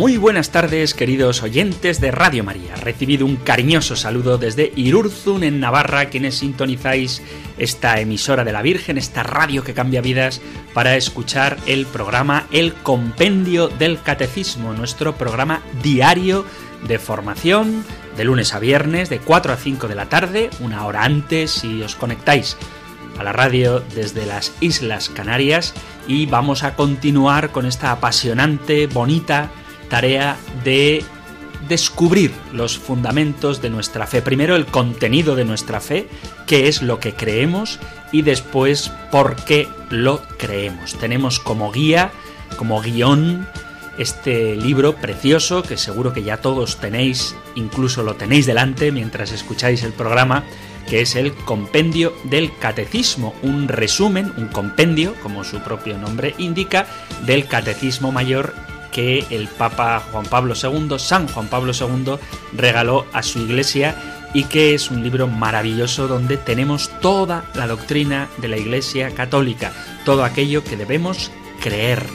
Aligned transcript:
Muy 0.00 0.16
buenas 0.16 0.48
tardes, 0.48 0.94
queridos 0.94 1.42
oyentes 1.42 2.00
de 2.00 2.10
Radio 2.10 2.42
María. 2.42 2.74
Recibido 2.74 3.26
un 3.26 3.36
cariñoso 3.36 3.96
saludo 3.96 4.38
desde 4.38 4.72
Irurzun, 4.74 5.44
en 5.44 5.60
Navarra, 5.60 6.06
quienes 6.06 6.36
sintonizáis 6.36 7.20
esta 7.58 8.00
emisora 8.00 8.42
de 8.42 8.52
la 8.52 8.62
Virgen, 8.62 8.96
esta 8.96 9.22
radio 9.24 9.62
que 9.62 9.74
cambia 9.74 10.00
vidas, 10.00 10.40
para 10.72 10.96
escuchar 10.96 11.58
el 11.66 11.84
programa 11.84 12.46
El 12.50 12.72
Compendio 12.72 13.68
del 13.68 14.00
Catecismo, 14.00 14.72
nuestro 14.72 15.16
programa 15.16 15.60
diario 15.82 16.46
de 16.88 16.98
formación, 16.98 17.84
de 18.16 18.24
lunes 18.24 18.54
a 18.54 18.58
viernes, 18.58 19.10
de 19.10 19.18
4 19.18 19.52
a 19.52 19.56
5 19.56 19.86
de 19.86 19.94
la 19.96 20.08
tarde, 20.08 20.48
una 20.60 20.86
hora 20.86 21.04
antes 21.04 21.50
si 21.50 21.82
os 21.82 21.94
conectáis 21.94 22.56
a 23.18 23.22
la 23.22 23.32
radio 23.32 23.80
desde 23.94 24.24
las 24.24 24.54
Islas 24.62 25.10
Canarias 25.10 25.74
y 26.08 26.24
vamos 26.24 26.62
a 26.62 26.74
continuar 26.74 27.50
con 27.50 27.66
esta 27.66 27.92
apasionante, 27.92 28.86
bonita, 28.86 29.50
tarea 29.90 30.38
de 30.64 31.04
descubrir 31.68 32.32
los 32.52 32.78
fundamentos 32.78 33.60
de 33.60 33.68
nuestra 33.68 34.06
fe. 34.06 34.22
Primero 34.22 34.56
el 34.56 34.64
contenido 34.64 35.36
de 35.36 35.44
nuestra 35.44 35.80
fe, 35.80 36.08
qué 36.46 36.68
es 36.68 36.80
lo 36.80 37.00
que 37.00 37.12
creemos 37.12 37.78
y 38.12 38.22
después 38.22 38.90
por 39.10 39.36
qué 39.44 39.68
lo 39.90 40.22
creemos. 40.38 40.94
Tenemos 40.98 41.38
como 41.38 41.70
guía, 41.70 42.12
como 42.56 42.80
guion, 42.80 43.46
este 43.98 44.56
libro 44.56 44.96
precioso 44.96 45.62
que 45.62 45.76
seguro 45.76 46.12
que 46.14 46.22
ya 46.22 46.38
todos 46.38 46.78
tenéis, 46.78 47.36
incluso 47.54 48.02
lo 48.02 48.14
tenéis 48.14 48.46
delante 48.46 48.92
mientras 48.92 49.30
escucháis 49.30 49.82
el 49.82 49.92
programa, 49.92 50.44
que 50.88 51.02
es 51.02 51.14
el 51.14 51.34
Compendio 51.34 52.14
del 52.24 52.50
Catecismo, 52.58 53.34
un 53.42 53.68
resumen, 53.68 54.32
un 54.38 54.48
compendio, 54.48 55.14
como 55.22 55.44
su 55.44 55.58
propio 55.60 55.98
nombre 55.98 56.34
indica, 56.38 56.86
del 57.26 57.46
Catecismo 57.46 58.10
Mayor 58.10 58.54
que 58.92 59.24
el 59.30 59.48
Papa 59.48 60.02
Juan 60.10 60.26
Pablo 60.26 60.54
II, 60.54 60.98
San 60.98 61.28
Juan 61.28 61.48
Pablo 61.48 61.72
II, 61.72 62.14
regaló 62.52 63.06
a 63.12 63.22
su 63.22 63.40
iglesia 63.40 63.96
y 64.32 64.44
que 64.44 64.74
es 64.74 64.90
un 64.90 65.02
libro 65.02 65.26
maravilloso 65.26 66.06
donde 66.06 66.36
tenemos 66.36 66.90
toda 67.00 67.44
la 67.54 67.66
doctrina 67.66 68.28
de 68.38 68.48
la 68.48 68.58
Iglesia 68.58 69.10
Católica, 69.10 69.72
todo 70.04 70.24
aquello 70.24 70.62
que 70.62 70.76
debemos 70.76 71.30
creer. 71.60 72.06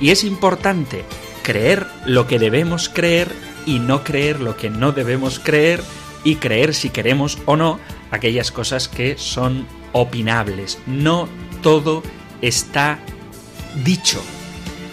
Y 0.00 0.10
es 0.10 0.24
importante 0.24 1.04
creer 1.42 1.86
lo 2.04 2.26
que 2.26 2.38
debemos 2.38 2.88
creer 2.88 3.32
y 3.66 3.78
no 3.78 4.04
creer 4.04 4.40
lo 4.40 4.56
que 4.56 4.70
no 4.70 4.92
debemos 4.92 5.38
creer 5.38 5.82
y 6.22 6.36
creer 6.36 6.74
si 6.74 6.90
queremos 6.90 7.38
o 7.46 7.56
no 7.56 7.78
aquellas 8.10 8.50
cosas 8.50 8.88
que 8.88 9.16
son 9.18 9.66
opinables. 9.92 10.78
No 10.86 11.28
todo 11.62 12.02
está 12.42 12.98
dicho. 13.84 14.22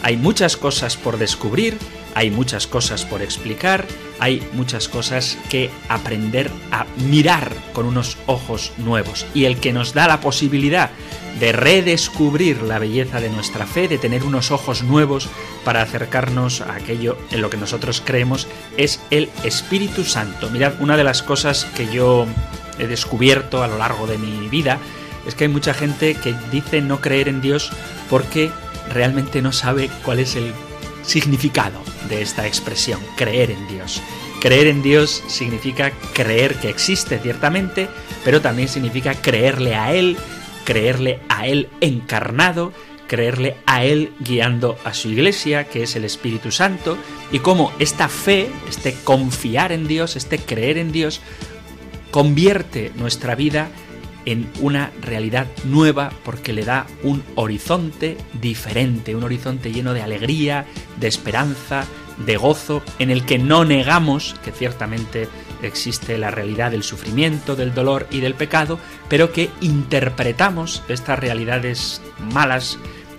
Hay 0.04 0.18
muchas 0.18 0.58
cosas 0.58 0.98
por 0.98 1.18
descubrir, 1.18 1.78
hay 2.16 2.32
muchas 2.32 2.68
cosas 2.68 3.06
por 3.06 3.22
explicar, 3.22 3.86
hay 4.20 4.46
muchas 4.54 4.88
cosas 4.88 5.38
que 5.50 5.70
aprender 5.90 6.52
a 6.72 6.86
mirar 6.98 7.52
con 7.74 7.86
unos 7.86 8.18
ojos 8.26 8.74
nuevos. 8.78 9.26
Y 9.34 9.46
el 9.46 9.60
que 9.60 9.74
nos 9.74 9.94
da 9.94 10.08
la 10.08 10.20
posibilidad 10.20 10.90
de 11.40 11.52
redescubrir 11.52 12.62
la 12.62 12.80
belleza 12.80 13.22
de 13.22 13.30
nuestra 13.30 13.66
fe, 13.66 13.88
de 13.88 13.98
tener 13.98 14.24
unos 14.24 14.52
ojos 14.52 14.84
nuevos 14.84 15.30
para 15.64 15.82
acercarnos 15.82 16.62
a 16.62 16.76
aquello 16.76 17.18
en 17.32 17.42
lo 17.42 17.50
que 17.50 17.58
nosotros 17.58 18.02
creemos, 18.04 18.48
es 18.78 19.00
el 19.12 19.30
Espíritu 19.44 20.04
Santo. 20.04 20.50
Mirad, 20.50 20.74
una 20.82 20.98
de 20.98 21.04
las 21.04 21.24
cosas 21.24 21.66
que 21.76 21.92
yo 21.92 22.26
he 22.80 22.88
descubierto 22.88 23.64
a 23.64 23.68
lo 23.68 23.78
largo 23.78 24.08
de 24.08 24.18
mi 24.18 24.50
vida 24.50 24.80
es 25.26 25.36
que 25.36 25.46
hay 25.46 25.50
mucha 25.50 25.74
gente 25.74 26.16
que 26.16 26.36
dice 26.52 26.82
no 26.82 27.00
creer 27.00 27.28
en 27.28 27.42
Dios 27.42 27.72
porque 28.10 28.52
realmente 28.91 29.41
no 29.41 29.52
sabe 29.52 29.90
cuál 30.03 30.19
es 30.19 30.35
el 30.35 30.53
significado 31.03 31.81
de 32.09 32.22
esta 32.22 32.46
expresión, 32.46 33.00
creer 33.16 33.52
en 33.52 33.68
Dios. 33.68 34.02
Creer 34.40 34.68
en 34.68 34.81
Dios 34.81 35.24
significa 35.28 35.91
creer 36.13 36.56
que 36.56 36.69
existe 36.69 37.19
ciertamente, 37.19 37.88
pero 38.24 38.41
también 38.41 38.68
significa 38.68 39.13
creerle 39.13 39.75
a 39.75 39.94
Él, 39.94 40.18
creerle 40.66 41.19
a 41.29 41.47
Él 41.47 41.69
encarnado, 41.79 42.74
creerle 43.07 43.57
a 43.66 43.84
Él 43.84 44.13
guiando 44.19 44.78
a 44.84 44.94
su 44.94 45.09
iglesia, 45.09 45.66
que 45.66 45.84
es 45.84 45.96
el 45.96 46.06
Espíritu 46.06 46.52
Santo, 46.52 46.97
y 47.31 47.40
cómo 47.40 47.72
esta 47.78 48.08
fe, 48.09 48.50
este 48.69 48.96
confiar 49.03 49.72
en 49.72 49.88
Dios, 49.88 50.16
este 50.16 50.40
creer 50.40 50.78
en 50.78 50.91
Dios, 50.91 51.22
convierte 52.09 52.91
nuestra 52.96 53.35
vida 53.35 53.68
en 53.68 53.91
una 54.59 54.92
realidad 55.02 55.48
nueva 55.64 56.12
porque 56.24 56.54
le 56.54 56.64
da 56.64 56.86
un 57.04 57.24
horizonte 57.36 58.18
diferente, 58.40 59.16
un 59.16 59.24
horizonte 59.24 59.72
lleno 59.72 59.94
de 59.94 60.02
alegría, 60.02 60.66
de 61.00 61.08
esperanza, 61.08 61.86
de 62.26 62.38
gozo, 62.38 62.84
en 63.00 63.09
el 63.09 63.26
que 63.26 63.40
no 63.40 63.66
negamos 63.66 64.36
que 64.44 64.52
ciertamente 64.52 65.28
existe 65.62 66.18
la 66.18 66.32
realidad 66.32 66.72
del 66.72 66.84
sufrimiento, 66.84 67.56
del 67.56 67.74
dolor 67.74 68.08
y 68.12 68.20
del 68.20 68.36
pecado, 68.36 68.80
pero 69.09 69.32
que 69.32 69.50
interpretamos 69.62 70.84
estas 70.88 71.20
realidades 71.20 72.02
malas 72.34 72.78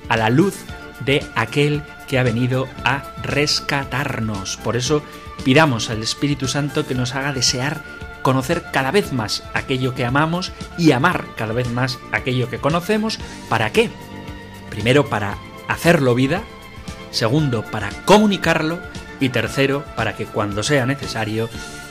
a 0.08 0.16
la 0.16 0.30
luz 0.30 0.56
de 1.04 1.24
aquel 1.34 1.82
que 2.08 2.19
ha 2.19 2.22
venido 2.22 2.69
a 2.84 3.14
rescatarnos. 3.22 4.56
Por 4.58 4.76
eso 4.76 5.02
pidamos 5.44 5.90
al 5.90 6.02
Espíritu 6.02 6.46
Santo 6.48 6.86
que 6.86 6.94
nos 6.94 7.14
haga 7.14 7.32
desear 7.32 7.82
conocer 8.22 8.64
cada 8.72 8.90
vez 8.90 9.12
más 9.12 9.42
aquello 9.54 9.94
que 9.94 10.04
amamos 10.04 10.52
y 10.78 10.92
amar 10.92 11.26
cada 11.36 11.52
vez 11.52 11.70
más 11.70 11.98
aquello 12.12 12.48
que 12.48 12.58
conocemos. 12.58 13.18
¿Para 13.48 13.70
qué? 13.70 13.90
Primero, 14.70 15.06
para 15.06 15.36
hacerlo 15.68 16.14
vida. 16.14 16.42
Segundo, 17.10 17.62
para 17.62 17.90
comunicarlo. 18.04 18.78
Y 19.20 19.28
tercero, 19.28 19.84
para 19.94 20.16
que 20.16 20.26
cuando 20.26 20.64
sea 20.64 20.84
necesario, 20.84 21.48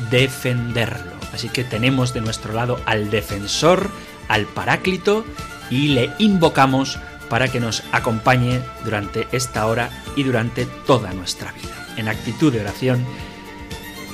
defenderlo. 0.10 1.14
Así 1.34 1.48
que 1.48 1.64
tenemos 1.64 2.14
de 2.14 2.20
nuestro 2.20 2.54
lado 2.54 2.82
al 2.86 3.10
defensor, 3.10 3.90
al 4.28 4.46
paráclito, 4.48 5.24
y 5.70 5.90
le 5.90 6.12
invocamos 6.20 7.00
para 7.30 7.48
que 7.48 7.62
nos 7.62 7.84
acompañe 7.94 8.62
durante 8.84 9.28
esta 9.32 9.66
hora 9.66 9.90
y 10.18 10.24
durante 10.24 10.66
toda 10.66 11.14
nuestra 11.14 11.54
vida. 11.54 11.88
En 11.96 12.10
actitud 12.10 12.52
de 12.52 12.60
oración, 12.60 13.06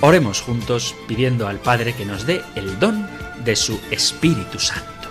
Oremos 0.01 0.41
juntos 0.41 0.95
pidiendo 1.07 1.47
al 1.47 1.57
Padre 1.57 1.95
que 1.95 2.05
nos 2.05 2.27
dé 2.27 2.43
el 2.55 2.79
don 2.79 3.07
de 3.43 3.55
su 3.55 3.79
Espíritu 3.89 4.59
Santo. 4.59 5.09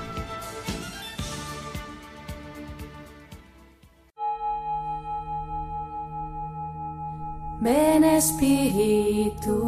Ven 7.60 8.04
Espíritu, 8.04 9.58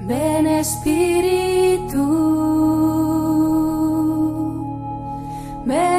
ven 0.00 0.46
Espíritu, 0.46 2.04
ven. 5.64 5.94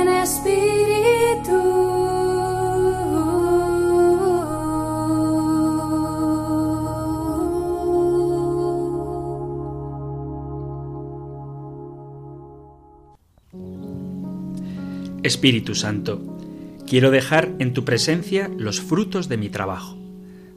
Espíritu 15.26 15.74
Santo, 15.74 16.22
quiero 16.86 17.10
dejar 17.10 17.56
en 17.58 17.74
tu 17.74 17.84
presencia 17.84 18.48
los 18.60 18.80
frutos 18.80 19.28
de 19.28 19.38
mi 19.38 19.50
trabajo. 19.50 19.98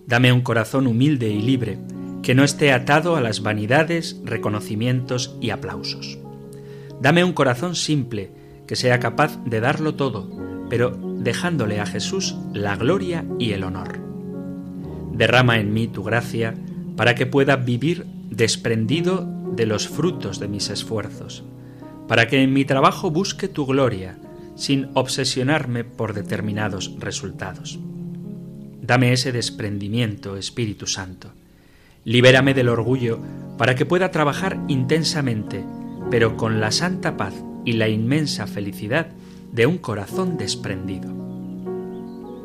Dame 0.06 0.31
un 0.31 0.43
corazón 0.43 0.87
humilde 0.87 1.31
y 1.31 1.41
libre, 1.41 1.79
que 2.23 2.35
no 2.35 2.44
esté 2.44 2.70
atado 2.70 3.17
a 3.17 3.23
las 3.23 3.43
vanidades, 3.43 4.20
reconocimientos 4.25 5.35
y 5.41 5.50
aplausos. 5.50 6.19
Dame 7.00 7.25
un 7.25 7.32
corazón 7.32 7.76
simple, 7.76 8.31
que 8.67 8.76
sea 8.76 9.00
capaz 9.00 9.43
de 9.47 9.61
darlo 9.61 9.94
todo, 9.94 10.31
pero 10.69 10.91
dejándole 10.91 11.81
a 11.81 11.87
Jesús 11.87 12.37
la 12.53 12.76
gloria 12.76 13.25
y 13.38 13.53
el 13.53 13.65
honor. 13.65 13.99
Derrama 15.15 15.61
en 15.61 15.73
mí 15.73 15.88
tu 15.88 16.03
gracia 16.03 16.55
para 16.94 17.15
que 17.15 17.25
pueda 17.25 17.56
vivir 17.56 18.05
desprendido 18.29 19.26
de 19.56 19.65
los 19.65 19.88
frutos 19.88 20.38
de 20.38 20.49
mis 20.49 20.69
esfuerzos, 20.69 21.43
para 22.06 22.29
que 22.29 22.43
en 22.43 22.53
mi 22.53 22.67
trabajo 22.67 23.11
busque 23.11 23.49
tu 23.49 23.65
gloria, 23.65 24.19
sin 24.58 24.88
obsesionarme 24.94 25.84
por 25.84 26.14
determinados 26.14 26.93
resultados. 26.99 27.78
Dame 28.82 29.12
ese 29.12 29.31
desprendimiento, 29.31 30.37
Espíritu 30.37 30.88
Santo. 30.88 31.31
Libérame 32.05 32.55
del 32.55 32.69
orgullo 32.69 33.20
para 33.56 33.76
que 33.76 33.87
pueda 33.87 34.10
trabajar 34.10 34.58
intensamente, 34.66 35.64
pero 36.10 36.37
con 36.37 36.60
la 36.60 36.72
santa 36.72 37.16
paz 37.16 37.34
y 37.64 37.75
la 37.75 37.88
inmensa 37.88 38.49
felicidad 38.49 39.08
de 39.52 39.66
un 39.66 39.78
corazón 39.78 40.37
desprendido. 40.37 41.08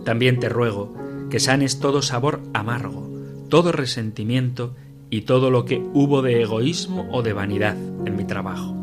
También 0.06 0.40
te 0.40 0.50
ruego 0.50 0.94
que 1.32 1.40
sanes 1.40 1.80
todo 1.80 2.04
sabor 2.04 2.44
amargo, 2.54 3.10
todo 3.50 3.72
resentimiento 3.72 4.76
y 5.10 5.22
todo 5.22 5.50
lo 5.50 5.66
que 5.66 5.84
hubo 5.94 6.22
de 6.22 6.44
egoísmo 6.44 7.08
o 7.12 7.24
de 7.24 7.34
vanidad 7.34 7.76
en 8.06 8.16
mi 8.16 8.26
trabajo. 8.26 8.76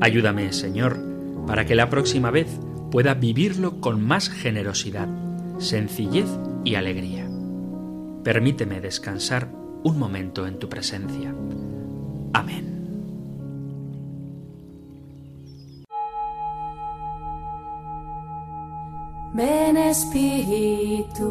Ayúdame, 0.00 0.52
Señor, 0.52 1.09
para 1.50 1.66
que 1.66 1.74
la 1.74 1.90
próxima 1.90 2.30
vez 2.30 2.46
pueda 2.92 3.14
vivirlo 3.14 3.80
con 3.80 4.00
más 4.00 4.28
generosidad, 4.28 5.08
sencillez 5.58 6.28
y 6.64 6.76
alegría. 6.76 7.28
Permíteme 8.22 8.80
descansar 8.80 9.48
un 9.82 9.98
momento 9.98 10.46
en 10.46 10.60
tu 10.60 10.68
presencia. 10.68 11.34
Amén. 12.34 12.70
Ven 19.34 19.76
Espíritu, 19.76 21.24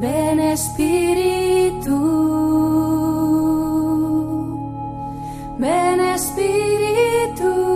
ven 0.00 0.40
Espíritu, 0.40 1.98
ven 5.58 6.00
Espíritu. 6.00 7.68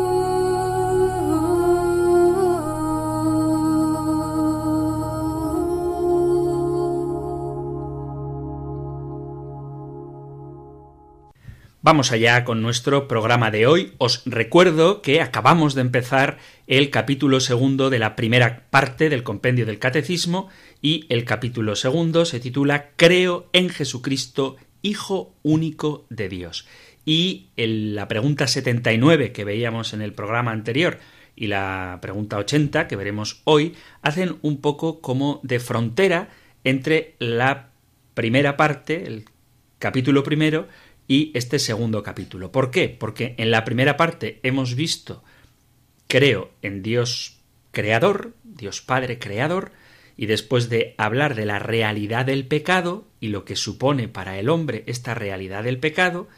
Vamos 11.84 12.12
allá 12.12 12.44
con 12.44 12.62
nuestro 12.62 13.08
programa 13.08 13.50
de 13.50 13.66
hoy. 13.66 13.94
Os 13.98 14.22
recuerdo 14.24 15.02
que 15.02 15.20
acabamos 15.20 15.74
de 15.74 15.80
empezar 15.80 16.38
el 16.68 16.90
capítulo 16.90 17.40
segundo 17.40 17.90
de 17.90 17.98
la 17.98 18.14
primera 18.14 18.68
parte 18.70 19.08
del 19.08 19.24
compendio 19.24 19.66
del 19.66 19.80
Catecismo 19.80 20.48
y 20.80 21.06
el 21.08 21.24
capítulo 21.24 21.74
segundo 21.74 22.24
se 22.24 22.38
titula 22.38 22.90
Creo 22.94 23.48
en 23.52 23.68
Jesucristo, 23.68 24.56
Hijo 24.80 25.34
único 25.42 26.06
de 26.08 26.28
Dios. 26.28 26.66
Y 27.04 27.48
la 27.56 28.06
pregunta 28.08 28.46
79 28.46 29.32
que 29.32 29.44
veíamos 29.44 29.92
en 29.92 30.02
el 30.02 30.12
programa 30.12 30.52
anterior 30.52 30.98
y 31.34 31.46
la 31.48 31.98
pregunta 32.00 32.38
80 32.38 32.86
que 32.86 32.96
veremos 32.96 33.40
hoy 33.44 33.74
hacen 34.02 34.36
un 34.42 34.60
poco 34.60 35.00
como 35.00 35.40
de 35.42 35.58
frontera 35.58 36.28
entre 36.64 37.16
la 37.18 37.70
primera 38.14 38.56
parte, 38.56 39.06
el 39.06 39.24
capítulo 39.78 40.22
primero, 40.22 40.68
y 41.08 41.32
este 41.34 41.58
segundo 41.58 42.02
capítulo. 42.02 42.52
¿Por 42.52 42.70
qué? 42.70 42.88
Porque 42.88 43.34
en 43.38 43.50
la 43.50 43.64
primera 43.64 43.96
parte 43.96 44.38
hemos 44.42 44.76
visto, 44.76 45.24
creo 46.06 46.52
en 46.62 46.82
Dios 46.82 47.40
creador, 47.72 48.34
Dios 48.44 48.80
Padre 48.80 49.18
creador, 49.18 49.72
y 50.16 50.26
después 50.26 50.68
de 50.68 50.94
hablar 50.98 51.34
de 51.34 51.46
la 51.46 51.58
realidad 51.58 52.26
del 52.26 52.46
pecado 52.46 53.08
y 53.18 53.28
lo 53.28 53.44
que 53.44 53.56
supone 53.56 54.08
para 54.08 54.38
el 54.38 54.48
hombre 54.48 54.84
esta 54.86 55.14
realidad 55.14 55.64
del 55.64 55.78
pecado, 55.78 56.28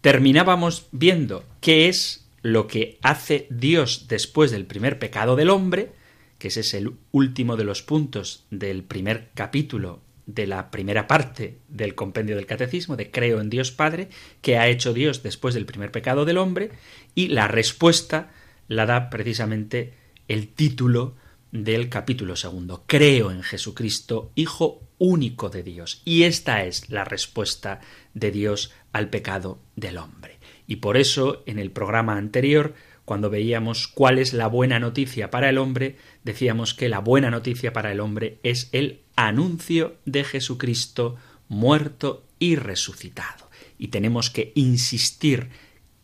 terminábamos 0.00 0.86
viendo 0.92 1.44
qué 1.60 1.88
es 1.88 2.26
lo 2.42 2.66
que 2.66 2.98
hace 3.02 3.46
Dios 3.50 4.06
después 4.08 4.50
del 4.50 4.66
primer 4.66 4.98
pecado 4.98 5.36
del 5.36 5.50
hombre, 5.50 5.92
que 6.38 6.48
ese 6.48 6.60
es 6.60 6.74
el 6.74 6.94
último 7.12 7.56
de 7.56 7.64
los 7.64 7.82
puntos 7.82 8.46
del 8.50 8.82
primer 8.82 9.30
capítulo 9.34 10.00
de 10.26 10.46
la 10.46 10.70
primera 10.70 11.06
parte 11.06 11.58
del 11.68 11.94
compendio 11.94 12.36
del 12.36 12.46
catecismo, 12.46 12.96
de 12.96 13.10
creo 13.10 13.40
en 13.40 13.50
Dios 13.50 13.72
Padre, 13.72 14.08
que 14.40 14.58
ha 14.58 14.68
hecho 14.68 14.94
Dios 14.94 15.22
después 15.22 15.54
del 15.54 15.66
primer 15.66 15.90
pecado 15.90 16.24
del 16.24 16.38
hombre, 16.38 16.70
y 17.14 17.28
la 17.28 17.48
respuesta 17.48 18.30
la 18.68 18.86
da 18.86 19.10
precisamente 19.10 19.94
el 20.28 20.48
título 20.48 21.16
del 21.50 21.88
capítulo 21.88 22.36
segundo, 22.36 22.84
creo 22.86 23.32
en 23.32 23.42
Jesucristo, 23.42 24.30
Hijo 24.36 24.82
único 24.98 25.50
de 25.50 25.64
Dios. 25.64 26.02
Y 26.04 26.22
esta 26.22 26.64
es 26.64 26.90
la 26.90 27.04
respuesta 27.04 27.80
de 28.14 28.30
Dios 28.30 28.70
al 28.92 29.10
pecado 29.10 29.60
del 29.76 29.98
hombre. 29.98 30.38
Y 30.66 30.76
por 30.76 30.96
eso, 30.96 31.42
en 31.46 31.58
el 31.58 31.70
programa 31.70 32.16
anterior, 32.16 32.74
cuando 33.04 33.30
veíamos 33.30 33.88
cuál 33.88 34.18
es 34.18 34.32
la 34.32 34.46
buena 34.46 34.78
noticia 34.78 35.30
para 35.30 35.48
el 35.48 35.58
hombre, 35.58 35.96
decíamos 36.22 36.74
que 36.74 36.88
la 36.88 37.00
buena 37.00 37.30
noticia 37.30 37.72
para 37.72 37.90
el 37.90 38.00
hombre 38.00 38.38
es 38.42 38.68
el 38.72 39.00
anuncio 39.16 39.96
de 40.04 40.22
Jesucristo 40.22 41.16
muerto 41.48 42.24
y 42.38 42.56
resucitado. 42.56 43.50
Y 43.78 43.88
tenemos 43.88 44.30
que 44.30 44.52
insistir 44.54 45.48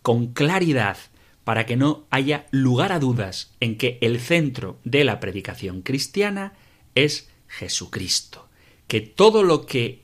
con 0.02 0.32
claridad 0.32 0.96
para 1.44 1.64
que 1.64 1.76
no 1.76 2.06
haya 2.10 2.46
lugar 2.50 2.90
a 2.90 2.98
dudas 2.98 3.54
en 3.60 3.78
que 3.78 3.98
el 4.00 4.18
centro 4.18 4.80
de 4.82 5.04
la 5.04 5.20
predicación 5.20 5.82
cristiana 5.82 6.54
es 6.96 7.30
Jesucristo, 7.46 8.48
que 8.88 9.00
todo 9.00 9.44
lo 9.44 9.64
que 9.64 10.02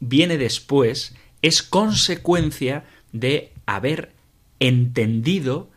viene 0.00 0.36
después 0.36 1.14
es 1.44 1.62
consecuencia 1.62 2.84
de 3.12 3.52
haber 3.66 4.12
entendido 4.60 5.70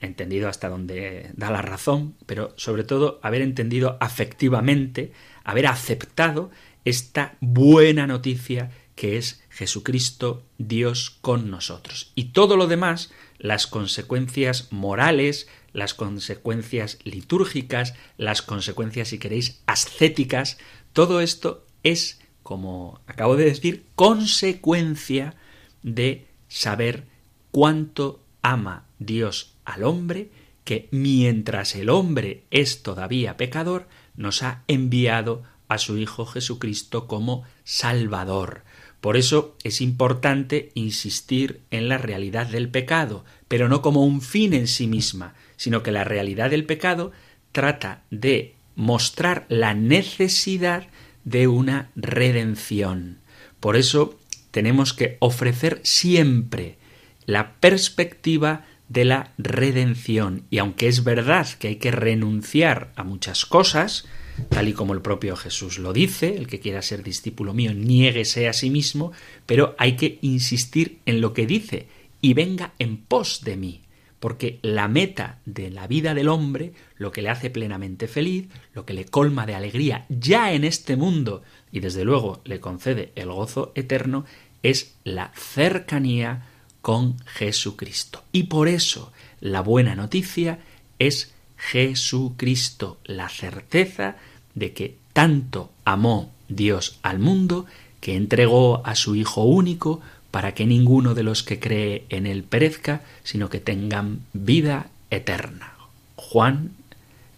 entendido 0.00 0.48
hasta 0.48 0.68
donde 0.68 1.30
da 1.34 1.50
la 1.50 1.62
razón, 1.62 2.14
pero 2.26 2.52
sobre 2.56 2.84
todo 2.84 3.20
haber 3.22 3.42
entendido 3.42 3.98
afectivamente, 4.00 5.12
haber 5.44 5.66
aceptado 5.66 6.50
esta 6.84 7.36
buena 7.40 8.06
noticia 8.06 8.70
que 8.94 9.18
es 9.18 9.42
Jesucristo 9.50 10.42
Dios 10.58 11.18
con 11.20 11.50
nosotros. 11.50 12.12
Y 12.14 12.26
todo 12.26 12.56
lo 12.56 12.66
demás, 12.66 13.12
las 13.38 13.66
consecuencias 13.66 14.68
morales, 14.72 15.48
las 15.72 15.92
consecuencias 15.92 16.98
litúrgicas, 17.04 17.94
las 18.16 18.40
consecuencias, 18.40 19.08
si 19.08 19.18
queréis, 19.18 19.60
ascéticas, 19.66 20.58
todo 20.92 21.20
esto 21.20 21.66
es, 21.82 22.20
como 22.44 23.00
acabo 23.08 23.34
de 23.34 23.46
decir, 23.46 23.86
consecuencia 23.96 25.34
de 25.82 26.28
saber 26.46 27.04
cuánto 27.50 28.20
ama 28.42 28.84
Dios 29.00 29.54
al 29.64 29.82
hombre 29.82 30.30
que 30.62 30.88
mientras 30.92 31.74
el 31.74 31.90
hombre 31.90 32.44
es 32.50 32.82
todavía 32.82 33.36
pecador, 33.36 33.88
nos 34.16 34.42
ha 34.42 34.62
enviado 34.68 35.42
a 35.68 35.78
su 35.78 35.98
Hijo 35.98 36.26
Jesucristo 36.26 37.06
como 37.06 37.44
Salvador. 37.64 38.62
Por 39.00 39.16
eso 39.16 39.56
es 39.64 39.80
importante 39.80 40.70
insistir 40.74 41.60
en 41.70 41.88
la 41.88 41.98
realidad 41.98 42.46
del 42.46 42.70
pecado, 42.70 43.24
pero 43.48 43.68
no 43.68 43.82
como 43.82 44.04
un 44.04 44.22
fin 44.22 44.54
en 44.54 44.66
sí 44.66 44.86
misma, 44.86 45.34
sino 45.56 45.82
que 45.82 45.92
la 45.92 46.04
realidad 46.04 46.50
del 46.50 46.64
pecado 46.64 47.12
trata 47.52 48.02
de 48.10 48.54
mostrar 48.76 49.44
la 49.48 49.74
necesidad 49.74 50.88
de 51.24 51.48
una 51.48 51.90
redención. 51.96 53.18
Por 53.60 53.76
eso 53.76 54.18
tenemos 54.50 54.92
que 54.92 55.16
ofrecer 55.20 55.80
siempre 55.82 56.78
la 57.26 57.54
perspectiva 57.54 58.64
de 58.88 59.04
la 59.04 59.32
redención. 59.38 60.44
Y 60.50 60.58
aunque 60.58 60.88
es 60.88 61.04
verdad 61.04 61.48
que 61.58 61.68
hay 61.68 61.76
que 61.76 61.90
renunciar 61.90 62.92
a 62.96 63.04
muchas 63.04 63.46
cosas, 63.46 64.06
tal 64.50 64.68
y 64.68 64.72
como 64.72 64.92
el 64.92 65.00
propio 65.00 65.36
Jesús 65.36 65.78
lo 65.78 65.92
dice, 65.92 66.36
el 66.36 66.46
que 66.46 66.60
quiera 66.60 66.82
ser 66.82 67.02
discípulo 67.02 67.54
mío, 67.54 67.72
niéguese 67.74 68.48
a 68.48 68.52
sí 68.52 68.70
mismo, 68.70 69.12
pero 69.46 69.74
hay 69.78 69.96
que 69.96 70.18
insistir 70.22 70.98
en 71.06 71.20
lo 71.20 71.32
que 71.32 71.46
dice 71.46 71.88
y 72.20 72.34
venga 72.34 72.74
en 72.78 72.96
pos 72.96 73.42
de 73.44 73.56
mí, 73.56 73.82
porque 74.24 74.58
la 74.62 74.88
meta 74.88 75.40
de 75.44 75.70
la 75.70 75.86
vida 75.86 76.14
del 76.14 76.28
hombre, 76.28 76.72
lo 76.96 77.12
que 77.12 77.20
le 77.20 77.28
hace 77.28 77.50
plenamente 77.50 78.08
feliz, 78.08 78.48
lo 78.72 78.86
que 78.86 78.94
le 78.94 79.04
colma 79.04 79.44
de 79.44 79.54
alegría 79.54 80.06
ya 80.08 80.54
en 80.54 80.64
este 80.64 80.96
mundo 80.96 81.42
y 81.70 81.80
desde 81.80 82.06
luego 82.06 82.40
le 82.46 82.58
concede 82.58 83.12
el 83.16 83.30
gozo 83.30 83.72
eterno, 83.74 84.24
es 84.62 84.94
la 85.04 85.30
cercanía 85.34 86.46
con 86.80 87.18
Jesucristo. 87.26 88.24
Y 88.32 88.44
por 88.44 88.66
eso 88.66 89.12
la 89.42 89.60
buena 89.60 89.94
noticia 89.94 90.58
es 90.98 91.34
Jesucristo, 91.58 93.00
la 93.04 93.28
certeza 93.28 94.16
de 94.54 94.72
que 94.72 94.96
tanto 95.12 95.70
amó 95.84 96.32
Dios 96.48 96.98
al 97.02 97.18
mundo 97.18 97.66
que 98.00 98.16
entregó 98.16 98.80
a 98.86 98.94
su 98.94 99.16
Hijo 99.16 99.44
único 99.44 100.00
para 100.34 100.52
que 100.52 100.66
ninguno 100.66 101.14
de 101.14 101.22
los 101.22 101.44
que 101.44 101.60
cree 101.60 102.06
en 102.08 102.26
él 102.26 102.42
perezca, 102.42 103.02
sino 103.22 103.50
que 103.50 103.60
tengan 103.60 104.26
vida 104.32 104.90
eterna. 105.08 105.74
Juan, 106.16 106.72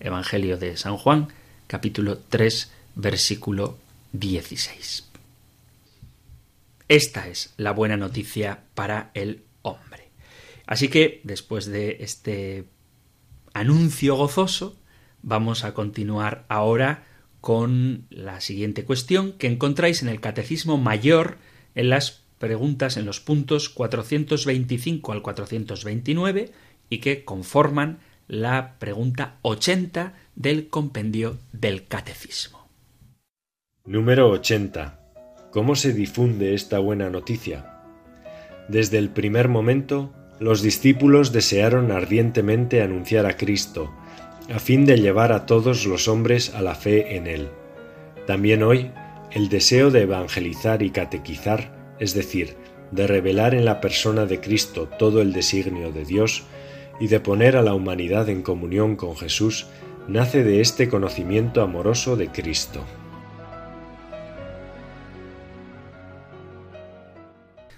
Evangelio 0.01 0.57
de 0.57 0.79
San 0.79 0.97
Juan, 0.97 1.29
capítulo 1.67 2.17
3, 2.17 2.73
versículo 2.95 3.77
16. 4.13 5.05
Esta 6.89 7.29
es 7.29 7.53
la 7.59 7.73
buena 7.73 7.99
noticia 7.99 8.61
para 8.75 9.11
el 9.13 9.43
hombre. 9.61 10.09
Así 10.65 10.89
que, 10.89 11.21
después 11.23 11.67
de 11.67 11.99
este 12.01 12.65
anuncio 13.53 14.17
gozoso, 14.17 14.75
vamos 15.21 15.65
a 15.65 15.75
continuar 15.75 16.47
ahora 16.49 17.05
con 17.43 18.07
la 18.09 18.41
siguiente 18.41 18.87
cuestión 18.87 19.35
que 19.35 19.49
encontráis 19.49 20.01
en 20.01 20.09
el 20.09 20.23
Catecismo 20.23 20.79
Mayor 20.79 21.37
en 21.75 21.91
las 21.91 22.25
preguntas 22.39 22.97
en 22.97 23.07
los 23.07 23.21
puntos 23.21 23.69
425 23.69 25.13
al 25.13 25.23
429 25.23 26.51
y 26.91 26.99
que 26.99 27.25
conforman 27.25 27.99
la 28.29 28.79
pregunta 28.79 29.37
80 29.43 30.15
del 30.35 30.69
compendio 30.69 31.39
del 31.53 31.87
Catecismo. 31.87 32.69
Número 33.85 34.29
80. 34.31 35.01
¿Cómo 35.53 35.77
se 35.77 35.93
difunde 35.93 36.55
esta 36.55 36.79
buena 36.79 37.09
noticia? 37.09 37.73
Desde 38.69 38.99
el 38.99 39.11
primer 39.11 39.49
momento, 39.49 40.13
los 40.41 40.61
discípulos 40.61 41.33
desearon 41.33 41.93
ardientemente 41.93 42.83
anunciar 42.83 43.27
a 43.27 43.37
Cristo, 43.37 43.95
a 44.53 44.59
fin 44.59 44.85
de 44.85 45.01
llevar 45.01 45.33
a 45.33 45.47
todos 45.47 45.87
los 45.87 46.09
hombres 46.09 46.53
a 46.55 46.63
la 46.63 46.75
fe 46.75 47.17
en 47.17 47.27
Él. 47.27 47.49
También 48.27 48.63
hoy, 48.63 48.91
el 49.31 49.49
deseo 49.49 49.91
de 49.91 50.03
evangelizar 50.03 50.83
y 50.83 50.91
catequizar, 50.91 51.76
es 51.99 52.15
decir, 52.15 52.57
de 52.91 53.07
revelar 53.07 53.55
en 53.55 53.65
la 53.65 53.81
persona 53.81 54.27
de 54.27 54.41
Cristo 54.41 54.89
todo 54.99 55.21
el 55.23 55.33
designio 55.33 55.93
de 55.93 56.05
Dios 56.05 56.45
y 57.01 57.09
de 57.09 57.21
poner 57.21 57.57
a 57.57 57.63
la 57.63 57.75
humanidad 57.75 58.29
en 58.29 58.43
comunión 58.43 58.97
con 58.97 59.17
Jesús, 59.17 59.67
nace 60.09 60.45
de 60.45 60.61
este 60.61 60.89
conocimiento 60.89 61.63
amoroso 61.63 62.17
de 62.17 62.29
Cristo. 62.29 62.85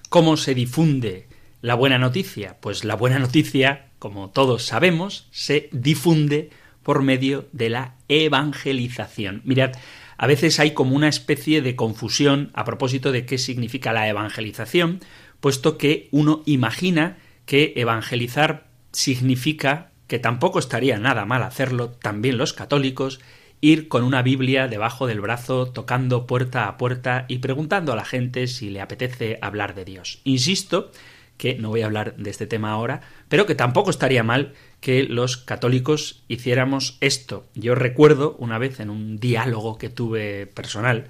¿Cómo 0.09 0.37
se 0.37 0.55
difunde 0.55 1.29
la 1.61 1.75
buena 1.75 1.99
noticia? 1.99 2.57
Pues 2.61 2.85
la 2.85 2.95
buena 2.95 3.19
noticia, 3.19 3.91
como 3.99 4.31
todos 4.31 4.65
sabemos, 4.65 5.29
se 5.31 5.69
difunde 5.73 6.51
por 6.83 7.03
medio 7.03 7.49
de 7.53 7.69
la 7.69 7.97
evangelización. 8.09 9.43
Mirad, 9.45 9.73
a 10.19 10.27
veces 10.27 10.59
hay 10.59 10.73
como 10.73 10.97
una 10.97 11.09
especie 11.09 11.63
de 11.63 11.77
confusión 11.77 12.51
a 12.53 12.65
propósito 12.65 13.13
de 13.13 13.25
qué 13.25 13.39
significa 13.39 13.93
la 13.93 14.09
evangelización, 14.09 15.01
puesto 15.41 15.79
que 15.79 16.09
uno 16.11 16.43
imagina 16.45 17.19
que 17.47 17.73
evangelizar 17.77 18.67
significa 18.93 19.93
que 20.09 20.19
tampoco 20.19 20.59
estaría 20.59 20.99
nada 20.99 21.25
mal 21.25 21.45
hacerlo 21.45 21.91
también 21.91 22.37
los 22.37 22.53
católicos, 22.53 23.21
ir 23.61 23.89
con 23.89 24.03
una 24.03 24.23
Biblia 24.23 24.67
debajo 24.67 25.07
del 25.07 25.21
brazo, 25.21 25.71
tocando 25.71 26.27
puerta 26.27 26.67
a 26.67 26.77
puerta 26.77 27.25
y 27.29 27.39
preguntando 27.39 27.93
a 27.93 27.97
la 27.97 28.05
gente 28.05 28.49
si 28.49 28.71
le 28.71 28.81
apetece 28.81 29.39
hablar 29.41 29.75
de 29.75 29.85
Dios. 29.85 30.21
Insisto 30.25 30.91
que 31.37 31.55
no 31.55 31.69
voy 31.69 31.83
a 31.83 31.87
hablar 31.87 32.17
de 32.17 32.31
este 32.31 32.47
tema 32.47 32.73
ahora, 32.73 33.03
pero 33.29 33.47
que 33.47 33.55
tampoco 33.55 33.91
estaría 33.91 34.25
mal 34.25 34.55
que 34.81 35.03
los 35.05 35.37
católicos 35.37 36.23
hiciéramos 36.29 36.99
esto. 37.01 37.47
Yo 37.55 37.75
recuerdo 37.75 38.37
una 38.39 38.59
vez 38.59 38.81
en 38.81 38.91
un 38.91 39.19
diálogo 39.19 39.79
que 39.79 39.89
tuve 39.89 40.47
personal 40.47 41.07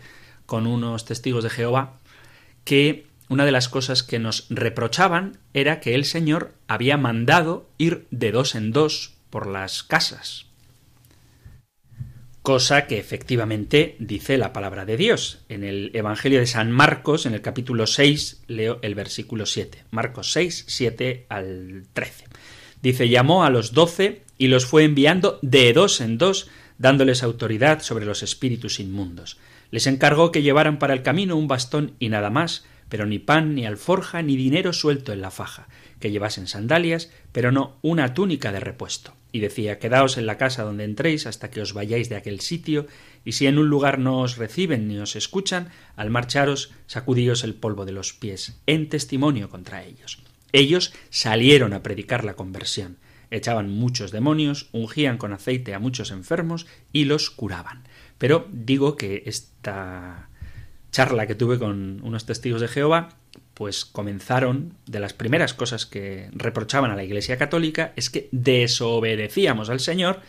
con 0.46 0.66
unos 0.66 1.04
testigos 1.04 1.44
de 1.44 1.50
Jehová 1.50 1.98
que 2.64 3.06
una 3.28 3.44
de 3.44 3.52
las 3.52 3.68
cosas 3.68 4.02
que 4.02 4.18
nos 4.18 4.46
reprochaban 4.48 5.38
era 5.52 5.80
que 5.80 5.94
el 5.94 6.04
Señor 6.04 6.52
había 6.66 6.96
mandado 6.96 7.68
ir 7.78 8.06
de 8.10 8.32
dos 8.32 8.54
en 8.54 8.72
dos 8.72 9.14
por 9.30 9.46
las 9.46 9.82
casas, 9.82 10.46
cosa 12.42 12.86
que 12.86 12.98
efectivamente 12.98 13.96
dice 13.98 14.38
la 14.38 14.54
palabra 14.54 14.86
de 14.86 14.96
Dios. 14.96 15.44
En 15.50 15.64
el 15.64 15.90
Evangelio 15.92 16.40
de 16.40 16.46
San 16.46 16.70
Marcos, 16.72 17.26
en 17.26 17.34
el 17.34 17.42
capítulo 17.42 17.86
6, 17.86 18.44
leo 18.46 18.78
el 18.80 18.94
versículo 18.94 19.44
7. 19.44 19.84
Marcos 19.90 20.32
6, 20.32 20.64
7 20.66 21.26
al 21.28 21.84
13. 21.92 22.27
Dice, 22.82 23.08
llamó 23.08 23.44
a 23.44 23.50
los 23.50 23.72
doce 23.72 24.22
y 24.38 24.46
los 24.48 24.66
fue 24.66 24.84
enviando 24.84 25.38
de 25.42 25.72
dos 25.72 26.00
en 26.00 26.18
dos, 26.18 26.48
dándoles 26.78 27.22
autoridad 27.22 27.82
sobre 27.82 28.06
los 28.06 28.22
espíritus 28.22 28.78
inmundos. 28.80 29.38
Les 29.70 29.86
encargó 29.86 30.32
que 30.32 30.42
llevaran 30.42 30.78
para 30.78 30.94
el 30.94 31.02
camino 31.02 31.36
un 31.36 31.48
bastón 31.48 31.94
y 31.98 32.08
nada 32.08 32.30
más, 32.30 32.64
pero 32.88 33.04
ni 33.04 33.18
pan, 33.18 33.54
ni 33.54 33.66
alforja, 33.66 34.22
ni 34.22 34.36
dinero 34.36 34.72
suelto 34.72 35.12
en 35.12 35.20
la 35.20 35.30
faja, 35.30 35.68
que 36.00 36.10
llevasen 36.10 36.46
sandalias, 36.46 37.10
pero 37.32 37.52
no 37.52 37.76
una 37.82 38.14
túnica 38.14 38.52
de 38.52 38.60
repuesto. 38.60 39.14
Y 39.30 39.40
decía, 39.40 39.78
Quedaos 39.78 40.16
en 40.16 40.24
la 40.24 40.38
casa 40.38 40.62
donde 40.62 40.84
entréis 40.84 41.26
hasta 41.26 41.50
que 41.50 41.60
os 41.60 41.74
vayáis 41.74 42.08
de 42.08 42.16
aquel 42.16 42.40
sitio, 42.40 42.86
y 43.24 43.32
si 43.32 43.46
en 43.46 43.58
un 43.58 43.68
lugar 43.68 43.98
no 43.98 44.20
os 44.20 44.38
reciben 44.38 44.88
ni 44.88 44.98
os 44.98 45.16
escuchan, 45.16 45.68
al 45.96 46.08
marcharos, 46.08 46.72
sacudíos 46.86 47.44
el 47.44 47.54
polvo 47.54 47.84
de 47.84 47.92
los 47.92 48.14
pies, 48.14 48.58
en 48.66 48.88
testimonio 48.88 49.50
contra 49.50 49.84
ellos. 49.84 50.22
Ellos 50.52 50.92
salieron 51.10 51.72
a 51.72 51.82
predicar 51.82 52.24
la 52.24 52.34
conversión, 52.34 52.98
echaban 53.30 53.70
muchos 53.70 54.10
demonios, 54.10 54.68
ungían 54.72 55.18
con 55.18 55.32
aceite 55.32 55.74
a 55.74 55.78
muchos 55.78 56.10
enfermos 56.10 56.66
y 56.92 57.04
los 57.04 57.30
curaban. 57.30 57.84
Pero 58.18 58.48
digo 58.50 58.96
que 58.96 59.22
esta 59.26 60.28
charla 60.90 61.26
que 61.26 61.34
tuve 61.34 61.58
con 61.58 62.00
unos 62.02 62.26
testigos 62.26 62.60
de 62.60 62.68
Jehová, 62.68 63.10
pues 63.54 63.84
comenzaron, 63.84 64.74
de 64.86 65.00
las 65.00 65.12
primeras 65.12 65.52
cosas 65.52 65.84
que 65.84 66.30
reprochaban 66.32 66.90
a 66.90 66.96
la 66.96 67.04
Iglesia 67.04 67.38
Católica 67.38 67.92
es 67.96 68.08
que 68.08 68.28
desobedecíamos 68.32 69.68
al 69.68 69.80
Señor 69.80 70.20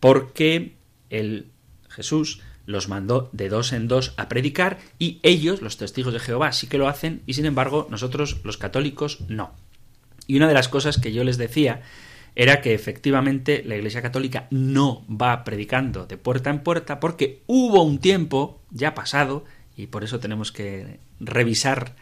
porque 0.00 0.74
el 1.10 1.48
Jesús 1.88 2.40
los 2.66 2.88
mandó 2.88 3.30
de 3.32 3.48
dos 3.48 3.72
en 3.72 3.88
dos 3.88 4.14
a 4.16 4.28
predicar 4.28 4.78
y 4.98 5.20
ellos, 5.22 5.62
los 5.62 5.76
testigos 5.76 6.12
de 6.12 6.20
Jehová, 6.20 6.52
sí 6.52 6.66
que 6.66 6.78
lo 6.78 6.88
hacen 6.88 7.22
y 7.26 7.34
sin 7.34 7.46
embargo 7.46 7.86
nosotros 7.90 8.40
los 8.44 8.56
católicos 8.56 9.20
no. 9.28 9.54
Y 10.26 10.36
una 10.36 10.48
de 10.48 10.54
las 10.54 10.68
cosas 10.68 10.98
que 10.98 11.12
yo 11.12 11.24
les 11.24 11.38
decía 11.38 11.82
era 12.36 12.60
que 12.60 12.74
efectivamente 12.74 13.62
la 13.64 13.76
Iglesia 13.76 14.02
Católica 14.02 14.48
no 14.50 15.04
va 15.08 15.44
predicando 15.44 16.06
de 16.06 16.16
puerta 16.16 16.50
en 16.50 16.60
puerta 16.60 16.98
porque 16.98 17.42
hubo 17.46 17.82
un 17.82 17.98
tiempo 17.98 18.60
ya 18.70 18.94
pasado 18.94 19.44
y 19.76 19.86
por 19.86 20.04
eso 20.04 20.20
tenemos 20.20 20.52
que 20.52 20.98
revisar 21.20 21.94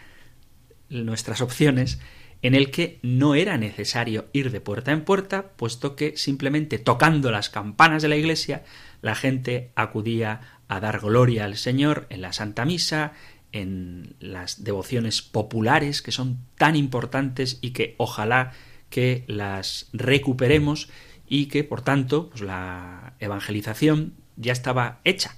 nuestras 0.89 1.41
opciones, 1.41 2.01
en 2.43 2.55
el 2.55 2.71
que 2.71 2.99
no 3.03 3.35
era 3.35 3.57
necesario 3.57 4.27
ir 4.33 4.51
de 4.51 4.61
puerta 4.61 4.93
en 4.93 5.05
puerta, 5.05 5.53
puesto 5.57 5.97
que 5.97 6.17
simplemente 6.17 6.79
tocando 6.79 7.31
las 7.31 7.49
campanas 7.49 8.03
de 8.03 8.09
la 8.09 8.17
iglesia, 8.17 8.65
la 9.01 9.15
gente 9.15 9.71
acudía 9.75 10.41
a 10.69 10.81
dar 10.81 11.01
gloria 11.01 11.45
al 11.45 11.57
Señor 11.57 12.07
en 12.11 12.21
la 12.21 12.33
Santa 12.33 12.65
Misa, 12.65 13.13
en 13.53 14.17
las 14.19 14.65
devociones 14.65 15.23
populares 15.23 16.03
que 16.03 16.13
son 16.13 16.39
tan 16.57 16.77
importantes 16.77 17.59
y 17.61 17.71
que 17.71 17.95
ojalá 17.99 18.53
que 18.91 19.25
las 19.27 19.89
recuperemos 19.93 20.89
y 21.29 21.47
que 21.47 21.65
por 21.65 21.83
tanto 21.83 22.31
pues 22.31 22.43
la 22.43 23.15
evangelización 23.21 24.15
ya 24.37 24.53
estaba 24.53 25.01
hecha 25.05 25.37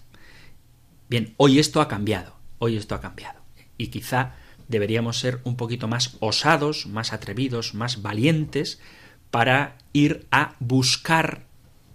Bien, 1.09 1.35
hoy 1.37 1.59
esto 1.59 1.81
ha 1.81 1.89
cambiado, 1.89 2.35
hoy 2.59 2.77
esto 2.77 2.95
ha 2.95 3.01
cambiado. 3.01 3.41
Y 3.77 3.89
quizá 3.89 4.35
deberíamos 4.69 5.19
ser 5.19 5.41
un 5.45 5.57
poquito 5.57 5.87
más 5.87 6.17
osados, 6.21 6.87
más 6.87 7.13
atrevidos, 7.13 7.75
más 7.75 8.03
valientes 8.03 8.81
para 9.31 9.77
ir 9.93 10.27
a 10.31 10.55
buscar 10.61 11.45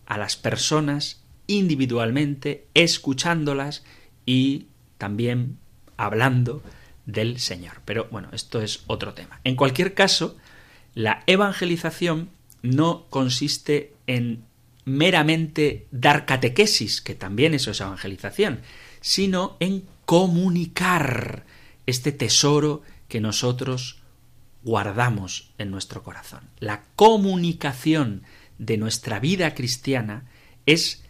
a 0.05 0.17
las 0.17 0.35
personas 0.35 1.23
individualmente, 1.47 2.67
escuchándolas 2.75 3.83
y 4.25 4.67
también 4.97 5.57
hablando 6.00 6.63
del 7.06 7.39
Señor. 7.39 7.82
Pero 7.86 8.08
bueno, 8.12 8.29
esto 8.32 8.62
es 8.62 8.84
otro 8.88 9.13
tema. 9.13 9.39
En 9.44 9.56
cualquier 9.56 9.94
caso, 9.94 10.38
la 10.96 11.24
evangelización 11.27 12.29
no 12.62 13.06
consiste 13.10 13.94
en 14.08 14.44
meramente 14.86 15.88
dar 15.91 16.25
catequesis, 16.25 17.01
que 17.01 17.15
también 17.15 17.53
eso 17.53 17.72
es 17.72 17.82
evangelización, 17.82 18.62
sino 19.01 19.58
en 19.60 19.84
comunicar 20.06 21.46
este 21.86 22.12
tesoro 22.12 22.82
que 23.08 23.22
nosotros 23.22 24.00
guardamos 24.63 25.51
en 25.58 25.72
nuestro 25.72 26.03
corazón. 26.03 26.41
La 26.60 26.84
comunicación 26.96 28.24
de 28.58 28.77
nuestra 28.77 29.20
vida 29.20 29.53
cristiana 29.53 30.25
es 30.65 31.03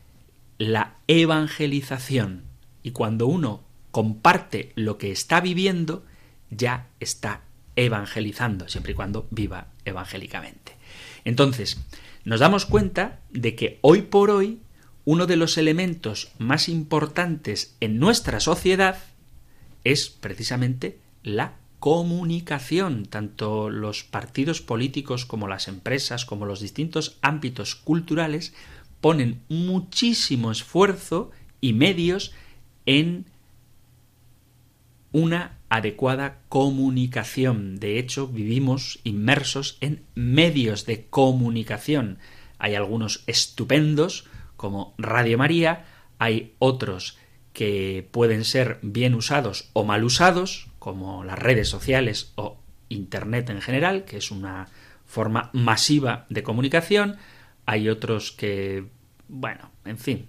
la 0.57 0.95
evangelización. 1.07 2.43
Y 2.83 2.91
cuando 2.91 3.27
uno 3.27 3.63
comparte 3.91 4.71
lo 4.75 4.97
que 4.97 5.11
está 5.11 5.41
viviendo, 5.41 6.05
ya 6.49 6.87
está 6.99 7.41
evangelizando, 7.75 8.67
siempre 8.67 8.93
y 8.93 8.95
cuando 8.95 9.27
viva 9.31 9.67
evangélicamente. 9.85 10.75
Entonces, 11.25 11.79
nos 12.25 12.39
damos 12.39 12.65
cuenta 12.65 13.19
de 13.29 13.55
que 13.55 13.79
hoy 13.81 14.03
por 14.03 14.29
hoy 14.29 14.59
uno 15.05 15.25
de 15.25 15.37
los 15.37 15.57
elementos 15.57 16.31
más 16.37 16.69
importantes 16.69 17.75
en 17.79 17.99
nuestra 17.99 18.39
sociedad 18.39 18.99
es 19.83 20.09
precisamente 20.09 20.99
la 21.23 21.53
comunicación. 21.79 23.05
Tanto 23.05 23.69
los 23.69 24.03
partidos 24.03 24.61
políticos 24.61 25.25
como 25.25 25.47
las 25.47 25.67
empresas, 25.67 26.25
como 26.25 26.45
los 26.45 26.59
distintos 26.59 27.17
ámbitos 27.21 27.75
culturales, 27.75 28.53
ponen 29.01 29.41
muchísimo 29.47 30.51
esfuerzo 30.51 31.31
y 31.61 31.73
medios 31.73 32.33
en 32.85 33.25
una 35.11 35.57
adecuada 35.69 36.39
comunicación. 36.49 37.79
De 37.79 37.99
hecho, 37.99 38.27
vivimos 38.27 38.99
inmersos 39.03 39.77
en 39.81 40.03
medios 40.15 40.85
de 40.85 41.05
comunicación. 41.09 42.19
Hay 42.57 42.75
algunos 42.75 43.23
estupendos, 43.27 44.25
como 44.57 44.93
Radio 44.97 45.37
María, 45.37 45.85
hay 46.17 46.53
otros 46.59 47.17
que 47.53 48.07
pueden 48.11 48.45
ser 48.45 48.79
bien 48.81 49.15
usados 49.15 49.69
o 49.73 49.83
mal 49.83 50.03
usados, 50.03 50.67
como 50.79 51.23
las 51.23 51.39
redes 51.39 51.69
sociales 51.69 52.31
o 52.35 52.57
Internet 52.89 53.49
en 53.49 53.61
general, 53.61 54.05
que 54.05 54.17
es 54.17 54.31
una 54.31 54.67
forma 55.05 55.49
masiva 55.53 56.25
de 56.29 56.43
comunicación. 56.43 57.17
Hay 57.65 57.89
otros 57.89 58.31
que, 58.31 58.85
bueno, 59.27 59.71
en 59.85 59.97
fin, 59.97 60.27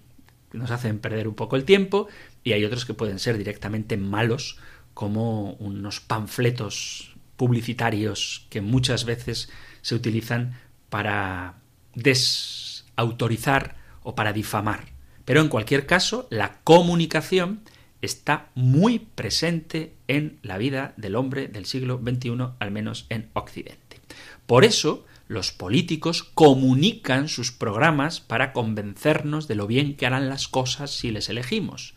nos 0.53 0.71
hacen 0.71 0.99
perder 0.99 1.27
un 1.27 1.35
poco 1.35 1.55
el 1.55 1.65
tiempo 1.65 2.07
y 2.43 2.53
hay 2.53 2.65
otros 2.65 2.85
que 2.85 2.93
pueden 2.93 3.19
ser 3.19 3.37
directamente 3.37 3.97
malos, 3.97 4.57
como 5.01 5.53
unos 5.53 5.99
panfletos 5.99 7.15
publicitarios 7.35 8.45
que 8.51 8.61
muchas 8.61 9.03
veces 9.03 9.49
se 9.81 9.95
utilizan 9.95 10.59
para 10.91 11.55
desautorizar 11.95 13.77
o 14.03 14.13
para 14.13 14.31
difamar. 14.31 14.89
Pero 15.25 15.41
en 15.41 15.47
cualquier 15.47 15.87
caso, 15.87 16.27
la 16.29 16.59
comunicación 16.63 17.61
está 18.03 18.51
muy 18.53 18.99
presente 18.99 19.95
en 20.07 20.37
la 20.43 20.59
vida 20.59 20.93
del 20.97 21.15
hombre 21.15 21.47
del 21.47 21.65
siglo 21.65 21.99
XXI, 21.99 22.49
al 22.59 22.69
menos 22.69 23.07
en 23.09 23.31
Occidente. 23.33 23.99
Por 24.45 24.63
eso, 24.65 25.07
los 25.27 25.51
políticos 25.51 26.21
comunican 26.21 27.27
sus 27.27 27.51
programas 27.51 28.19
para 28.19 28.53
convencernos 28.53 29.47
de 29.47 29.55
lo 29.55 29.65
bien 29.65 29.95
que 29.95 30.05
harán 30.05 30.29
las 30.29 30.47
cosas 30.47 30.91
si 30.91 31.09
les 31.09 31.27
elegimos. 31.27 31.95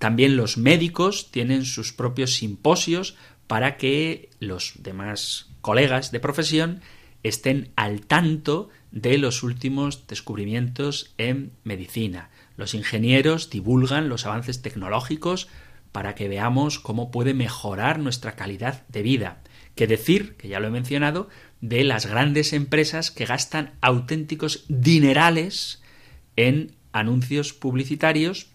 También 0.00 0.38
los 0.38 0.56
médicos 0.56 1.30
tienen 1.30 1.66
sus 1.66 1.92
propios 1.92 2.32
simposios 2.32 3.16
para 3.46 3.76
que 3.76 4.30
los 4.40 4.72
demás 4.78 5.50
colegas 5.60 6.10
de 6.10 6.20
profesión 6.20 6.80
estén 7.22 7.70
al 7.76 8.00
tanto 8.06 8.70
de 8.92 9.18
los 9.18 9.42
últimos 9.42 10.06
descubrimientos 10.06 11.12
en 11.18 11.52
medicina. 11.64 12.30
Los 12.56 12.72
ingenieros 12.72 13.50
divulgan 13.50 14.08
los 14.08 14.24
avances 14.24 14.62
tecnológicos 14.62 15.48
para 15.92 16.14
que 16.14 16.28
veamos 16.28 16.78
cómo 16.78 17.10
puede 17.10 17.34
mejorar 17.34 17.98
nuestra 17.98 18.36
calidad 18.36 18.86
de 18.88 19.02
vida. 19.02 19.42
Que 19.74 19.86
decir, 19.86 20.34
que 20.36 20.48
ya 20.48 20.60
lo 20.60 20.68
he 20.68 20.70
mencionado, 20.70 21.28
de 21.60 21.84
las 21.84 22.06
grandes 22.06 22.54
empresas 22.54 23.10
que 23.10 23.26
gastan 23.26 23.74
auténticos 23.82 24.64
dinerales 24.68 25.82
en 26.36 26.74
anuncios 26.90 27.52
publicitarios 27.52 28.46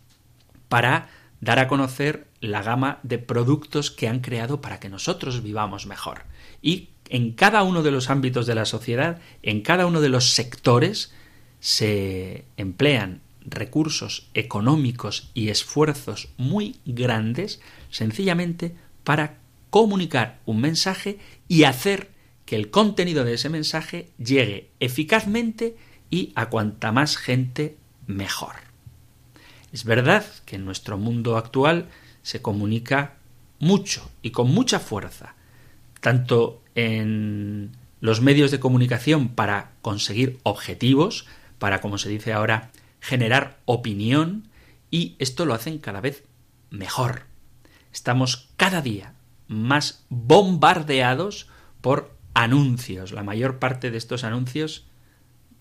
para 0.70 1.08
dar 1.46 1.60
a 1.60 1.68
conocer 1.68 2.28
la 2.42 2.64
gama 2.64 3.00
de 3.04 3.20
productos 3.20 3.92
que 3.92 4.08
han 4.08 4.20
creado 4.20 4.62
para 4.62 4.80
que 4.80 4.90
nosotros 4.90 5.44
vivamos 5.44 5.86
mejor. 5.86 6.24
Y 6.62 6.90
en 7.08 7.34
cada 7.34 7.62
uno 7.62 7.84
de 7.84 7.92
los 7.92 8.10
ámbitos 8.10 8.48
de 8.48 8.56
la 8.56 8.66
sociedad, 8.66 9.22
en 9.44 9.62
cada 9.62 9.86
uno 9.86 10.02
de 10.02 10.10
los 10.10 10.32
sectores, 10.32 11.14
se 11.60 12.46
emplean 12.58 13.22
recursos 13.46 14.28
económicos 14.34 15.30
y 15.36 15.50
esfuerzos 15.50 16.30
muy 16.38 16.78
grandes 16.84 17.62
sencillamente 17.92 18.76
para 19.04 19.38
comunicar 19.70 20.40
un 20.48 20.62
mensaje 20.62 21.20
y 21.48 21.66
hacer 21.66 22.10
que 22.46 22.56
el 22.56 22.72
contenido 22.72 23.24
de 23.24 23.36
ese 23.36 23.50
mensaje 23.50 24.10
llegue 24.18 24.72
eficazmente 24.80 25.78
y 26.10 26.32
a 26.34 26.50
cuanta 26.50 26.92
más 26.92 27.18
gente 27.18 27.78
mejor. 28.08 28.65
Es 29.76 29.84
verdad 29.84 30.24
que 30.46 30.56
en 30.56 30.64
nuestro 30.64 30.98
mundo 30.98 31.36
actual 31.36 31.90
se 32.22 32.42
comunica 32.42 33.16
mucho 33.60 34.10
y 34.22 34.32
con 34.32 34.50
mucha 34.50 34.80
fuerza, 34.80 35.36
tanto 36.00 36.64
en 36.76 37.76
los 38.00 38.22
medios 38.22 38.52
de 38.52 38.62
comunicación 38.62 39.28
para 39.28 39.72
conseguir 39.82 40.40
objetivos, 40.44 41.28
para, 41.60 41.82
como 41.82 41.98
se 41.98 42.08
dice 42.08 42.32
ahora, 42.32 42.72
generar 43.02 43.60
opinión, 43.66 44.48
y 44.92 45.18
esto 45.20 45.46
lo 45.46 45.54
hacen 45.54 45.80
cada 45.80 46.00
vez 46.00 46.24
mejor. 46.70 47.24
Estamos 47.92 48.48
cada 48.56 48.82
día 48.82 49.14
más 49.50 50.06
bombardeados 50.08 51.50
por 51.82 52.16
anuncios. 52.34 53.12
La 53.12 53.24
mayor 53.24 53.60
parte 53.60 53.92
de 53.92 53.98
estos 53.98 54.24
anuncios, 54.24 54.86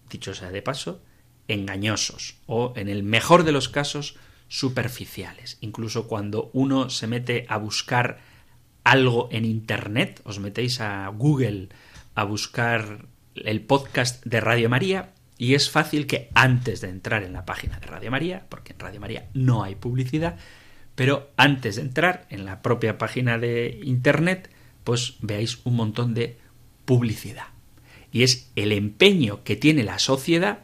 dicho 0.09 0.35
sea 0.35 0.53
de 0.53 0.63
paso, 0.63 1.03
engañosos 1.49 2.37
o, 2.47 2.73
en 2.77 2.89
el 2.89 3.03
mejor 3.03 3.45
de 3.45 3.53
los 3.53 3.69
casos, 3.69 4.17
superficiales. 4.49 5.59
Incluso 5.61 6.07
cuando 6.07 6.51
uno 6.53 6.91
se 6.91 7.07
mete 7.07 7.47
a 7.49 7.57
buscar 7.57 8.21
algo 8.85 9.29
en 9.33 9.45
Internet, 9.45 10.21
os 10.25 10.39
metéis 10.39 10.81
a 10.81 11.09
Google 11.09 11.69
a 12.15 12.25
buscar 12.25 13.07
el 13.35 13.63
podcast 13.63 14.25
de 14.25 14.41
Radio 14.41 14.69
María 14.69 15.15
y 15.39 15.55
es 15.55 15.71
fácil 15.71 16.07
que 16.07 16.29
antes 16.35 16.81
de 16.81 16.89
entrar 16.89 17.23
en 17.25 17.33
la 17.33 17.45
página 17.45 17.81
de 17.81 17.87
Radio 17.87 18.11
María, 18.11 18.47
porque 18.49 18.73
en 18.73 18.79
Radio 18.79 19.01
María 19.01 19.29
no 19.35 19.65
hay 19.65 19.75
publicidad, 19.75 20.37
pero 20.95 21.31
antes 21.37 21.77
de 21.77 21.83
entrar 21.83 22.27
en 22.31 22.45
la 22.45 22.63
propia 22.63 22.99
página 22.99 23.39
de 23.39 23.81
Internet, 23.83 24.51
pues 24.85 25.17
veáis 25.21 25.61
un 25.65 25.75
montón 25.75 26.15
de 26.15 26.39
publicidad. 26.85 27.49
Y 28.13 28.23
es 28.23 28.53
el 28.55 28.71
empeño 28.71 29.43
que 29.43 29.57
tiene 29.57 29.83
la 29.83 29.99
sociedad 29.99 30.61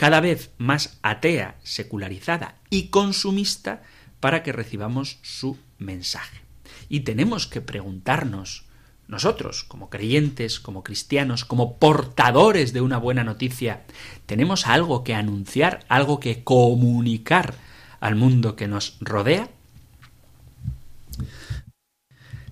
cada 0.00 0.20
vez 0.20 0.52
más 0.56 0.98
atea, 1.02 1.58
secularizada 1.62 2.54
y 2.70 2.84
consumista 2.84 3.82
para 4.18 4.42
que 4.42 4.50
recibamos 4.50 5.18
su 5.20 5.58
mensaje. 5.76 6.40
Y 6.88 7.00
tenemos 7.00 7.46
que 7.46 7.60
preguntarnos, 7.60 8.64
nosotros, 9.08 9.62
como 9.62 9.90
creyentes, 9.90 10.58
como 10.58 10.82
cristianos, 10.82 11.44
como 11.44 11.76
portadores 11.76 12.72
de 12.72 12.80
una 12.80 12.96
buena 12.96 13.24
noticia, 13.24 13.82
¿tenemos 14.24 14.66
algo 14.66 15.04
que 15.04 15.14
anunciar, 15.14 15.84
algo 15.90 16.18
que 16.18 16.44
comunicar 16.44 17.52
al 18.00 18.14
mundo 18.14 18.56
que 18.56 18.68
nos 18.68 18.96
rodea? 19.00 19.50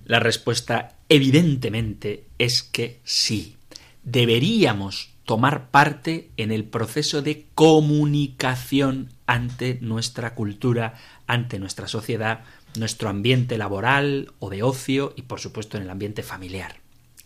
La 0.05 0.19
respuesta 0.19 0.97
evidentemente 1.09 2.27
es 2.37 2.61
que 2.61 2.99
sí. 3.03 3.57
Deberíamos 4.03 5.08
tomar 5.29 5.69
parte 5.69 6.31
en 6.37 6.51
el 6.51 6.63
proceso 6.63 7.21
de 7.21 7.45
comunicación 7.53 9.13
ante 9.27 9.77
nuestra 9.79 10.33
cultura, 10.33 10.95
ante 11.27 11.59
nuestra 11.59 11.87
sociedad, 11.87 12.45
nuestro 12.79 13.09
ambiente 13.09 13.59
laboral 13.59 14.33
o 14.39 14.49
de 14.49 14.63
ocio 14.63 15.13
y 15.15 15.21
por 15.21 15.39
supuesto 15.39 15.77
en 15.77 15.83
el 15.83 15.91
ambiente 15.91 16.23
familiar. 16.23 16.77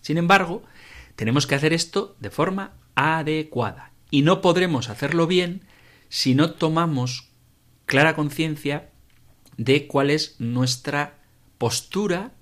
Sin 0.02 0.18
embargo, 0.18 0.64
tenemos 1.16 1.48
que 1.48 1.56
hacer 1.56 1.72
esto 1.72 2.18
de 2.20 2.30
forma 2.30 2.74
adecuada 2.96 3.94
y 4.12 4.24
no 4.24 4.42
podremos 4.42 4.90
hacerlo 4.90 5.26
bien 5.26 5.62
si 6.10 6.36
no 6.36 6.52
tomamos 6.52 7.30
clara 7.86 8.18
conciencia 8.18 8.90
de 9.56 9.88
cuál 9.88 10.10
es 10.10 10.36
nuestra 10.40 11.20
postura 11.58 12.34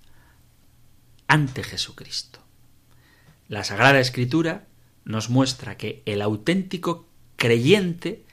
ante 1.28 1.62
Jesucristo. 1.62 2.40
La 3.48 3.64
Sagrada 3.64 4.00
Escritura 4.00 4.66
nos 5.12 5.30
muestra 5.30 5.78
que 5.78 6.02
el 6.06 6.22
auténtico 6.22 7.08
creyente 7.36 8.26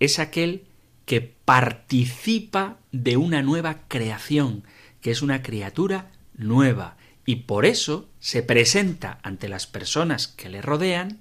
es 0.00 0.18
aquel 0.18 0.66
que 1.06 1.20
participa 1.20 2.78
de 2.92 3.16
una 3.16 3.42
nueva 3.42 3.86
creación, 3.88 4.64
que 5.00 5.10
es 5.10 5.22
una 5.22 5.42
criatura 5.42 6.10
nueva, 6.36 6.96
y 7.26 7.36
por 7.36 7.64
eso 7.64 8.08
se 8.18 8.42
presenta 8.42 9.18
ante 9.22 9.48
las 9.48 9.66
personas 9.66 10.28
que 10.28 10.48
le 10.48 10.60
rodean 10.60 11.20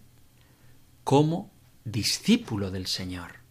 como 1.04 1.52
discípulo 1.86 2.72
del 2.72 2.88
Señor. 2.88 3.44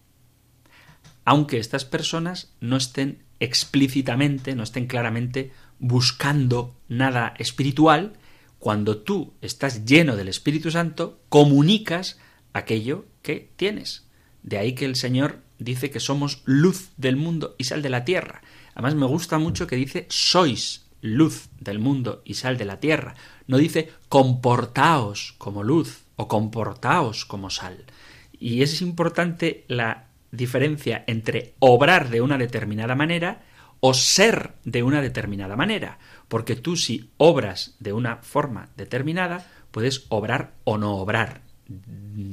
Aunque 1.24 1.58
estas 1.58 1.84
personas 1.84 2.52
no 2.60 2.76
estén 2.76 3.22
explícitamente, 3.40 4.54
no 4.54 4.62
estén 4.62 4.86
claramente 4.86 5.52
buscando 5.78 6.74
nada 6.88 7.34
espiritual, 7.38 8.14
cuando 8.62 8.98
tú 8.98 9.34
estás 9.40 9.86
lleno 9.86 10.14
del 10.14 10.28
Espíritu 10.28 10.70
Santo, 10.70 11.18
comunicas 11.28 12.20
aquello 12.52 13.06
que 13.20 13.50
tienes. 13.56 14.06
De 14.44 14.56
ahí 14.56 14.76
que 14.76 14.84
el 14.84 14.94
Señor 14.94 15.40
dice 15.58 15.90
que 15.90 15.98
somos 15.98 16.42
luz 16.44 16.90
del 16.96 17.16
mundo 17.16 17.56
y 17.58 17.64
sal 17.64 17.82
de 17.82 17.90
la 17.90 18.04
tierra. 18.04 18.40
Además 18.76 18.94
me 18.94 19.06
gusta 19.06 19.40
mucho 19.40 19.66
que 19.66 19.74
dice 19.74 20.06
sois 20.10 20.86
luz 21.00 21.48
del 21.58 21.80
mundo 21.80 22.22
y 22.24 22.34
sal 22.34 22.56
de 22.56 22.64
la 22.64 22.78
tierra. 22.78 23.16
No 23.48 23.56
dice 23.56 23.90
comportaos 24.08 25.34
como 25.38 25.64
luz 25.64 26.04
o 26.14 26.28
comportaos 26.28 27.24
como 27.24 27.50
sal. 27.50 27.84
Y 28.30 28.62
es 28.62 28.80
importante 28.80 29.64
la 29.66 30.06
diferencia 30.30 31.02
entre 31.08 31.54
obrar 31.58 32.10
de 32.10 32.20
una 32.20 32.38
determinada 32.38 32.94
manera 32.94 33.42
o 33.84 33.94
ser 33.94 34.54
de 34.64 34.84
una 34.84 35.02
determinada 35.02 35.56
manera, 35.56 35.98
porque 36.28 36.54
tú 36.54 36.76
si 36.76 37.10
obras 37.16 37.74
de 37.80 37.92
una 37.92 38.18
forma 38.18 38.68
determinada, 38.76 39.50
puedes 39.72 40.06
obrar 40.08 40.52
o 40.62 40.78
no 40.78 40.98
obrar. 40.98 41.42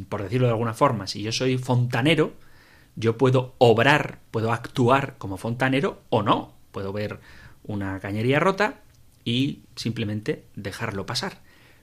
Por 0.09 0.21
decirlo 0.21 0.45
de 0.45 0.53
alguna 0.53 0.75
forma, 0.75 1.07
si 1.07 1.23
yo 1.23 1.31
soy 1.31 1.57
fontanero, 1.57 2.33
yo 2.95 3.17
puedo 3.17 3.55
obrar, 3.57 4.19
puedo 4.29 4.53
actuar 4.53 5.17
como 5.17 5.37
fontanero 5.37 6.03
o 6.09 6.21
no. 6.21 6.53
Puedo 6.71 6.93
ver 6.93 7.19
una 7.63 7.99
cañería 7.99 8.39
rota 8.39 8.81
y 9.25 9.63
simplemente 9.75 10.45
dejarlo 10.55 11.07
pasar. 11.07 11.39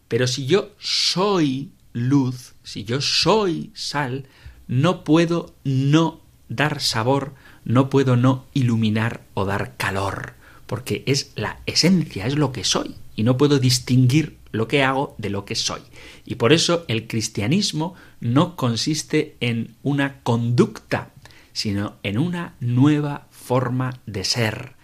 Pero 0.06 0.28
si 0.28 0.46
yo 0.46 0.74
soy 0.78 1.72
luz, 1.92 2.54
si 2.62 2.84
yo 2.84 3.00
soy 3.00 3.72
sal, 3.74 4.28
no 4.68 5.02
puedo 5.02 5.56
no 5.64 6.20
dar 6.48 6.80
sabor 6.80 7.34
no 7.66 7.90
puedo 7.90 8.16
no 8.16 8.46
iluminar 8.54 9.22
o 9.34 9.44
dar 9.44 9.76
calor, 9.76 10.34
porque 10.66 11.02
es 11.06 11.32
la 11.34 11.60
esencia, 11.66 12.26
es 12.26 12.36
lo 12.36 12.52
que 12.52 12.62
soy, 12.62 12.94
y 13.16 13.24
no 13.24 13.36
puedo 13.36 13.58
distinguir 13.58 14.38
lo 14.52 14.68
que 14.68 14.84
hago 14.84 15.16
de 15.18 15.30
lo 15.30 15.44
que 15.44 15.56
soy. 15.56 15.82
Y 16.24 16.36
por 16.36 16.52
eso 16.52 16.84
el 16.86 17.08
cristianismo 17.08 17.94
no 18.20 18.54
consiste 18.54 19.36
en 19.40 19.74
una 19.82 20.20
conducta, 20.22 21.10
sino 21.52 21.96
en 22.04 22.18
una 22.18 22.54
nueva 22.60 23.26
forma 23.30 24.00
de 24.06 24.22
ser. 24.22 24.74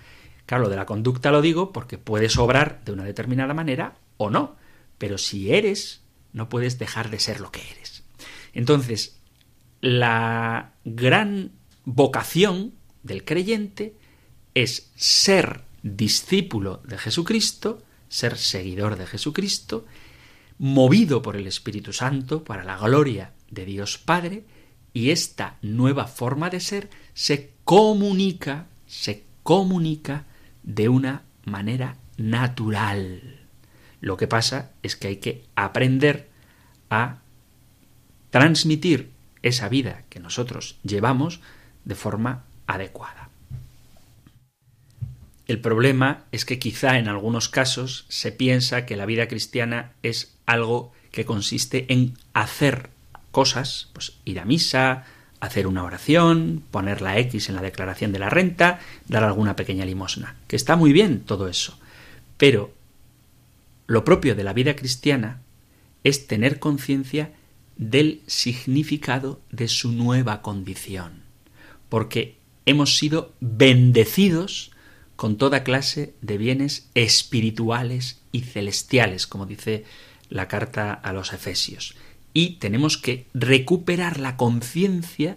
Claro, 0.45 0.68
de 0.68 0.77
la 0.77 0.85
conducta 0.85 1.31
lo 1.31 1.40
digo 1.40 1.73
porque 1.73 1.99
puedes 1.99 2.37
obrar 2.37 2.83
de 2.85 2.92
una 2.92 3.05
determinada 3.05 3.55
manera 3.55 3.95
o 4.16 4.29
no, 4.29 4.57
pero 4.99 5.18
si 5.18 5.53
eres, 5.53 6.03
no 6.33 6.49
puedes 6.49 6.81
dejar 6.81 7.11
de 7.11 7.21
ser 7.21 7.40
lo 7.40 7.53
que 7.53 7.62
eres. 7.71 8.03
Entonces, 8.53 9.21
la 9.81 10.73
gran 10.85 11.53
vocación 11.85 12.73
del 13.03 13.25
creyente 13.25 13.95
es 14.55 14.90
ser 14.97 15.62
discípulo 15.83 16.81
de 16.85 16.99
Jesucristo, 16.99 17.83
ser 18.09 18.37
seguidor 18.37 18.97
de 18.97 19.07
Jesucristo, 19.07 19.87
movido 20.59 21.23
por 21.23 21.37
el 21.37 21.47
Espíritu 21.47 21.92
Santo 21.92 22.45
para 22.45 22.64
la 22.64 22.79
gloria 22.79 23.33
de 23.51 23.64
Dios 23.64 23.99
Padre, 23.99 24.45
y 24.95 25.11
esta 25.11 25.57
nueva 25.62 26.07
forma 26.07 26.51
de 26.51 26.61
ser 26.61 26.90
se 27.14 27.53
comunica, 27.64 28.66
se 28.87 29.25
comunica 29.42 30.27
de 30.62 30.88
una 30.88 31.23
manera 31.45 31.97
natural. 32.16 33.40
Lo 34.01 34.16
que 34.16 34.29
pasa 34.29 34.73
es 34.83 34.97
que 34.97 35.09
hay 35.09 35.16
que 35.16 35.45
aprender 35.55 36.29
a 36.90 37.21
transmitir 38.31 39.11
esa 39.42 39.68
vida 39.68 40.05
que 40.11 40.21
nosotros 40.21 40.79
llevamos 40.83 41.40
de 41.85 41.95
forma 41.95 42.45
adecuada. 42.66 43.29
El 45.47 45.61
problema 45.61 46.25
es 46.33 46.45
que 46.45 46.59
quizá 46.59 46.99
en 46.99 47.09
algunos 47.09 47.49
casos 47.49 48.07
se 48.09 48.33
piensa 48.33 48.87
que 48.87 48.97
la 48.97 49.07
vida 49.07 49.29
cristiana 49.29 49.92
es 50.03 50.35
algo 50.47 50.92
que 51.11 51.25
consiste 51.25 51.92
en 51.92 52.14
hacer 52.33 52.90
cosas, 53.33 53.88
pues 53.92 54.14
ir 54.25 54.38
a 54.40 54.45
misa, 54.45 55.05
hacer 55.40 55.66
una 55.66 55.83
oración, 55.83 56.62
poner 56.71 57.03
la 57.03 57.18
X 57.18 57.49
en 57.49 57.57
la 57.57 57.62
declaración 57.62 58.12
de 58.12 58.21
la 58.21 58.31
renta, 58.31 58.79
dar 59.09 59.25
alguna 59.25 59.57
pequeña 59.57 59.85
limosna, 59.85 60.37
que 60.47 60.57
está 60.57 60.77
muy 60.77 60.92
bien 60.92 61.21
todo 61.21 61.49
eso. 61.49 61.79
Pero 62.37 62.73
lo 63.88 64.05
propio 64.05 64.37
de 64.37 64.45
la 64.45 64.53
vida 64.53 64.77
cristiana 64.77 65.42
es 66.05 66.29
tener 66.29 66.61
conciencia 66.61 67.33
del 67.77 68.23
significado 68.27 69.40
de 69.51 69.66
su 69.66 69.90
nueva 69.90 70.42
condición, 70.42 71.21
porque 71.92 72.38
hemos 72.64 72.96
sido 72.96 73.35
bendecidos 73.40 74.70
con 75.14 75.37
toda 75.37 75.62
clase 75.62 76.14
de 76.22 76.38
bienes 76.38 76.88
espirituales 76.94 78.22
y 78.33 78.40
celestiales, 78.40 79.26
como 79.26 79.44
dice 79.44 79.85
la 80.31 80.48
carta 80.48 80.94
a 80.94 81.12
los 81.12 81.35
Efesios. 81.35 81.94
Y 82.33 82.55
tenemos 82.61 82.96
que 82.96 83.26
recuperar 83.35 84.20
la 84.20 84.38
conciencia 84.38 85.37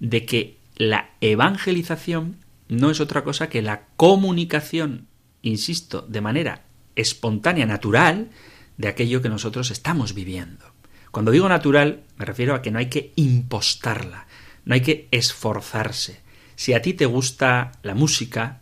de 0.00 0.26
que 0.26 0.56
la 0.74 1.10
evangelización 1.20 2.38
no 2.68 2.90
es 2.90 2.98
otra 2.98 3.22
cosa 3.22 3.48
que 3.48 3.62
la 3.62 3.84
comunicación, 3.96 5.06
insisto, 5.40 6.02
de 6.02 6.20
manera 6.20 6.64
espontánea, 6.96 7.64
natural, 7.64 8.32
de 8.76 8.88
aquello 8.88 9.22
que 9.22 9.28
nosotros 9.28 9.70
estamos 9.70 10.14
viviendo. 10.14 10.64
Cuando 11.12 11.30
digo 11.30 11.48
natural, 11.48 12.02
me 12.16 12.24
refiero 12.24 12.56
a 12.56 12.62
que 12.62 12.72
no 12.72 12.80
hay 12.80 12.86
que 12.86 13.12
impostarla, 13.14 14.26
no 14.64 14.74
hay 14.74 14.80
que 14.80 15.08
esforzarse. 15.10 16.20
Si 16.56 16.74
a 16.74 16.82
ti 16.82 16.94
te 16.94 17.06
gusta 17.06 17.72
la 17.82 17.94
música, 17.94 18.60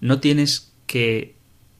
no 0.00 0.20
tienes 0.20 0.72
que 0.86 1.36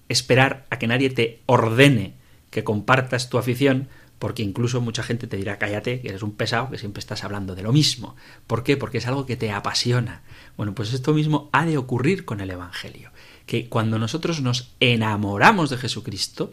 esperar 0.09 0.67
a 0.71 0.79
que 0.79 0.87
nadie 0.87 1.11
te 1.11 1.41
ordene 1.47 2.15
que 2.51 2.65
compartas 2.65 3.31
tu 3.31 3.39
afición, 3.39 3.89
porque 4.19 4.43
incluso 4.43 4.81
mucha 4.81 5.03
gente 5.03 5.27
te 5.27 5.37
dirá 5.37 5.59
cállate, 5.59 6.01
que 6.01 6.09
eres 6.09 6.23
un 6.23 6.33
pesado, 6.33 6.71
que 6.71 6.79
siempre 6.79 7.01
estás 7.01 7.25
hablando 7.25 7.55
de 7.55 7.63
lo 7.63 7.73
mismo. 7.73 8.15
¿Por 8.47 8.63
qué? 8.63 8.77
Porque 8.77 8.99
es 8.99 9.07
algo 9.07 9.27
que 9.27 9.37
te 9.37 9.51
apasiona. 9.51 10.23
Bueno, 10.57 10.75
pues 10.75 10.93
esto 10.93 11.15
mismo 11.15 11.49
ha 11.53 11.65
de 11.65 11.79
ocurrir 11.79 12.25
con 12.25 12.41
el 12.41 12.51
Evangelio, 12.51 13.11
que 13.47 13.69
cuando 13.69 13.99
nosotros 13.99 14.43
nos 14.43 14.71
enamoramos 14.81 15.71
de 15.71 15.79
Jesucristo, 15.79 16.53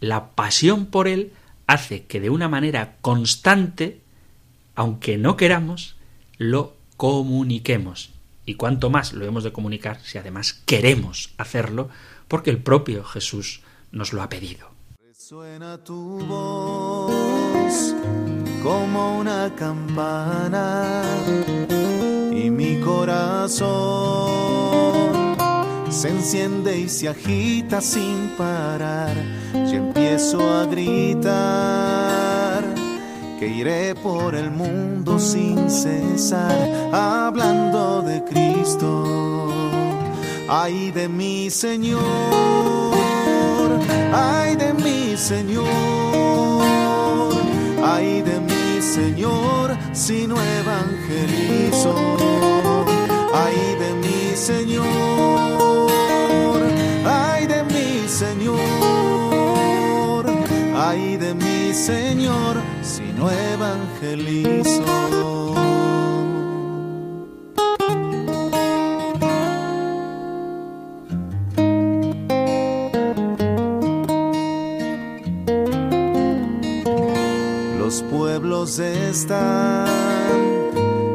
la 0.00 0.30
pasión 0.30 0.86
por 0.86 1.06
Él 1.06 1.32
hace 1.66 2.04
que 2.04 2.20
de 2.20 2.30
una 2.30 2.48
manera 2.48 2.96
constante, 3.00 4.00
aunque 4.74 5.18
no 5.18 5.36
queramos, 5.36 5.93
lo 6.38 6.74
comuniquemos. 6.96 8.10
Y 8.46 8.54
cuanto 8.54 8.90
más 8.90 9.12
lo 9.12 9.24
hemos 9.24 9.44
de 9.44 9.52
comunicar 9.52 10.00
si 10.02 10.18
además 10.18 10.52
queremos 10.66 11.30
hacerlo, 11.38 11.88
porque 12.28 12.50
el 12.50 12.58
propio 12.58 13.04
Jesús 13.04 13.62
nos 13.90 14.12
lo 14.12 14.22
ha 14.22 14.28
pedido. 14.28 14.68
Suena 15.12 15.82
tu 15.82 16.18
voz 16.26 17.94
como 18.62 19.18
una 19.18 19.54
campana 19.56 21.02
y 22.30 22.50
mi 22.50 22.78
corazón 22.80 24.14
se 25.90 26.10
enciende 26.10 26.78
y 26.78 26.88
se 26.88 27.08
agita 27.08 27.80
sin 27.80 28.28
parar. 28.36 29.16
Y 29.54 29.76
empiezo 29.76 30.38
a 30.52 30.66
gritar 30.66 32.23
iré 33.46 33.94
por 33.94 34.34
el 34.34 34.50
mundo 34.50 35.18
sin 35.18 35.70
cesar 35.70 36.90
hablando 36.92 38.02
de 38.02 38.22
Cristo. 38.24 39.50
Ay 40.48 40.90
de 40.90 41.08
mi 41.08 41.50
Señor, 41.50 42.02
ay 44.12 44.56
de 44.56 44.74
mi 44.74 45.16
Señor, 45.16 45.64
ay 47.82 48.22
de 48.22 48.40
mi 48.40 48.82
Señor, 48.82 49.76
si 49.92 50.26
no 50.26 50.36
evangelizo, 50.60 51.94
ay 53.34 53.56
de 53.80 53.94
mi 54.02 54.36
Señor, 54.36 54.84
ay 57.06 57.46
de 57.46 57.64
mi 57.64 58.06
Señor, 58.06 58.56
ay 60.76 61.16
de 61.16 61.34
mi 61.34 61.72
Señor, 61.72 62.62
no 63.24 63.30
evangelizo. 63.30 64.82
Los 77.78 78.02
pueblos 78.02 78.78
están 78.78 79.86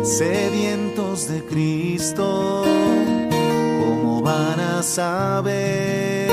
sedientos 0.04 1.28
de 1.28 1.44
Cristo. 1.46 2.64
¿Cómo 3.80 4.22
van 4.22 4.60
a 4.60 4.82
saber 4.84 6.30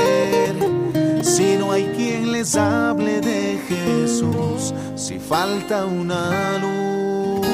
si 1.21 1.57
no 1.57 1.71
hay 1.71 1.85
quien 1.95 2.31
les 2.31 2.55
hable 2.55 3.21
de 3.21 3.59
Jesús? 3.67 4.73
Si 5.07 5.19
falta 5.19 5.85
una 5.85 6.57
luz, 6.57 7.47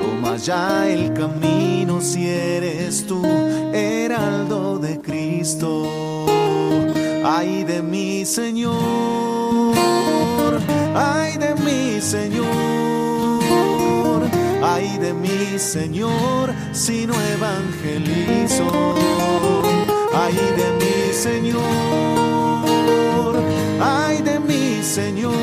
toma 0.00 0.38
ya 0.38 0.88
el 0.88 1.12
camino 1.12 2.00
si 2.00 2.26
eres 2.26 3.06
tú, 3.06 3.22
heraldo 3.74 4.78
de 4.78 4.98
Cristo. 5.02 6.24
Ay 7.26 7.62
de 7.64 7.82
mi 7.82 8.24
Señor, 8.24 8.72
ay 10.94 11.36
de 11.36 11.54
mi 11.56 12.00
Señor, 12.00 12.46
ay 14.62 14.96
de 14.96 15.12
mi 15.12 15.58
Señor, 15.58 16.54
si 16.72 17.06
no 17.06 17.12
evangelizo, 17.36 18.94
ay 20.14 20.34
de 20.56 20.72
mi 20.80 21.12
Señor, 21.12 21.60
ay 23.78 24.22
de 24.22 24.40
mi 24.40 24.82
Señor, 24.82 25.34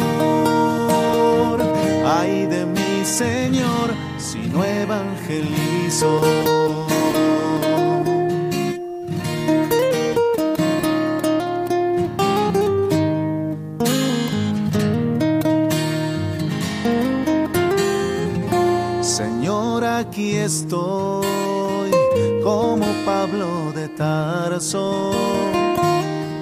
Señor, 3.13 3.93
si 4.17 4.39
no 4.39 4.63
evangelizo. 4.65 6.19
Señor, 19.02 19.86
aquí 19.86 20.38
estoy 20.38 21.91
como 22.43 22.88
Pablo 23.06 23.71
de 23.76 23.89
Tarso. 23.89 25.12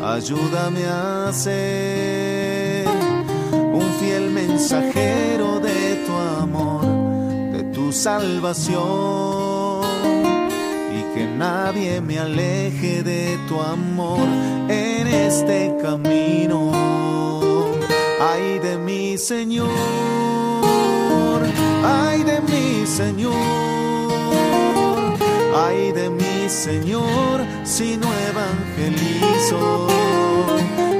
Ayúdame 0.02 0.86
a 0.86 1.34
ser 1.34 2.88
un 3.74 3.92
fiel 4.00 4.32
mensajero 4.32 5.41
salvación. 8.02 8.82
Y 10.98 11.04
que 11.14 11.26
nadie 11.38 12.02
me 12.02 12.18
aleje 12.18 13.04
de 13.04 13.38
tu 13.48 13.62
amor 13.62 14.28
en 14.68 15.08
este 15.08 15.76
camino. 15.82 16.72
Ay 18.20 18.58
de 18.60 18.78
mi 18.78 19.18
Señor, 19.18 19.70
ay 21.84 22.24
de 22.24 22.42
mi 22.42 22.88
Señor, 22.88 23.34
ay 25.56 25.92
de 25.92 26.10
mi 26.10 26.50
Señor, 26.50 27.46
si 27.64 27.98
no 27.98 28.08
evangelizo, 28.30 29.88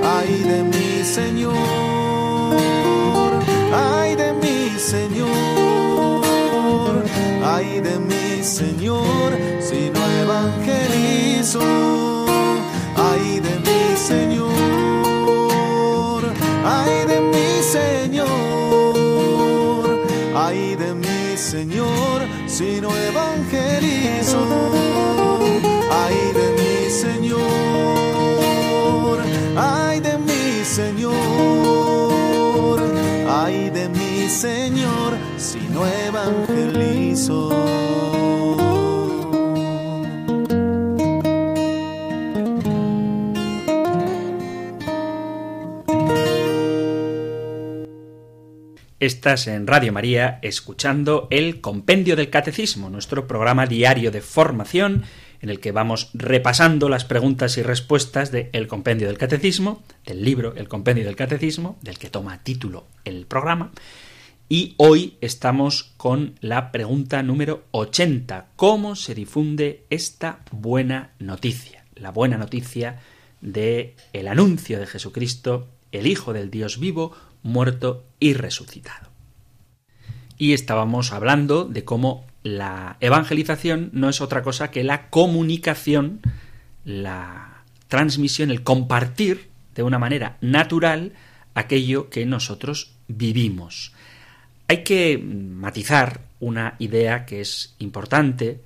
ay 0.04 0.34
de 0.52 0.64
mi 0.64 1.04
Señor, 1.04 1.91
ay 7.62 7.80
de 7.80 8.00
mi 8.00 8.44
Señor, 8.44 9.30
si 9.60 9.92
no 9.94 10.02
evangelizo, 10.24 11.62
ay 12.96 13.40
de 13.40 13.60
mi 13.68 13.96
Señor, 14.10 14.52
ay 16.66 17.06
de 17.12 17.22
mi 17.34 17.62
Señor, 17.78 18.26
ay 20.36 20.76
de 20.76 20.94
mi 20.96 21.38
Señor, 21.38 22.22
si 22.48 22.82
no 22.82 22.90
evangelizo, 22.98 24.42
Estás 49.02 49.48
en 49.48 49.66
Radio 49.66 49.92
María 49.92 50.38
escuchando 50.44 51.28
el 51.32 51.60
Compendio 51.60 52.16
del 52.16 52.30
Catecismo, 52.30 52.90
nuestro 52.90 53.26
programa 53.26 53.66
diario 53.66 54.12
de 54.12 54.22
formación 54.22 55.04
en 55.42 55.50
el 55.50 55.60
que 55.60 55.72
vamos 55.72 56.12
repasando 56.14 56.88
las 56.88 57.04
preguntas 57.04 57.58
y 57.58 57.64
respuestas 57.64 58.32
del 58.32 58.68
Compendio 58.68 59.08
del 59.08 59.18
Catecismo, 59.18 59.82
del 60.06 60.24
libro 60.24 60.56
El 60.56 60.68
Compendio 60.68 61.04
del 61.04 61.16
Catecismo, 61.16 61.80
del 61.82 61.98
que 61.98 62.12
toma 62.12 62.44
título 62.44 62.86
el 63.04 63.26
programa. 63.26 63.72
Y 64.54 64.74
hoy 64.76 65.16
estamos 65.22 65.94
con 65.96 66.36
la 66.42 66.74
pregunta 66.74 67.24
número 67.24 67.64
80. 67.72 68.48
¿Cómo 68.58 68.98
se 68.98 69.16
difunde 69.16 69.86
esta 69.90 70.40
buena 70.52 71.12
noticia? 71.20 71.86
La 71.96 72.12
buena 72.12 72.38
noticia 72.38 73.00
de 73.40 73.96
el 74.12 74.28
anuncio 74.28 74.78
de 74.78 74.88
Jesucristo, 74.88 75.70
el 75.94 76.06
Hijo 76.06 76.34
del 76.34 76.52
Dios 76.52 76.82
vivo, 76.82 77.16
muerto 77.44 78.04
y 78.20 78.34
resucitado. 78.34 79.08
Y 80.38 80.52
estábamos 80.52 81.14
hablando 81.14 81.64
de 81.64 81.86
cómo 81.86 82.26
la 82.44 82.98
evangelización 83.00 83.90
no 83.94 84.10
es 84.10 84.20
otra 84.20 84.44
cosa 84.44 84.70
que 84.70 84.84
la 84.84 85.10
comunicación, 85.10 86.20
la 86.84 87.64
transmisión, 87.88 88.52
el 88.52 88.64
compartir 88.64 89.48
de 89.76 89.84
una 89.84 89.98
manera 89.98 90.38
natural 90.42 91.14
aquello 91.54 92.10
que 92.10 92.26
nosotros 92.26 92.96
vivimos. 93.08 93.94
Hay 94.72 94.86
que 94.86 95.18
matizar 95.18 96.22
una 96.40 96.76
idea 96.80 97.26
que 97.26 97.42
es 97.42 97.76
importante, 97.80 98.62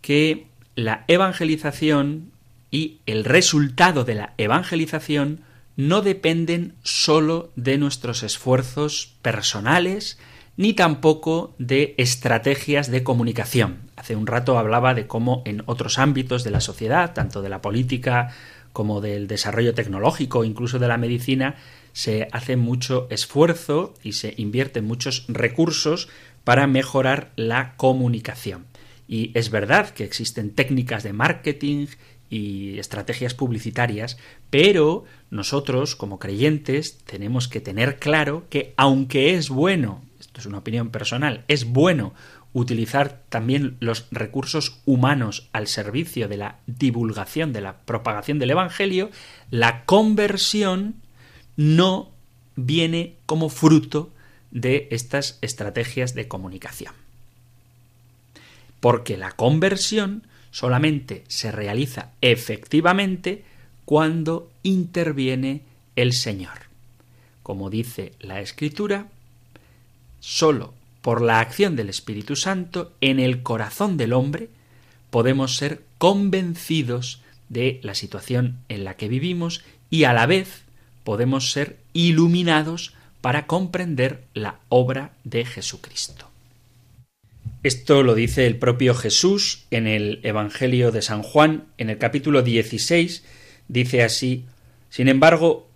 que 0.00 0.46
la 0.76 1.04
evangelización 1.08 2.32
y 2.70 3.00
el 3.04 3.22
resultado 3.26 4.04
de 4.04 4.14
la 4.14 4.32
evangelización 4.38 5.40
no 5.76 6.00
dependen 6.00 6.72
sólo 6.84 7.52
de 7.54 7.76
nuestros 7.76 8.22
esfuerzos 8.22 9.12
personales, 9.20 10.18
ni 10.56 10.72
tampoco 10.72 11.54
de 11.58 11.96
estrategias 11.98 12.90
de 12.90 13.02
comunicación. 13.02 13.90
Hace 13.96 14.16
un 14.16 14.26
rato 14.26 14.56
hablaba 14.56 14.94
de 14.94 15.06
cómo 15.06 15.42
en 15.44 15.64
otros 15.66 15.98
ámbitos 15.98 16.44
de 16.44 16.50
la 16.50 16.62
sociedad, 16.62 17.12
tanto 17.12 17.42
de 17.42 17.50
la 17.50 17.60
política 17.60 18.30
como 18.72 19.02
del 19.02 19.26
desarrollo 19.26 19.74
tecnológico, 19.74 20.44
incluso 20.44 20.78
de 20.78 20.88
la 20.88 20.96
medicina, 20.96 21.56
se 21.92 22.28
hace 22.32 22.56
mucho 22.56 23.06
esfuerzo 23.10 23.94
y 24.02 24.12
se 24.12 24.34
invierten 24.36 24.84
muchos 24.84 25.24
recursos 25.28 26.08
para 26.44 26.66
mejorar 26.66 27.32
la 27.36 27.76
comunicación. 27.76 28.66
Y 29.08 29.30
es 29.34 29.50
verdad 29.50 29.90
que 29.90 30.04
existen 30.04 30.50
técnicas 30.50 31.02
de 31.02 31.12
marketing 31.12 31.86
y 32.30 32.78
estrategias 32.78 33.34
publicitarias, 33.34 34.16
pero 34.48 35.04
nosotros, 35.30 35.96
como 35.96 36.18
creyentes, 36.18 36.98
tenemos 37.04 37.46
que 37.46 37.60
tener 37.60 37.98
claro 37.98 38.46
que 38.48 38.72
aunque 38.76 39.34
es 39.34 39.50
bueno, 39.50 40.02
esto 40.18 40.40
es 40.40 40.46
una 40.46 40.58
opinión 40.58 40.88
personal, 40.88 41.44
es 41.48 41.66
bueno 41.66 42.14
utilizar 42.54 43.22
también 43.28 43.76
los 43.80 44.06
recursos 44.10 44.80
humanos 44.84 45.48
al 45.52 45.66
servicio 45.66 46.28
de 46.28 46.36
la 46.38 46.58
divulgación, 46.66 47.52
de 47.52 47.60
la 47.60 47.78
propagación 47.78 48.38
del 48.38 48.50
Evangelio, 48.50 49.10
la 49.50 49.84
conversión 49.84 51.01
no 51.56 52.10
viene 52.56 53.14
como 53.26 53.48
fruto 53.48 54.10
de 54.50 54.88
estas 54.90 55.38
estrategias 55.40 56.14
de 56.14 56.28
comunicación. 56.28 56.94
Porque 58.80 59.16
la 59.16 59.32
conversión 59.32 60.26
solamente 60.50 61.24
se 61.28 61.50
realiza 61.50 62.10
efectivamente 62.20 63.44
cuando 63.84 64.50
interviene 64.62 65.62
el 65.96 66.12
Señor. 66.12 66.66
Como 67.42 67.70
dice 67.70 68.12
la 68.20 68.40
Escritura, 68.40 69.08
sólo 70.20 70.74
por 71.00 71.20
la 71.20 71.40
acción 71.40 71.74
del 71.74 71.88
Espíritu 71.88 72.36
Santo 72.36 72.92
en 73.00 73.18
el 73.18 73.42
corazón 73.42 73.96
del 73.96 74.12
hombre 74.12 74.48
podemos 75.10 75.56
ser 75.56 75.82
convencidos 75.98 77.20
de 77.48 77.80
la 77.82 77.94
situación 77.94 78.58
en 78.68 78.84
la 78.84 78.96
que 78.96 79.08
vivimos 79.08 79.62
y 79.90 80.04
a 80.04 80.12
la 80.12 80.26
vez 80.26 80.61
podemos 81.04 81.52
ser 81.52 81.78
iluminados 81.92 82.94
para 83.20 83.46
comprender 83.46 84.24
la 84.34 84.56
obra 84.68 85.12
de 85.24 85.44
Jesucristo. 85.44 86.28
Esto 87.62 88.02
lo 88.02 88.16
dice 88.16 88.46
el 88.46 88.56
propio 88.56 88.94
Jesús 88.94 89.64
en 89.70 89.86
el 89.86 90.18
Evangelio 90.24 90.90
de 90.90 91.00
San 91.00 91.22
Juan, 91.22 91.64
en 91.78 91.90
el 91.90 91.98
capítulo 91.98 92.42
16, 92.42 93.22
dice 93.68 94.02
así, 94.02 94.44
Sin 94.90 95.06
embargo, 95.08 95.68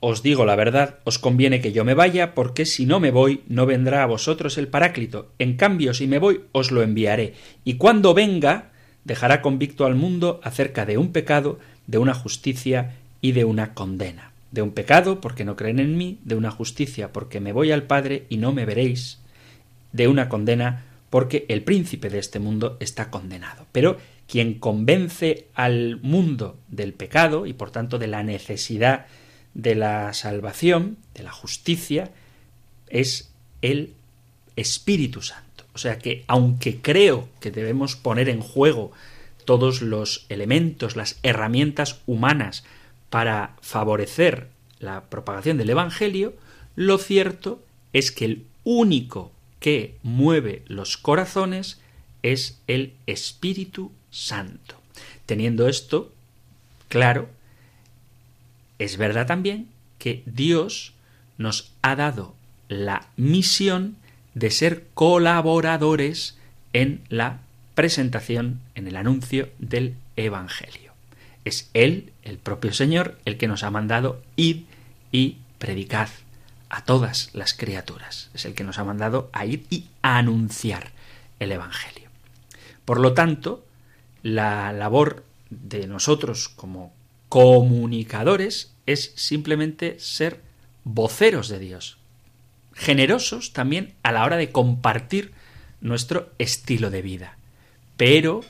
os 0.00 0.22
digo 0.22 0.46
la 0.46 0.56
verdad, 0.56 0.98
os 1.04 1.18
conviene 1.18 1.60
que 1.60 1.72
yo 1.72 1.84
me 1.84 1.92
vaya, 1.92 2.34
porque 2.34 2.64
si 2.64 2.86
no 2.86 3.00
me 3.00 3.10
voy, 3.10 3.42
no 3.48 3.66
vendrá 3.66 4.02
a 4.02 4.06
vosotros 4.06 4.56
el 4.56 4.68
Paráclito. 4.68 5.30
En 5.38 5.58
cambio, 5.58 5.92
si 5.92 6.06
me 6.06 6.18
voy, 6.18 6.40
os 6.52 6.70
lo 6.70 6.82
enviaré. 6.82 7.34
Y 7.64 7.74
cuando 7.74 8.14
venga, 8.14 8.70
dejará 9.04 9.42
convicto 9.42 9.84
al 9.84 9.96
mundo 9.96 10.40
acerca 10.42 10.86
de 10.86 10.96
un 10.96 11.12
pecado, 11.12 11.58
de 11.86 11.98
una 11.98 12.14
justicia 12.14 12.96
y 13.20 13.32
de 13.32 13.44
una 13.44 13.74
condena. 13.74 14.29
De 14.50 14.62
un 14.62 14.72
pecado, 14.72 15.20
porque 15.20 15.44
no 15.44 15.56
creen 15.56 15.78
en 15.78 15.96
mí, 15.96 16.18
de 16.24 16.34
una 16.34 16.50
justicia, 16.50 17.12
porque 17.12 17.40
me 17.40 17.52
voy 17.52 17.70
al 17.70 17.84
Padre 17.84 18.26
y 18.28 18.36
no 18.36 18.52
me 18.52 18.64
veréis, 18.64 19.18
de 19.92 20.08
una 20.08 20.28
condena, 20.28 20.84
porque 21.08 21.46
el 21.48 21.62
príncipe 21.62 22.10
de 22.10 22.18
este 22.18 22.38
mundo 22.38 22.76
está 22.80 23.10
condenado. 23.10 23.66
Pero 23.72 23.98
quien 24.28 24.54
convence 24.54 25.46
al 25.54 25.98
mundo 26.02 26.58
del 26.68 26.92
pecado 26.92 27.46
y 27.46 27.52
por 27.52 27.70
tanto 27.70 27.98
de 27.98 28.06
la 28.06 28.22
necesidad 28.22 29.06
de 29.54 29.74
la 29.74 30.12
salvación, 30.12 30.98
de 31.14 31.24
la 31.24 31.32
justicia, 31.32 32.12
es 32.88 33.32
el 33.62 33.94
Espíritu 34.56 35.22
Santo. 35.22 35.64
O 35.74 35.78
sea 35.78 35.98
que 35.98 36.24
aunque 36.26 36.80
creo 36.80 37.28
que 37.40 37.50
debemos 37.50 37.96
poner 37.96 38.28
en 38.28 38.40
juego 38.40 38.92
todos 39.44 39.82
los 39.82 40.26
elementos, 40.28 40.96
las 40.96 41.18
herramientas 41.22 42.00
humanas 42.06 42.64
para 43.10 43.56
favorecer 43.60 44.48
la 44.78 45.02
propagación 45.04 45.58
del 45.58 45.70
Evangelio, 45.70 46.34
lo 46.76 46.98
cierto 46.98 47.62
es 47.92 48.10
que 48.10 48.24
el 48.24 48.46
único 48.64 49.32
que 49.58 49.96
mueve 50.02 50.62
los 50.66 50.96
corazones 50.96 51.80
es 52.22 52.58
el 52.66 52.94
Espíritu 53.06 53.92
Santo. 54.10 54.76
Teniendo 55.26 55.68
esto 55.68 56.12
claro, 56.88 57.28
es 58.78 58.96
verdad 58.96 59.26
también 59.26 59.68
que 59.98 60.22
Dios 60.26 60.94
nos 61.36 61.72
ha 61.82 61.96
dado 61.96 62.34
la 62.68 63.08
misión 63.16 63.96
de 64.34 64.50
ser 64.50 64.86
colaboradores 64.94 66.38
en 66.72 67.02
la 67.08 67.40
presentación, 67.74 68.60
en 68.74 68.86
el 68.86 68.96
anuncio 68.96 69.50
del 69.58 69.94
Evangelio. 70.16 70.92
Es 71.44 71.70
Él, 71.74 72.09
el 72.30 72.38
propio 72.38 72.72
Señor, 72.72 73.18
el 73.24 73.36
que 73.36 73.48
nos 73.48 73.64
ha 73.64 73.70
mandado 73.70 74.22
ir 74.36 74.64
y 75.12 75.38
predicad 75.58 76.08
a 76.68 76.84
todas 76.84 77.30
las 77.34 77.52
criaturas. 77.52 78.30
Es 78.32 78.44
el 78.44 78.54
que 78.54 78.64
nos 78.64 78.78
ha 78.78 78.84
mandado 78.84 79.28
a 79.32 79.44
ir 79.44 79.66
y 79.68 79.86
anunciar 80.00 80.92
el 81.40 81.50
Evangelio. 81.52 82.08
Por 82.84 83.00
lo 83.00 83.12
tanto, 83.12 83.66
la 84.22 84.72
labor 84.72 85.24
de 85.50 85.88
nosotros 85.88 86.48
como 86.48 86.92
comunicadores 87.28 88.72
es 88.86 89.12
simplemente 89.16 89.98
ser 89.98 90.40
voceros 90.84 91.48
de 91.48 91.58
Dios, 91.58 91.98
generosos 92.74 93.52
también 93.52 93.94
a 94.04 94.12
la 94.12 94.24
hora 94.24 94.36
de 94.36 94.52
compartir 94.52 95.32
nuestro 95.80 96.30
estilo 96.38 96.90
de 96.90 97.02
vida. 97.02 97.36
Pero 97.96 98.42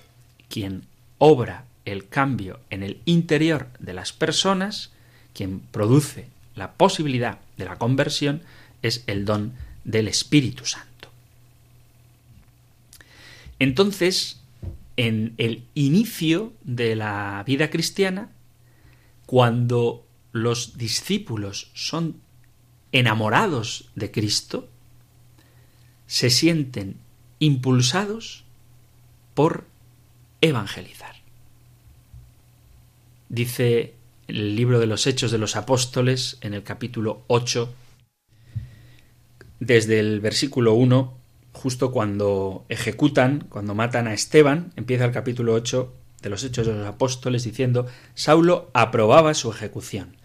quien 0.49 0.85
obra 1.19 1.65
el 1.85 2.09
cambio 2.09 2.61
en 2.71 2.83
el 2.83 3.01
interior 3.05 3.69
de 3.79 3.95
las 3.95 4.13
personas, 4.13 4.91
quien 5.35 5.61
produce 5.61 6.29
la 6.55 6.73
posibilidad 6.73 7.41
de 7.57 7.65
la 7.65 7.79
conversión, 7.79 8.43
es 8.83 9.05
el 9.07 9.25
don 9.25 9.55
del 9.85 10.09
Espíritu 10.09 10.65
Santo. 10.65 11.09
Entonces, 13.59 14.41
en 14.97 15.35
el 15.39 15.65
inicio 15.75 16.53
de 16.63 16.97
la 16.97 17.43
vida 17.47 17.71
cristiana, 17.71 18.31
cuando 19.27 20.05
los 20.33 20.77
discípulos 20.77 21.71
son 21.75 22.17
enamorados 22.93 23.91
de 23.95 24.11
Cristo, 24.11 24.69
se 26.07 26.31
sienten 26.31 26.97
impulsados 27.39 28.45
por 29.35 29.67
evangelizar. 30.41 31.20
Dice 33.31 33.95
el 34.27 34.57
libro 34.57 34.81
de 34.81 34.89
los 34.89 35.07
Hechos 35.07 35.31
de 35.31 35.39
los 35.39 35.55
Apóstoles 35.55 36.37
en 36.41 36.53
el 36.53 36.65
capítulo 36.65 37.23
8, 37.29 37.73
desde 39.61 40.01
el 40.01 40.19
versículo 40.19 40.75
1, 40.75 41.17
justo 41.53 41.93
cuando 41.93 42.65
ejecutan, 42.69 43.47
cuando 43.49 43.77
matan 43.77 44.09
a 44.09 44.15
Esteban, 44.15 44.73
empieza 44.75 45.05
el 45.05 45.13
capítulo 45.13 45.55
8 45.55 45.95
de 46.23 46.29
los 46.29 46.43
Hechos 46.43 46.67
de 46.67 46.75
los 46.75 46.85
Apóstoles 46.89 47.45
diciendo, 47.45 47.87
Saulo 48.15 48.69
aprobaba 48.75 49.33
su 49.35 49.49
ejecución. 49.53 50.17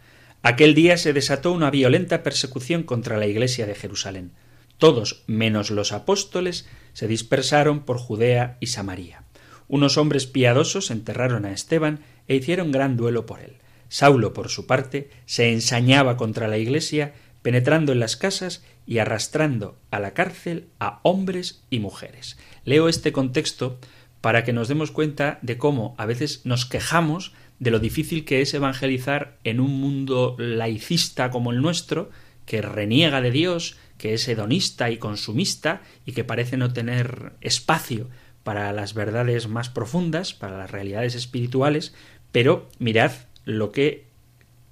Aquel 0.42 0.74
día 0.74 0.98
se 0.98 1.14
desató 1.14 1.52
una 1.52 1.70
violenta 1.70 2.24
persecución 2.24 2.82
contra 2.82 3.18
la 3.18 3.28
iglesia 3.28 3.68
de 3.68 3.76
Jerusalén. 3.76 4.32
Todos, 4.80 5.22
menos 5.28 5.70
los 5.70 5.92
apóstoles, 5.92 6.68
se 6.94 7.08
dispersaron 7.08 7.82
por 7.82 8.00
Judea 8.00 8.58
y 8.62 8.66
Samaria. 8.66 9.26
Unos 9.68 9.98
hombres 9.98 10.26
piadosos 10.26 10.90
enterraron 10.90 11.46
a 11.46 11.52
Esteban 11.52 12.00
e 12.28 12.36
hicieron 12.36 12.72
gran 12.72 12.98
duelo 12.98 13.26
por 13.26 13.40
él. 13.40 13.58
Saulo, 13.90 14.34
por 14.34 14.50
su 14.50 14.66
parte, 14.66 15.10
se 15.26 15.52
ensañaba 15.52 16.18
contra 16.18 16.48
la 16.48 16.58
iglesia, 16.58 17.14
penetrando 17.42 17.92
en 17.92 18.00
las 18.00 18.16
casas 18.16 18.64
y 18.86 18.98
arrastrando 18.98 19.78
a 19.92 20.00
la 20.00 20.14
cárcel 20.14 20.68
a 20.80 21.00
hombres 21.04 21.64
y 21.70 21.80
mujeres. 21.80 22.38
Leo 22.64 22.90
este 22.90 23.12
contexto 23.12 23.80
para 24.22 24.44
que 24.44 24.54
nos 24.54 24.68
demos 24.68 24.92
cuenta 24.92 25.40
de 25.44 25.58
cómo 25.58 25.94
a 25.98 26.06
veces 26.06 26.42
nos 26.46 26.66
quejamos 26.66 27.34
de 27.60 27.72
lo 27.72 27.80
difícil 27.80 28.26
que 28.26 28.42
es 28.42 28.54
evangelizar 28.54 29.38
en 29.44 29.60
un 29.60 29.80
mundo 29.80 30.36
laicista 30.40 31.30
como 31.30 31.52
el 31.52 31.62
nuestro, 31.62 32.10
que 32.46 32.62
reniega 32.62 33.22
de 33.22 33.32
Dios, 33.32 33.78
que 33.98 34.14
es 34.14 34.28
hedonista 34.28 34.90
y 34.90 34.98
consumista 34.98 35.82
y 36.06 36.12
que 36.14 36.24
parece 36.24 36.58
no 36.58 36.74
tener 36.74 37.34
espacio 37.42 38.10
para 38.44 38.72
las 38.74 38.94
verdades 38.94 39.48
más 39.48 39.70
profundas, 39.70 40.34
para 40.34 40.58
las 40.58 40.70
realidades 40.70 41.16
espirituales, 41.16 41.96
pero 42.36 42.68
mirad 42.80 43.14
lo 43.46 43.72
que 43.72 44.08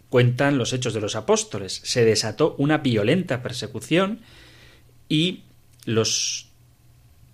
cuentan 0.10 0.58
los 0.58 0.73
hechos 0.73 0.93
de 0.93 0.99
los 0.99 1.15
apóstoles. 1.15 1.80
Se 1.86 2.04
desató 2.04 2.56
una 2.58 2.80
violenta 2.80 3.41
persecución 3.41 4.19
y 5.08 5.43
los 5.86 6.49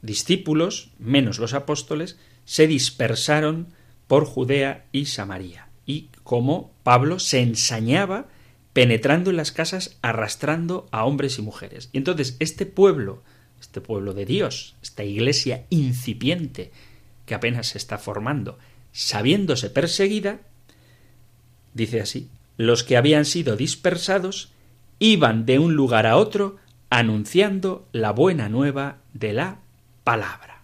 discípulos, 0.03 0.91
menos 0.99 1.39
los 1.39 1.55
apóstoles, 1.55 2.19
se 2.45 2.67
dispersaron 2.67 3.69
por 4.05 4.25
Judea 4.25 4.85
y 4.91 5.07
Samaria, 5.07 5.69
y 5.87 6.09
como 6.23 6.71
Pablo 6.83 7.17
se 7.17 7.41
ensañaba 7.41 8.27
penetrando 8.71 9.31
en 9.31 9.37
las 9.37 9.51
casas, 9.51 9.97
arrastrando 10.03 10.87
a 10.91 11.05
hombres 11.05 11.39
y 11.39 11.41
mujeres. 11.41 11.89
Y 11.91 11.97
entonces 11.97 12.37
este 12.37 12.67
pueblo, 12.67 13.23
este 13.59 13.81
pueblo 13.81 14.13
de 14.13 14.27
Dios, 14.27 14.75
esta 14.83 15.03
iglesia 15.03 15.65
incipiente 15.71 16.71
que 17.25 17.33
apenas 17.33 17.69
se 17.69 17.79
está 17.79 17.97
formando, 17.97 18.59
sabiéndose 18.91 19.69
perseguida, 19.69 20.39
dice 21.73 22.01
así, 22.01 22.29
los 22.57 22.83
que 22.83 22.97
habían 22.97 23.25
sido 23.25 23.55
dispersados 23.55 24.51
iban 24.99 25.45
de 25.45 25.59
un 25.59 25.75
lugar 25.75 26.05
a 26.05 26.17
otro 26.17 26.57
anunciando 26.89 27.87
la 27.91 28.11
buena 28.11 28.49
nueva 28.49 28.97
de 29.13 29.33
la 29.33 29.59
palabra. 30.03 30.63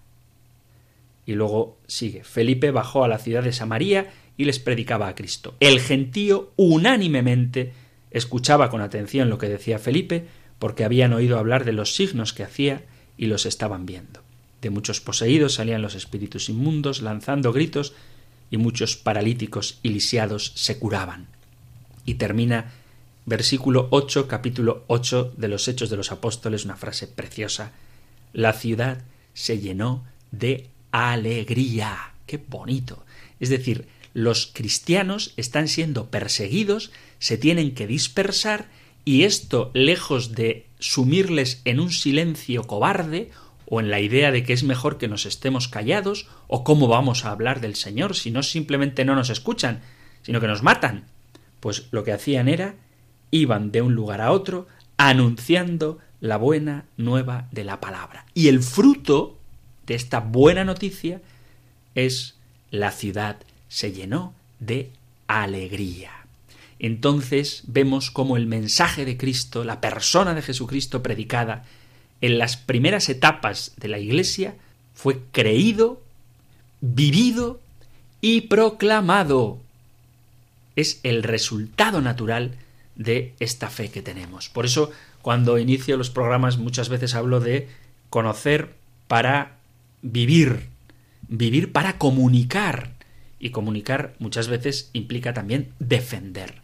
Y 1.26 1.34
luego 1.34 1.78
sigue, 1.88 2.24
Felipe 2.24 2.72
bajó 2.72 3.04
a 3.04 3.08
la 3.08 3.18
ciudad 3.18 3.44
de 3.44 3.54
Samaria 3.54 4.12
y 4.38 4.46
les 4.46 4.60
predicaba 4.60 5.08
a 5.08 5.16
Cristo. 5.16 5.56
El 5.60 5.80
gentío 5.80 6.52
unánimemente 6.56 7.74
escuchaba 8.12 8.70
con 8.70 8.82
atención 8.82 9.30
lo 9.30 9.38
que 9.38 9.50
decía 9.50 9.80
Felipe, 9.80 10.28
porque 10.60 10.84
habían 10.84 11.14
oído 11.14 11.38
hablar 11.38 11.66
de 11.66 11.74
los 11.74 11.96
signos 11.96 12.34
que 12.34 12.44
hacía 12.44 12.84
y 13.18 13.28
los 13.28 13.46
estaban 13.46 13.86
viendo. 13.86 14.22
De 14.62 14.70
muchos 14.70 15.02
poseídos 15.02 15.56
salían 15.56 15.82
los 15.82 15.96
espíritus 15.96 16.50
inmundos, 16.50 17.02
lanzando 17.02 17.54
gritos, 17.54 17.94
y 18.52 18.58
muchos 18.58 18.96
paralíticos 18.96 19.80
y 19.84 19.90
lisiados 19.90 20.52
se 20.56 20.80
curaban. 20.80 21.28
Y 22.06 22.16
termina 22.16 22.72
versículo 23.26 23.88
8, 23.92 24.28
capítulo 24.28 24.84
8 24.88 25.34
de 25.38 25.48
los 25.48 25.68
Hechos 25.68 25.90
de 25.90 25.98
los 25.98 26.12
Apóstoles, 26.12 26.66
una 26.66 26.76
frase 26.76 27.08
preciosa. 27.08 27.72
La 28.34 28.54
ciudad 28.54 29.04
se 29.34 29.60
llenó 29.60 30.06
de 30.32 30.68
alegría. 30.92 32.14
¡Qué 32.28 32.38
bonito! 32.38 33.04
Es 33.40 33.50
decir, 33.50 33.88
los 34.14 34.48
cristianos 34.48 35.34
están 35.36 35.68
siendo 35.68 36.10
perseguidos, 36.10 36.92
se 37.20 37.38
tienen 37.38 37.74
que 37.76 37.88
dispersar, 37.88 38.70
y 39.04 39.24
esto, 39.24 39.72
lejos 39.74 40.32
de 40.34 40.68
sumirles 40.80 41.62
en 41.66 41.80
un 41.80 41.92
silencio 41.92 42.64
cobarde, 42.64 43.30
o 43.68 43.80
en 43.80 43.90
la 43.90 44.00
idea 44.00 44.32
de 44.32 44.44
que 44.44 44.54
es 44.54 44.64
mejor 44.64 44.98
que 44.98 45.08
nos 45.08 45.26
estemos 45.26 45.68
callados, 45.68 46.28
o 46.48 46.64
cómo 46.64 46.88
vamos 46.88 47.26
a 47.26 47.32
hablar 47.32 47.62
del 47.62 47.76
Señor 47.76 48.16
si 48.16 48.32
no 48.32 48.44
simplemente 48.44 49.06
no 49.06 49.16
nos 49.16 49.30
escuchan, 49.30 49.82
sino 50.22 50.40
que 50.40 50.48
nos 50.48 50.64
matan. 50.64 51.06
Pues 51.60 51.88
lo 51.92 52.04
que 52.04 52.12
hacían 52.12 52.48
era 52.48 52.76
iban 53.32 53.72
de 53.72 53.82
un 53.82 53.96
lugar 53.96 54.22
a 54.22 54.32
otro 54.32 54.68
anunciando 54.98 56.00
la 56.22 56.38
buena 56.38 56.86
nueva 56.98 57.48
de 57.52 57.64
la 57.64 57.80
palabra. 57.82 58.26
Y 58.34 58.48
el 58.48 58.62
fruto 58.62 59.38
de 59.86 59.96
esta 59.96 60.20
buena 60.20 60.64
noticia 60.64 61.22
es 61.96 62.36
la 62.72 62.92
ciudad 62.92 63.38
se 63.68 63.92
llenó 63.92 64.34
de 64.60 64.92
alegría. 65.28 66.12
Entonces 66.80 67.64
vemos 67.68 68.12
cómo 68.12 68.38
el 68.38 68.48
mensaje 68.48 69.06
de 69.06 69.18
Cristo, 69.18 69.64
la 69.64 69.82
persona 69.82 70.34
de 70.34 70.42
Jesucristo 70.42 71.02
predicada 71.02 71.66
en 72.22 72.38
las 72.38 72.58
primeras 72.58 73.10
etapas 73.10 73.74
de 73.78 73.88
la 73.88 74.00
Iglesia, 74.00 74.56
fue 74.94 75.20
creído, 75.32 76.02
vivido 76.82 77.60
y 78.22 78.42
proclamado. 78.42 79.60
Es 80.76 81.00
el 81.04 81.24
resultado 81.24 82.02
natural 82.02 82.56
de 82.96 83.34
esta 83.40 83.70
fe 83.70 83.90
que 83.90 84.02
tenemos. 84.02 84.50
Por 84.50 84.66
eso 84.66 84.92
cuando 85.22 85.58
inicio 85.58 85.98
los 85.98 86.10
programas 86.10 86.58
muchas 86.58 86.90
veces 86.90 87.16
hablo 87.16 87.40
de 87.40 87.68
conocer 88.10 88.76
para 89.08 89.58
vivir, 90.02 90.70
vivir 91.28 91.72
para 91.72 91.98
comunicar. 91.98 92.94
Y 93.38 93.50
comunicar 93.50 94.16
muchas 94.18 94.48
veces 94.48 94.90
implica 94.94 95.34
también 95.34 95.74
defender. 95.80 96.62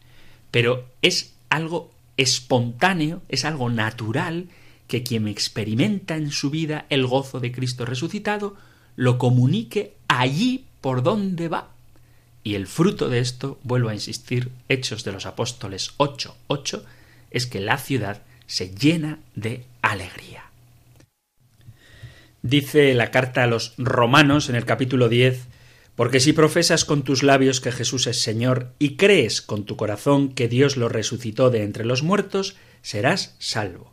Pero 0.51 0.87
es 1.01 1.33
algo 1.49 1.91
espontáneo, 2.17 3.21
es 3.29 3.45
algo 3.45 3.69
natural 3.69 4.47
que 4.91 5.03
quien 5.03 5.29
experimenta 5.29 6.17
en 6.17 6.31
su 6.31 6.49
vida 6.49 6.85
el 6.89 7.07
gozo 7.07 7.39
de 7.39 7.53
Cristo 7.53 7.85
resucitado 7.85 8.57
lo 8.97 9.17
comunique 9.17 9.93
allí 10.09 10.65
por 10.81 11.01
donde 11.01 11.47
va. 11.47 11.69
Y 12.43 12.55
el 12.55 12.67
fruto 12.67 13.07
de 13.07 13.19
esto, 13.19 13.57
vuelvo 13.63 13.87
a 13.87 13.93
insistir, 13.93 14.49
Hechos 14.67 15.05
de 15.05 15.13
los 15.13 15.25
Apóstoles 15.25 15.91
8, 15.95 16.35
8, 16.47 16.83
es 17.29 17.47
que 17.47 17.61
la 17.61 17.77
ciudad 17.77 18.23
se 18.47 18.75
llena 18.75 19.19
de 19.33 19.63
alegría. 19.81 20.43
Dice 22.41 22.93
la 22.93 23.11
carta 23.11 23.43
a 23.43 23.47
los 23.47 23.73
romanos 23.77 24.49
en 24.49 24.55
el 24.55 24.65
capítulo 24.65 25.07
10, 25.07 25.47
porque 25.95 26.19
si 26.19 26.33
profesas 26.33 26.83
con 26.83 27.03
tus 27.03 27.23
labios 27.23 27.61
que 27.61 27.71
Jesús 27.71 28.07
es 28.07 28.21
Señor 28.21 28.73
y 28.77 28.97
crees 28.97 29.41
con 29.41 29.63
tu 29.63 29.77
corazón 29.77 30.33
que 30.33 30.49
Dios 30.49 30.75
lo 30.75 30.89
resucitó 30.89 31.49
de 31.49 31.63
entre 31.63 31.85
los 31.85 32.03
muertos, 32.03 32.57
serás 32.81 33.37
salvo. 33.39 33.91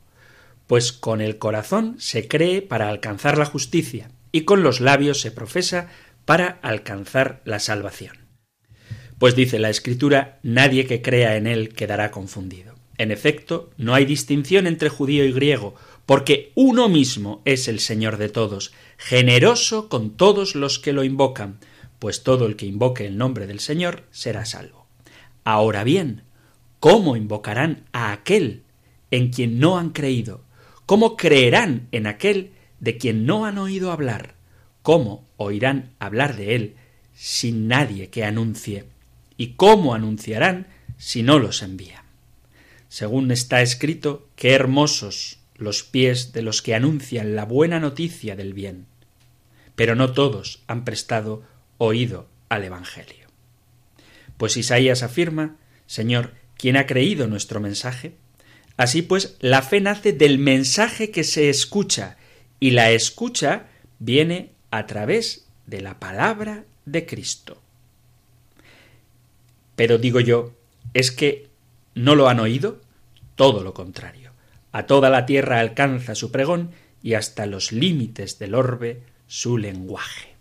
Pues 0.68 0.92
con 0.92 1.22
el 1.22 1.38
corazón 1.38 1.96
se 1.98 2.28
cree 2.28 2.60
para 2.60 2.90
alcanzar 2.90 3.38
la 3.38 3.46
justicia 3.46 4.10
y 4.32 4.42
con 4.42 4.62
los 4.62 4.80
labios 4.80 5.20
se 5.20 5.30
profesa 5.32 5.88
para 6.26 6.58
alcanzar 6.60 7.40
la 7.46 7.58
salvación. 7.58 8.18
Pues 9.18 9.34
dice 9.34 9.58
la 9.58 9.70
Escritura, 9.70 10.38
nadie 10.42 10.86
que 10.86 11.00
crea 11.00 11.36
en 11.36 11.46
él 11.46 11.70
quedará 11.70 12.10
confundido. 12.10 12.74
En 12.98 13.10
efecto, 13.10 13.70
no 13.78 13.94
hay 13.94 14.04
distinción 14.04 14.66
entre 14.66 14.90
judío 14.90 15.24
y 15.24 15.32
griego, 15.32 15.74
porque 16.04 16.52
uno 16.54 16.90
mismo 16.90 17.40
es 17.46 17.66
el 17.66 17.80
Señor 17.80 18.18
de 18.18 18.28
todos, 18.28 18.74
generoso 18.98 19.88
con 19.88 20.18
todos 20.18 20.54
los 20.54 20.78
que 20.78 20.92
lo 20.92 21.02
invocan, 21.02 21.60
pues 21.98 22.22
todo 22.22 22.44
el 22.44 22.56
que 22.56 22.66
invoque 22.66 23.06
el 23.06 23.16
nombre 23.16 23.46
del 23.46 23.60
Señor 23.60 24.04
será 24.10 24.44
salvo. 24.44 24.86
Ahora 25.44 25.82
bien, 25.82 26.24
¿cómo 26.78 27.16
invocarán 27.16 27.86
a 27.92 28.12
aquel 28.12 28.64
en 29.10 29.30
quien 29.30 29.58
no 29.58 29.78
han 29.78 29.90
creído? 29.90 30.46
¿Cómo 30.88 31.18
creerán 31.18 31.86
en 31.92 32.06
aquel 32.06 32.52
de 32.80 32.96
quien 32.96 33.26
no 33.26 33.44
han 33.44 33.58
oído 33.58 33.92
hablar? 33.92 34.36
¿Cómo 34.80 35.28
oirán 35.36 35.90
hablar 35.98 36.34
de 36.34 36.54
él 36.54 36.76
sin 37.12 37.68
nadie 37.68 38.08
que 38.08 38.24
anuncie? 38.24 38.86
¿Y 39.36 39.48
cómo 39.48 39.92
anunciarán 39.92 40.66
si 40.96 41.22
no 41.22 41.38
los 41.38 41.60
envían? 41.60 42.04
Según 42.88 43.30
está 43.32 43.60
escrito, 43.60 44.30
qué 44.34 44.52
hermosos 44.52 45.40
los 45.56 45.82
pies 45.82 46.32
de 46.32 46.40
los 46.40 46.62
que 46.62 46.74
anuncian 46.74 47.36
la 47.36 47.44
buena 47.44 47.80
noticia 47.80 48.34
del 48.34 48.54
bien. 48.54 48.86
Pero 49.74 49.94
no 49.94 50.12
todos 50.12 50.62
han 50.68 50.86
prestado 50.86 51.42
oído 51.76 52.30
al 52.48 52.64
Evangelio. 52.64 53.26
Pues 54.38 54.56
Isaías 54.56 55.02
afirma, 55.02 55.58
Señor, 55.86 56.32
¿quién 56.56 56.78
ha 56.78 56.86
creído 56.86 57.26
nuestro 57.26 57.60
mensaje? 57.60 58.14
Así 58.78 59.02
pues, 59.02 59.36
la 59.40 59.60
fe 59.60 59.80
nace 59.80 60.12
del 60.12 60.38
mensaje 60.38 61.10
que 61.10 61.24
se 61.24 61.50
escucha, 61.50 62.16
y 62.60 62.70
la 62.70 62.92
escucha 62.92 63.66
viene 63.98 64.52
a 64.70 64.86
través 64.86 65.46
de 65.66 65.82
la 65.82 65.98
palabra 65.98 66.64
de 66.86 67.04
Cristo. 67.04 67.60
Pero 69.74 69.98
digo 69.98 70.20
yo, 70.20 70.52
¿es 70.94 71.10
que 71.10 71.48
no 71.94 72.14
lo 72.14 72.28
han 72.28 72.38
oído? 72.38 72.80
Todo 73.34 73.64
lo 73.64 73.74
contrario. 73.74 74.30
A 74.70 74.86
toda 74.86 75.10
la 75.10 75.26
tierra 75.26 75.58
alcanza 75.58 76.14
su 76.14 76.30
pregón 76.30 76.70
y 77.02 77.14
hasta 77.14 77.46
los 77.46 77.72
límites 77.72 78.38
del 78.38 78.54
orbe 78.54 79.02
su 79.26 79.58
lenguaje. 79.58 80.36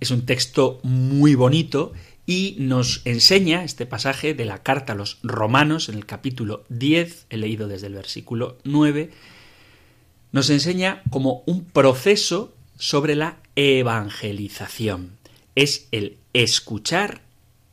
Es 0.00 0.10
un 0.10 0.24
texto 0.24 0.80
muy 0.82 1.34
bonito 1.34 1.92
y 2.26 2.56
nos 2.58 3.02
enseña 3.04 3.64
este 3.64 3.86
pasaje 3.86 4.34
de 4.34 4.44
la 4.44 4.62
carta 4.62 4.92
a 4.92 4.96
los 4.96 5.18
romanos 5.22 5.88
en 5.88 5.94
el 5.94 6.06
capítulo 6.06 6.64
10, 6.68 7.26
he 7.30 7.36
leído 7.36 7.68
desde 7.68 7.86
el 7.86 7.94
versículo 7.94 8.58
9, 8.64 9.10
nos 10.32 10.50
enseña 10.50 11.02
como 11.10 11.42
un 11.46 11.64
proceso 11.64 12.54
sobre 12.76 13.14
la 13.14 13.38
evangelización. 13.54 15.16
Es 15.54 15.88
el 15.92 16.18
escuchar, 16.32 17.22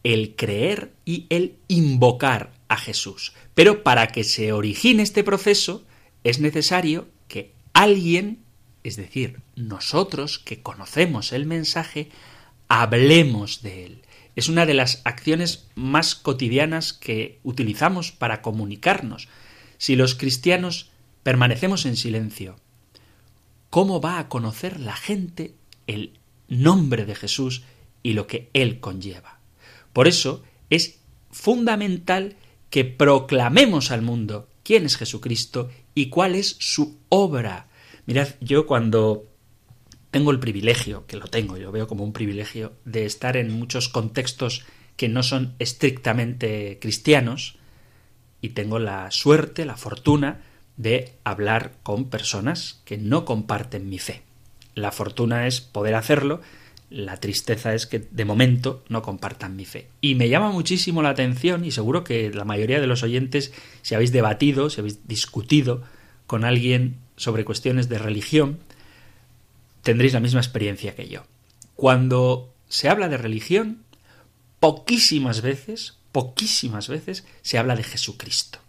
el 0.04 0.36
creer 0.36 0.94
y 1.04 1.26
el 1.30 1.56
invocar 1.68 2.54
a 2.70 2.78
Jesús. 2.78 3.34
Pero 3.54 3.84
para 3.84 4.08
que 4.08 4.24
se 4.24 4.54
origine 4.54 5.04
este 5.04 5.24
proceso 5.24 5.84
es 6.24 6.40
necesario 6.40 7.08
que 7.28 7.52
alguien 7.74 8.44
es 8.84 8.98
decir, 8.98 9.40
nosotros 9.56 10.40
que 10.40 10.62
conocemos 10.62 11.32
el 11.32 11.46
mensaje, 11.46 12.10
hablemos 12.68 13.62
de 13.62 13.86
él. 13.86 14.03
Es 14.36 14.50
una 14.50 14.66
de 14.66 14.74
las 14.74 15.02
acciones 15.04 15.68
más 15.76 16.16
cotidianas 16.16 16.94
que 16.94 17.40
utilizamos 17.44 18.12
para 18.12 18.42
comunicarnos. 18.42 19.28
Si 19.78 19.96
los 19.96 20.16
cristianos 20.16 20.92
permanecemos 21.24 21.86
en 21.86 21.96
silencio, 21.96 22.56
¿cómo 23.70 24.02
va 24.02 24.20
a 24.20 24.30
conocer 24.30 24.80
la 24.80 24.96
gente 24.96 25.54
el 25.88 26.14
nombre 26.48 27.06
de 27.06 27.16
Jesús 27.16 27.64
y 28.02 28.14
lo 28.14 28.28
que 28.28 28.50
él 28.54 28.80
conlleva? 28.80 29.40
Por 29.94 30.08
eso 30.08 30.44
es 30.70 31.00
fundamental 31.32 32.36
que 32.70 32.86
proclamemos 32.86 33.92
al 33.92 34.02
mundo 34.02 34.48
quién 34.64 34.86
es 34.86 34.98
Jesucristo 34.98 35.70
y 35.94 36.10
cuál 36.10 36.36
es 36.36 36.56
su 36.60 36.98
obra 37.10 37.68
Mirad, 38.06 38.30
yo 38.42 38.68
cuando 38.68 39.28
tengo 40.14 40.30
el 40.30 40.40
privilegio, 40.40 41.08
que 41.08 41.18
lo 41.18 41.26
tengo, 41.26 41.58
yo 41.58 41.72
veo 41.72 41.88
como 41.88 42.04
un 42.04 42.14
privilegio, 42.14 42.74
de 42.86 43.08
estar 43.08 43.36
en 43.36 43.52
muchos 43.52 43.90
contextos 43.90 44.64
que 44.96 45.10
no 45.10 45.24
son 45.24 45.56
estrictamente 45.58 46.78
cristianos, 46.80 47.56
y 48.40 48.50
tengo 48.50 48.78
la 48.78 49.10
suerte, 49.10 49.66
la 49.66 49.76
fortuna 49.76 50.42
de 50.78 51.14
hablar 51.24 51.74
con 51.82 52.12
personas 52.12 52.80
que 52.86 53.00
no 53.00 53.26
comparten 53.26 53.90
mi 53.90 53.98
fe. 53.98 54.22
La 54.76 54.92
fortuna 54.92 55.48
es 55.48 55.62
poder 55.62 55.96
hacerlo, 55.96 56.42
la 56.92 57.18
tristeza 57.18 57.74
es 57.74 57.88
que 57.88 57.98
de 57.98 58.26
momento 58.26 58.84
no 58.90 59.02
compartan 59.02 59.56
mi 59.56 59.66
fe. 59.66 59.88
Y 60.00 60.14
me 60.14 60.30
llama 60.30 60.52
muchísimo 60.52 61.02
la 61.02 61.10
atención, 61.10 61.66
y 61.66 61.72
seguro 61.72 62.04
que 62.04 62.30
la 62.30 62.46
mayoría 62.46 62.80
de 62.80 62.86
los 62.86 63.02
oyentes, 63.02 63.52
si 63.82 63.96
habéis 63.96 64.12
debatido, 64.12 64.70
si 64.70 64.80
habéis 64.80 65.08
discutido 65.08 65.82
con 66.28 66.46
alguien 66.46 66.98
sobre 67.16 67.46
cuestiones 67.46 67.90
de 67.90 67.98
religión, 67.98 68.60
tendréis 69.84 70.14
la 70.14 70.20
misma 70.20 70.40
experiencia 70.40 70.96
que 70.96 71.08
yo. 71.08 71.24
Cuando 71.76 72.54
se 72.68 72.90
habla 72.90 73.10
de 73.10 73.18
religión, 73.18 73.84
poquísimas 74.60 75.42
veces, 75.42 75.98
poquísimas 76.12 76.88
veces 76.88 77.26
se 77.42 77.58
habla 77.58 77.76
de 77.76 77.84
Jesucristo. 77.84 78.60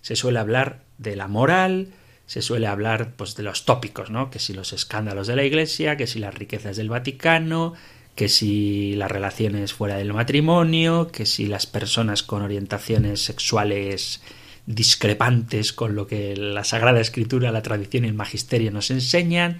Se 0.00 0.16
suele 0.16 0.40
hablar 0.40 0.82
de 0.98 1.14
la 1.14 1.28
moral, 1.28 1.92
se 2.26 2.42
suele 2.42 2.66
hablar 2.66 3.12
pues 3.16 3.36
de 3.36 3.42
los 3.42 3.64
tópicos, 3.64 4.10
¿no? 4.10 4.30
Que 4.30 4.38
si 4.38 4.52
los 4.52 4.72
escándalos 4.72 5.26
de 5.26 5.36
la 5.36 5.44
Iglesia, 5.44 5.96
que 5.96 6.06
si 6.06 6.18
las 6.18 6.34
riquezas 6.34 6.76
del 6.76 6.88
Vaticano, 6.88 7.74
que 8.14 8.28
si 8.28 8.94
las 8.96 9.10
relaciones 9.10 9.72
fuera 9.72 9.96
del 9.96 10.12
matrimonio, 10.12 11.08
que 11.12 11.26
si 11.26 11.46
las 11.46 11.66
personas 11.66 12.22
con 12.22 12.42
orientaciones 12.42 13.22
sexuales 13.22 14.22
discrepantes 14.66 15.72
con 15.72 15.94
lo 15.94 16.06
que 16.06 16.36
la 16.36 16.64
Sagrada 16.64 17.00
Escritura, 17.00 17.52
la 17.52 17.62
tradición 17.62 18.04
y 18.04 18.08
el 18.08 18.14
magisterio 18.14 18.70
nos 18.70 18.90
enseñan, 18.90 19.58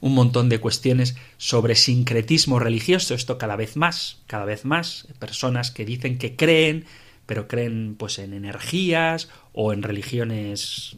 un 0.00 0.14
montón 0.14 0.48
de 0.48 0.58
cuestiones 0.58 1.16
sobre 1.36 1.74
sincretismo 1.74 2.58
religioso, 2.58 3.14
esto 3.14 3.38
cada 3.38 3.56
vez 3.56 3.76
más, 3.76 4.18
cada 4.26 4.44
vez 4.44 4.64
más, 4.64 5.08
personas 5.18 5.70
que 5.70 5.84
dicen 5.84 6.18
que 6.18 6.36
creen, 6.36 6.86
pero 7.26 7.48
creen 7.48 7.94
pues 7.98 8.18
en 8.18 8.32
energías 8.32 9.28
o 9.52 9.72
en 9.72 9.82
religiones 9.82 10.96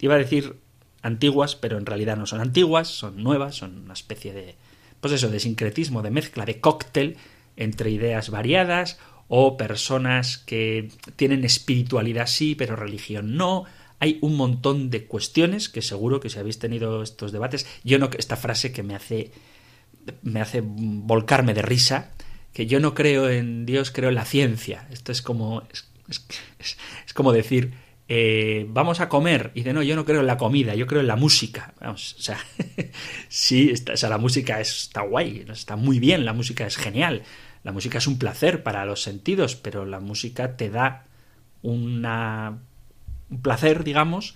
iba 0.00 0.14
a 0.14 0.18
decir 0.18 0.56
antiguas, 1.02 1.56
pero 1.56 1.78
en 1.78 1.86
realidad 1.86 2.16
no 2.16 2.26
son 2.26 2.40
antiguas, 2.40 2.88
son 2.88 3.22
nuevas, 3.22 3.56
son 3.56 3.84
una 3.84 3.92
especie 3.92 4.32
de 4.32 4.56
pues 5.00 5.12
eso, 5.12 5.28
de 5.28 5.38
sincretismo, 5.38 6.00
de 6.00 6.10
mezcla, 6.10 6.46
de 6.46 6.60
cóctel 6.60 7.18
entre 7.56 7.90
ideas 7.90 8.30
variadas 8.30 8.98
o 9.28 9.56
personas 9.56 10.38
que 10.38 10.90
tienen 11.16 11.44
espiritualidad 11.44 12.26
sí, 12.26 12.54
pero 12.54 12.74
religión 12.74 13.36
no. 13.36 13.64
Hay 14.00 14.18
un 14.20 14.36
montón 14.36 14.90
de 14.90 15.04
cuestiones 15.04 15.68
que 15.68 15.82
seguro 15.82 16.20
que 16.20 16.28
si 16.28 16.38
habéis 16.38 16.58
tenido 16.58 17.02
estos 17.02 17.32
debates, 17.32 17.66
yo 17.84 17.98
no 17.98 18.10
esta 18.18 18.36
frase 18.36 18.72
que 18.72 18.82
me 18.82 18.94
hace 18.94 19.30
me 20.22 20.40
hace 20.40 20.62
volcarme 20.62 21.54
de 21.54 21.62
risa, 21.62 22.12
que 22.52 22.66
yo 22.66 22.78
no 22.80 22.94
creo 22.94 23.30
en 23.30 23.64
Dios, 23.64 23.90
creo 23.90 24.10
en 24.10 24.16
la 24.16 24.24
ciencia. 24.24 24.86
Esto 24.90 25.12
es 25.12 25.22
como 25.22 25.62
es, 26.08 27.12
como 27.14 27.32
decir 27.32 27.74
eh, 28.06 28.66
vamos 28.68 29.00
a 29.00 29.08
comer 29.08 29.50
y 29.54 29.62
de 29.62 29.72
no, 29.72 29.82
yo 29.82 29.96
no 29.96 30.04
creo 30.04 30.20
en 30.20 30.26
la 30.26 30.36
comida, 30.36 30.74
yo 30.74 30.86
creo 30.86 31.00
en 31.00 31.06
la 31.06 31.16
música. 31.16 31.72
Vamos, 31.80 32.16
o 32.18 32.22
sea, 32.22 32.38
sí, 33.28 33.72
o 33.92 33.96
sea, 33.96 34.08
la 34.10 34.18
música 34.18 34.60
está 34.60 35.02
guay, 35.02 35.46
está 35.50 35.76
muy 35.76 35.98
bien, 35.98 36.24
la 36.24 36.34
música 36.34 36.66
es 36.66 36.76
genial, 36.76 37.22
la 37.62 37.72
música 37.72 37.98
es 37.98 38.06
un 38.06 38.18
placer 38.18 38.62
para 38.62 38.84
los 38.84 39.02
sentidos, 39.02 39.56
pero 39.56 39.86
la 39.86 40.00
música 40.00 40.56
te 40.56 40.68
da 40.68 41.06
una, 41.62 42.58
un 43.34 43.42
placer, 43.42 43.84
digamos, 43.84 44.34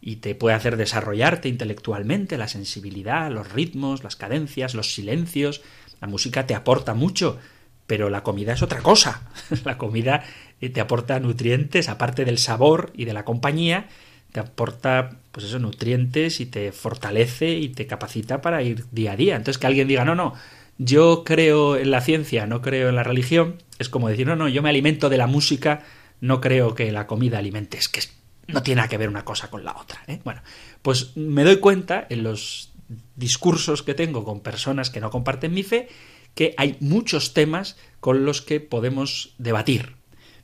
y 0.00 0.16
te 0.16 0.34
puede 0.34 0.56
hacer 0.56 0.76
desarrollarte 0.76 1.48
intelectualmente, 1.48 2.38
la 2.38 2.48
sensibilidad, 2.48 3.30
los 3.30 3.52
ritmos, 3.52 4.04
las 4.04 4.16
cadencias, 4.16 4.74
los 4.74 4.94
silencios. 4.94 5.62
La 6.00 6.08
música 6.08 6.46
te 6.46 6.54
aporta 6.54 6.94
mucho, 6.94 7.38
pero 7.86 8.08
la 8.10 8.22
comida 8.22 8.52
es 8.52 8.62
otra 8.62 8.80
cosa. 8.80 9.28
la 9.64 9.76
comida 9.76 10.24
eh, 10.60 10.70
te 10.70 10.80
aporta 10.80 11.18
nutrientes, 11.20 11.88
aparte 11.88 12.24
del 12.24 12.38
sabor 12.38 12.92
y 12.94 13.04
de 13.04 13.12
la 13.12 13.24
compañía, 13.24 13.88
te 14.32 14.40
aporta, 14.40 15.16
pues 15.32 15.46
eso, 15.46 15.58
nutrientes 15.58 16.40
y 16.40 16.46
te 16.46 16.70
fortalece 16.72 17.50
y 17.50 17.70
te 17.70 17.86
capacita 17.86 18.40
para 18.40 18.62
ir 18.62 18.84
día 18.92 19.12
a 19.12 19.16
día. 19.16 19.36
Entonces 19.36 19.58
que 19.58 19.66
alguien 19.66 19.88
diga, 19.88 20.04
no, 20.04 20.14
no, 20.14 20.34
yo 20.78 21.24
creo 21.24 21.76
en 21.76 21.90
la 21.90 22.00
ciencia, 22.00 22.46
no 22.46 22.62
creo 22.62 22.88
en 22.88 22.94
la 22.94 23.02
religión, 23.02 23.56
es 23.78 23.88
como 23.88 24.08
decir, 24.08 24.26
no, 24.26 24.36
no, 24.36 24.48
yo 24.48 24.62
me 24.62 24.68
alimento 24.68 25.08
de 25.08 25.16
la 25.16 25.26
música, 25.26 25.82
no 26.20 26.40
creo 26.40 26.74
que 26.74 26.92
la 26.92 27.06
comida 27.06 27.38
alimente, 27.38 27.78
es 27.78 27.88
que 27.88 28.00
no 28.48 28.62
tiene 28.62 28.76
nada 28.76 28.88
que 28.88 28.98
ver 28.98 29.08
una 29.08 29.24
cosa 29.24 29.48
con 29.48 29.64
la 29.64 29.76
otra. 29.76 30.02
¿eh? 30.06 30.20
Bueno, 30.24 30.42
pues 30.82 31.16
me 31.16 31.44
doy 31.44 31.58
cuenta 31.60 32.06
en 32.10 32.22
los 32.22 32.72
discursos 33.16 33.82
que 33.82 33.94
tengo 33.94 34.24
con 34.24 34.40
personas 34.40 34.90
que 34.90 35.00
no 35.00 35.10
comparten 35.10 35.54
mi 35.54 35.62
fe, 35.62 35.88
que 36.34 36.54
hay 36.56 36.76
muchos 36.80 37.34
temas 37.34 37.76
con 38.00 38.24
los 38.24 38.42
que 38.42 38.60
podemos 38.60 39.34
debatir, 39.38 39.96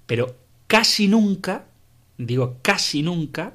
pero 0.07 0.37
casi 0.67 1.09
nunca, 1.09 1.67
digo 2.19 2.59
casi 2.63 3.03
nunca, 3.03 3.55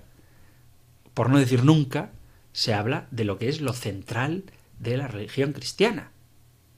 por 1.13 1.29
no 1.29 1.39
decir 1.39 1.63
nunca, 1.63 2.11
se 2.51 2.73
habla 2.73 3.07
de 3.11 3.25
lo 3.25 3.37
que 3.37 3.49
es 3.49 3.61
lo 3.61 3.73
central 3.73 4.45
de 4.79 4.97
la 4.97 5.07
religión 5.07 5.53
cristiana 5.53 6.11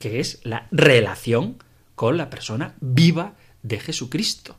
que 0.01 0.19
es 0.19 0.41
la 0.43 0.67
relación 0.71 1.63
con 1.95 2.17
la 2.17 2.29
persona 2.29 2.75
viva 2.81 3.35
de 3.63 3.79
Jesucristo. 3.79 4.57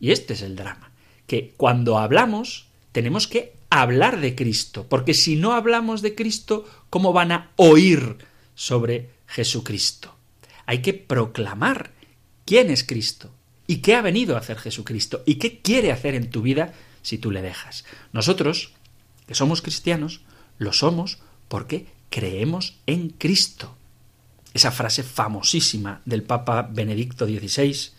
Y 0.00 0.10
este 0.10 0.32
es 0.32 0.42
el 0.42 0.56
drama, 0.56 0.90
que 1.26 1.54
cuando 1.56 1.98
hablamos 1.98 2.66
tenemos 2.92 3.26
que 3.26 3.54
hablar 3.70 4.20
de 4.20 4.34
Cristo, 4.34 4.86
porque 4.88 5.14
si 5.14 5.36
no 5.36 5.52
hablamos 5.52 6.00
de 6.00 6.14
Cristo, 6.14 6.64
¿cómo 6.90 7.12
van 7.12 7.32
a 7.32 7.50
oír 7.56 8.18
sobre 8.54 9.10
Jesucristo. 9.26 10.14
Hay 10.66 10.80
que 10.80 10.94
proclamar 10.94 11.92
quién 12.44 12.70
es 12.70 12.84
Cristo 12.84 13.30
y 13.66 13.78
qué 13.78 13.96
ha 13.96 14.02
venido 14.02 14.36
a 14.36 14.38
hacer 14.38 14.58
Jesucristo 14.58 15.22
y 15.26 15.36
qué 15.36 15.60
quiere 15.60 15.92
hacer 15.92 16.14
en 16.14 16.30
tu 16.30 16.42
vida 16.42 16.72
si 17.02 17.18
tú 17.18 17.30
le 17.30 17.42
dejas. 17.42 17.84
Nosotros, 18.12 18.72
que 19.26 19.34
somos 19.34 19.60
cristianos, 19.60 20.20
lo 20.58 20.72
somos 20.72 21.18
porque 21.48 21.86
creemos 22.10 22.76
en 22.86 23.10
Cristo. 23.10 23.76
Esa 24.54 24.70
frase 24.70 25.02
famosísima 25.02 26.00
del 26.04 26.22
Papa 26.22 26.62
Benedicto 26.62 27.26
XVI 27.26 27.90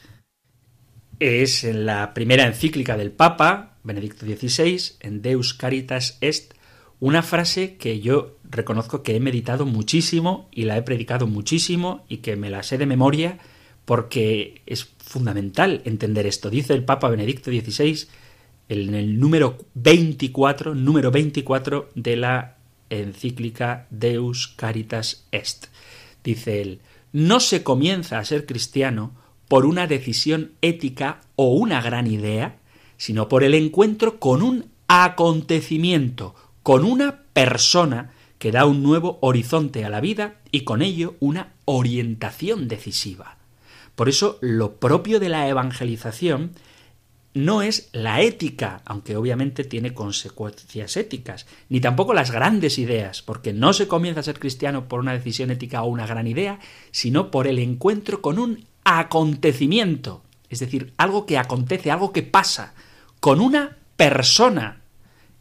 es 1.19 1.63
en 1.63 1.85
la 1.85 2.13
primera 2.13 2.45
encíclica 2.45 2.97
del 2.97 3.11
Papa 3.11 3.77
Benedicto 3.83 4.25
XVI, 4.25 4.95
en 4.99 5.21
Deus 5.21 5.53
Caritas 5.53 6.17
Est, 6.21 6.53
una 6.99 7.21
frase 7.23 7.75
que 7.77 7.99
yo 7.99 8.37
reconozco 8.49 9.03
que 9.03 9.15
he 9.15 9.19
meditado 9.19 9.65
muchísimo 9.65 10.49
y 10.51 10.63
la 10.63 10.77
he 10.77 10.81
predicado 10.81 11.27
muchísimo 11.27 12.05
y 12.09 12.17
que 12.17 12.35
me 12.35 12.49
la 12.49 12.63
sé 12.63 12.77
de 12.77 12.85
memoria 12.85 13.37
porque 13.85 14.61
es 14.65 14.85
fundamental 14.97 15.81
entender 15.85 16.25
esto. 16.25 16.49
Dice 16.49 16.73
el 16.73 16.83
Papa 16.83 17.09
Benedicto 17.09 17.51
XVI 17.51 18.07
en 18.69 18.95
el 18.95 19.19
número 19.19 19.57
24, 19.75 20.73
número 20.73 21.11
24 21.11 21.89
de 21.93 22.15
la 22.15 22.55
encíclica 22.89 23.87
Deus 23.89 24.47
Caritas 24.55 25.27
Est. 25.31 25.67
Dice 26.23 26.61
él, 26.61 26.79
no 27.11 27.39
se 27.39 27.63
comienza 27.63 28.19
a 28.19 28.25
ser 28.25 28.45
cristiano 28.45 29.13
por 29.47 29.65
una 29.65 29.87
decisión 29.87 30.51
ética 30.61 31.21
o 31.35 31.53
una 31.53 31.81
gran 31.81 32.07
idea, 32.07 32.57
sino 32.97 33.27
por 33.29 33.43
el 33.43 33.53
encuentro 33.53 34.19
con 34.19 34.41
un 34.41 34.69
acontecimiento, 34.87 36.35
con 36.63 36.83
una 36.83 37.23
persona 37.33 38.11
que 38.39 38.51
da 38.51 38.65
un 38.65 38.83
nuevo 38.83 39.17
horizonte 39.21 39.85
a 39.85 39.89
la 39.89 40.01
vida 40.01 40.35
y 40.51 40.61
con 40.61 40.81
ello 40.81 41.15
una 41.19 41.53
orientación 41.65 42.67
decisiva. 42.67 43.37
Por 43.95 44.09
eso 44.09 44.37
lo 44.41 44.75
propio 44.75 45.19
de 45.19 45.29
la 45.29 45.47
evangelización 45.47 46.51
no 47.33 47.61
es 47.61 47.89
la 47.91 48.21
ética, 48.21 48.81
aunque 48.85 49.17
obviamente 49.17 49.65
tiene 49.65 49.93
consecuencias 49.93 50.95
éticas, 50.95 51.45
ni 51.67 51.81
tampoco 51.81 52.13
las 52.13 52.31
grandes 52.31 52.77
ideas, 52.77 53.21
porque 53.21 53.51
no 53.51 53.73
se 53.73 53.87
comienza 53.87 54.21
a 54.21 54.23
ser 54.23 54.39
cristiano 54.39 54.87
por 54.87 55.01
una 55.01 55.13
decisión 55.13 55.51
ética 55.51 55.83
o 55.83 55.87
una 55.87 56.07
gran 56.07 56.27
idea, 56.27 56.59
sino 56.91 57.31
por 57.31 57.47
el 57.47 57.59
encuentro 57.59 58.21
con 58.21 58.39
un 58.39 58.65
acontecimiento, 58.85 60.23
es 60.49 60.59
decir, 60.59 60.93
algo 60.95 61.25
que 61.25 61.37
acontece, 61.37 61.91
algo 61.91 62.13
que 62.13 62.23
pasa, 62.23 62.73
con 63.19 63.41
una 63.41 63.77
persona 63.97 64.81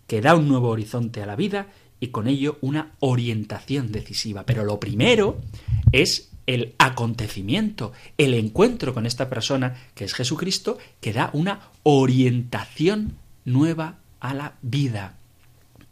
que 0.08 0.20
da 0.20 0.34
un 0.34 0.48
nuevo 0.48 0.70
horizonte 0.70 1.22
a 1.22 1.26
la 1.26 1.36
vida 1.36 1.68
y 2.00 2.08
con 2.08 2.26
ello 2.26 2.58
una 2.60 2.92
orientación 3.00 3.92
decisiva. 3.92 4.44
Pero 4.44 4.64
lo 4.64 4.80
primero 4.80 5.38
es 5.92 6.30
el 6.46 6.74
acontecimiento, 6.78 7.92
el 8.18 8.34
encuentro 8.34 8.92
con 8.92 9.06
esta 9.06 9.30
persona 9.30 9.76
que 9.94 10.04
es 10.04 10.14
Jesucristo, 10.14 10.78
que 11.00 11.12
da 11.12 11.30
una 11.32 11.70
orientación 11.82 13.16
nueva 13.44 13.98
a 14.20 14.34
la 14.34 14.54
vida. 14.62 15.16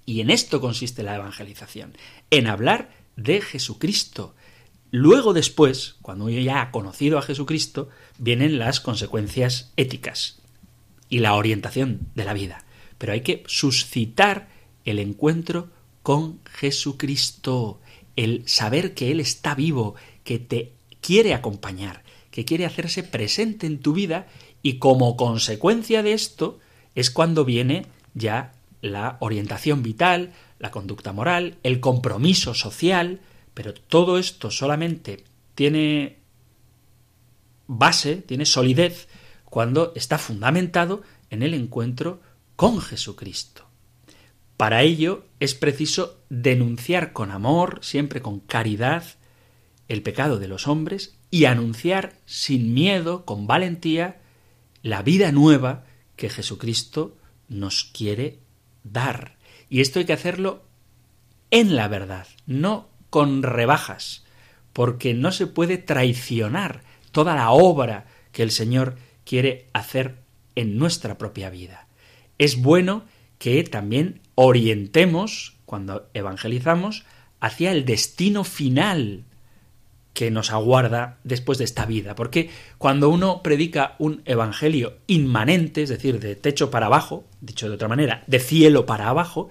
Y 0.05 0.21
en 0.21 0.31
esto 0.31 0.61
consiste 0.61 1.03
la 1.03 1.15
evangelización, 1.15 1.93
en 2.31 2.47
hablar 2.47 2.91
de 3.17 3.41
Jesucristo. 3.41 4.35
Luego 4.95 5.33
después, 5.33 5.97
cuando 6.03 6.27
uno 6.27 6.39
ya 6.39 6.61
ha 6.61 6.71
conocido 6.71 7.17
a 7.19 7.23
Jesucristo, 7.23 7.89
vienen 8.19 8.59
las 8.59 8.79
consecuencias 8.79 9.73
éticas 9.77 10.43
y 11.09 11.21
la 11.21 11.35
orientación 11.35 12.01
de 12.15 12.27
la 12.27 12.35
vida. 12.35 12.67
Pero 12.99 13.15
hay 13.15 13.23
que 13.23 13.43
suscitar 13.47 14.51
el 14.85 14.99
encuentro 14.99 15.71
con 16.03 16.41
Jesucristo, 16.45 17.81
el 18.17 18.47
saber 18.47 18.93
que 18.93 19.11
Él 19.11 19.21
está 19.21 19.55
vivo, 19.55 19.95
que 20.25 20.39
te 20.39 20.73
quiere 21.01 21.33
acompañar, 21.33 22.05
que 22.31 22.45
quiere 22.45 22.67
hacerse 22.67 23.03
presente 23.03 23.67
en 23.67 23.79
tu 23.79 23.95
vida 23.95 24.27
y 24.63 24.75
como 24.75 25.17
consecuencia 25.17 26.03
de 26.03 26.13
esto 26.13 26.59
es 26.95 27.11
cuando 27.11 27.47
viene 27.47 27.87
ya 28.13 28.53
la 28.83 29.17
orientación 29.21 29.83
vital, 29.83 30.35
la 30.59 30.71
conducta 30.71 31.13
moral, 31.13 31.57
el 31.63 31.81
compromiso 31.81 32.53
social, 32.53 33.21
pero 33.55 33.75
todo 33.75 34.19
esto 34.19 34.51
solamente 34.51 35.25
tiene 35.55 36.19
base, 37.67 38.17
tiene 38.17 38.47
solidez 38.47 39.09
cuando 39.45 39.93
está 39.95 40.19
fundamentado 40.19 41.03
en 41.31 41.43
el 41.43 41.55
encuentro 41.55 42.21
con 42.57 42.81
Jesucristo. 42.81 43.67
Para 44.57 44.83
ello 44.83 45.25
es 45.41 45.55
preciso 45.55 46.21
denunciar 46.29 47.13
con 47.13 47.31
amor, 47.31 47.81
siempre 47.83 48.23
con 48.23 48.41
caridad, 48.41 49.05
el 49.89 50.03
pecado 50.03 50.39
de 50.39 50.49
los 50.49 50.69
hombres 50.69 51.19
y 51.31 51.47
anunciar 51.47 52.15
sin 52.27 52.73
miedo, 52.73 53.25
con 53.25 53.47
valentía, 53.47 54.21
la 54.83 55.03
vida 55.03 55.33
nueva 55.33 55.85
que 56.17 56.31
Jesucristo 56.31 57.17
nos 57.49 57.85
quiere 57.85 58.39
dar. 58.85 59.37
Y 59.69 59.81
esto 59.81 59.99
hay 59.99 60.05
que 60.05 60.13
hacerlo 60.13 60.63
en 61.51 61.77
la 61.77 61.89
verdad, 61.89 62.27
no 62.47 62.92
con 63.13 63.45
rebajas, 63.45 64.25
porque 64.73 65.15
no 65.15 65.31
se 65.31 65.47
puede 65.47 65.79
traicionar 65.79 66.83
toda 67.13 67.37
la 67.37 67.53
obra 67.53 68.07
que 68.33 68.43
el 68.43 68.51
Señor 68.51 68.97
quiere 69.25 69.69
hacer 69.73 70.17
en 70.57 70.77
nuestra 70.79 71.17
propia 71.17 71.49
vida 71.49 71.87
es 72.43 72.61
bueno 72.61 73.05
que 73.39 73.63
también 73.63 74.21
orientemos, 74.35 75.55
cuando 75.65 76.09
evangelizamos, 76.13 77.05
hacia 77.39 77.71
el 77.71 77.85
destino 77.85 78.43
final 78.43 79.25
que 80.13 80.33
nos 80.33 80.51
aguarda 80.51 81.19
después 81.23 81.59
de 81.59 81.65
esta 81.65 81.87
vida. 81.87 82.17
Porque 82.17 82.51
cuando 82.79 83.11
uno 83.11 83.43
predica 83.45 83.95
un 84.01 84.23
evangelio 84.25 84.99
inmanente, 85.07 85.85
es 85.85 85.89
decir, 85.89 86.19
de 86.19 86.35
techo 86.35 86.71
para 86.73 86.87
abajo, 86.87 87.25
dicho 87.41 87.69
de 87.69 87.77
otra 87.77 87.87
manera, 87.87 88.25
de 88.27 88.41
cielo 88.41 88.87
para 88.87 89.09
abajo, 89.09 89.49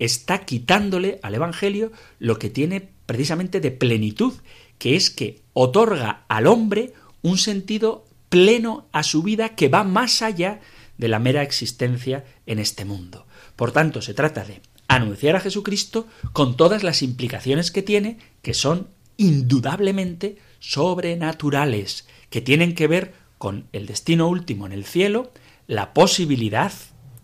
está 0.00 0.44
quitándole 0.44 1.20
al 1.22 1.36
evangelio 1.36 1.92
lo 2.18 2.40
que 2.40 2.50
tiene 2.50 2.90
precisamente 3.06 3.60
de 3.60 3.70
plenitud, 3.70 4.34
que 4.78 4.96
es 4.96 5.10
que 5.10 5.42
otorga 5.52 6.24
al 6.28 6.46
hombre 6.46 6.94
un 7.22 7.38
sentido 7.38 8.04
pleno 8.28 8.86
a 8.92 9.02
su 9.02 9.22
vida 9.22 9.50
que 9.50 9.68
va 9.68 9.84
más 9.84 10.22
allá 10.22 10.60
de 10.98 11.08
la 11.08 11.18
mera 11.18 11.42
existencia 11.42 12.24
en 12.46 12.58
este 12.58 12.84
mundo. 12.84 13.26
Por 13.56 13.72
tanto, 13.72 14.02
se 14.02 14.14
trata 14.14 14.44
de 14.44 14.60
anunciar 14.88 15.36
a 15.36 15.40
Jesucristo 15.40 16.06
con 16.32 16.56
todas 16.56 16.82
las 16.82 17.02
implicaciones 17.02 17.70
que 17.70 17.82
tiene, 17.82 18.18
que 18.42 18.54
son 18.54 18.88
indudablemente 19.16 20.38
sobrenaturales, 20.58 22.06
que 22.30 22.40
tienen 22.40 22.74
que 22.74 22.86
ver 22.86 23.14
con 23.38 23.66
el 23.72 23.86
destino 23.86 24.28
último 24.28 24.66
en 24.66 24.72
el 24.72 24.84
cielo, 24.84 25.32
la 25.66 25.92
posibilidad, 25.92 26.72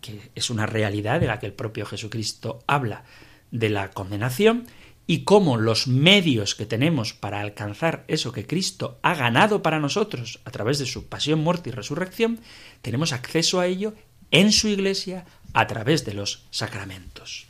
que 0.00 0.30
es 0.34 0.50
una 0.50 0.66
realidad 0.66 1.20
de 1.20 1.26
la 1.26 1.38
que 1.38 1.46
el 1.46 1.52
propio 1.52 1.86
Jesucristo 1.86 2.60
habla, 2.66 3.04
de 3.50 3.70
la 3.70 3.90
condenación, 3.90 4.66
y 5.10 5.24
cómo 5.24 5.56
los 5.56 5.88
medios 5.88 6.54
que 6.54 6.66
tenemos 6.66 7.14
para 7.14 7.40
alcanzar 7.40 8.04
eso 8.08 8.30
que 8.30 8.46
Cristo 8.46 8.98
ha 9.02 9.14
ganado 9.14 9.62
para 9.62 9.80
nosotros 9.80 10.38
a 10.44 10.50
través 10.50 10.78
de 10.78 10.84
su 10.84 11.06
pasión, 11.06 11.40
muerte 11.40 11.70
y 11.70 11.72
resurrección, 11.72 12.40
tenemos 12.82 13.14
acceso 13.14 13.58
a 13.58 13.66
ello 13.66 13.94
en 14.30 14.52
su 14.52 14.68
iglesia 14.68 15.24
a 15.54 15.66
través 15.66 16.04
de 16.04 16.12
los 16.12 16.44
sacramentos. 16.50 17.46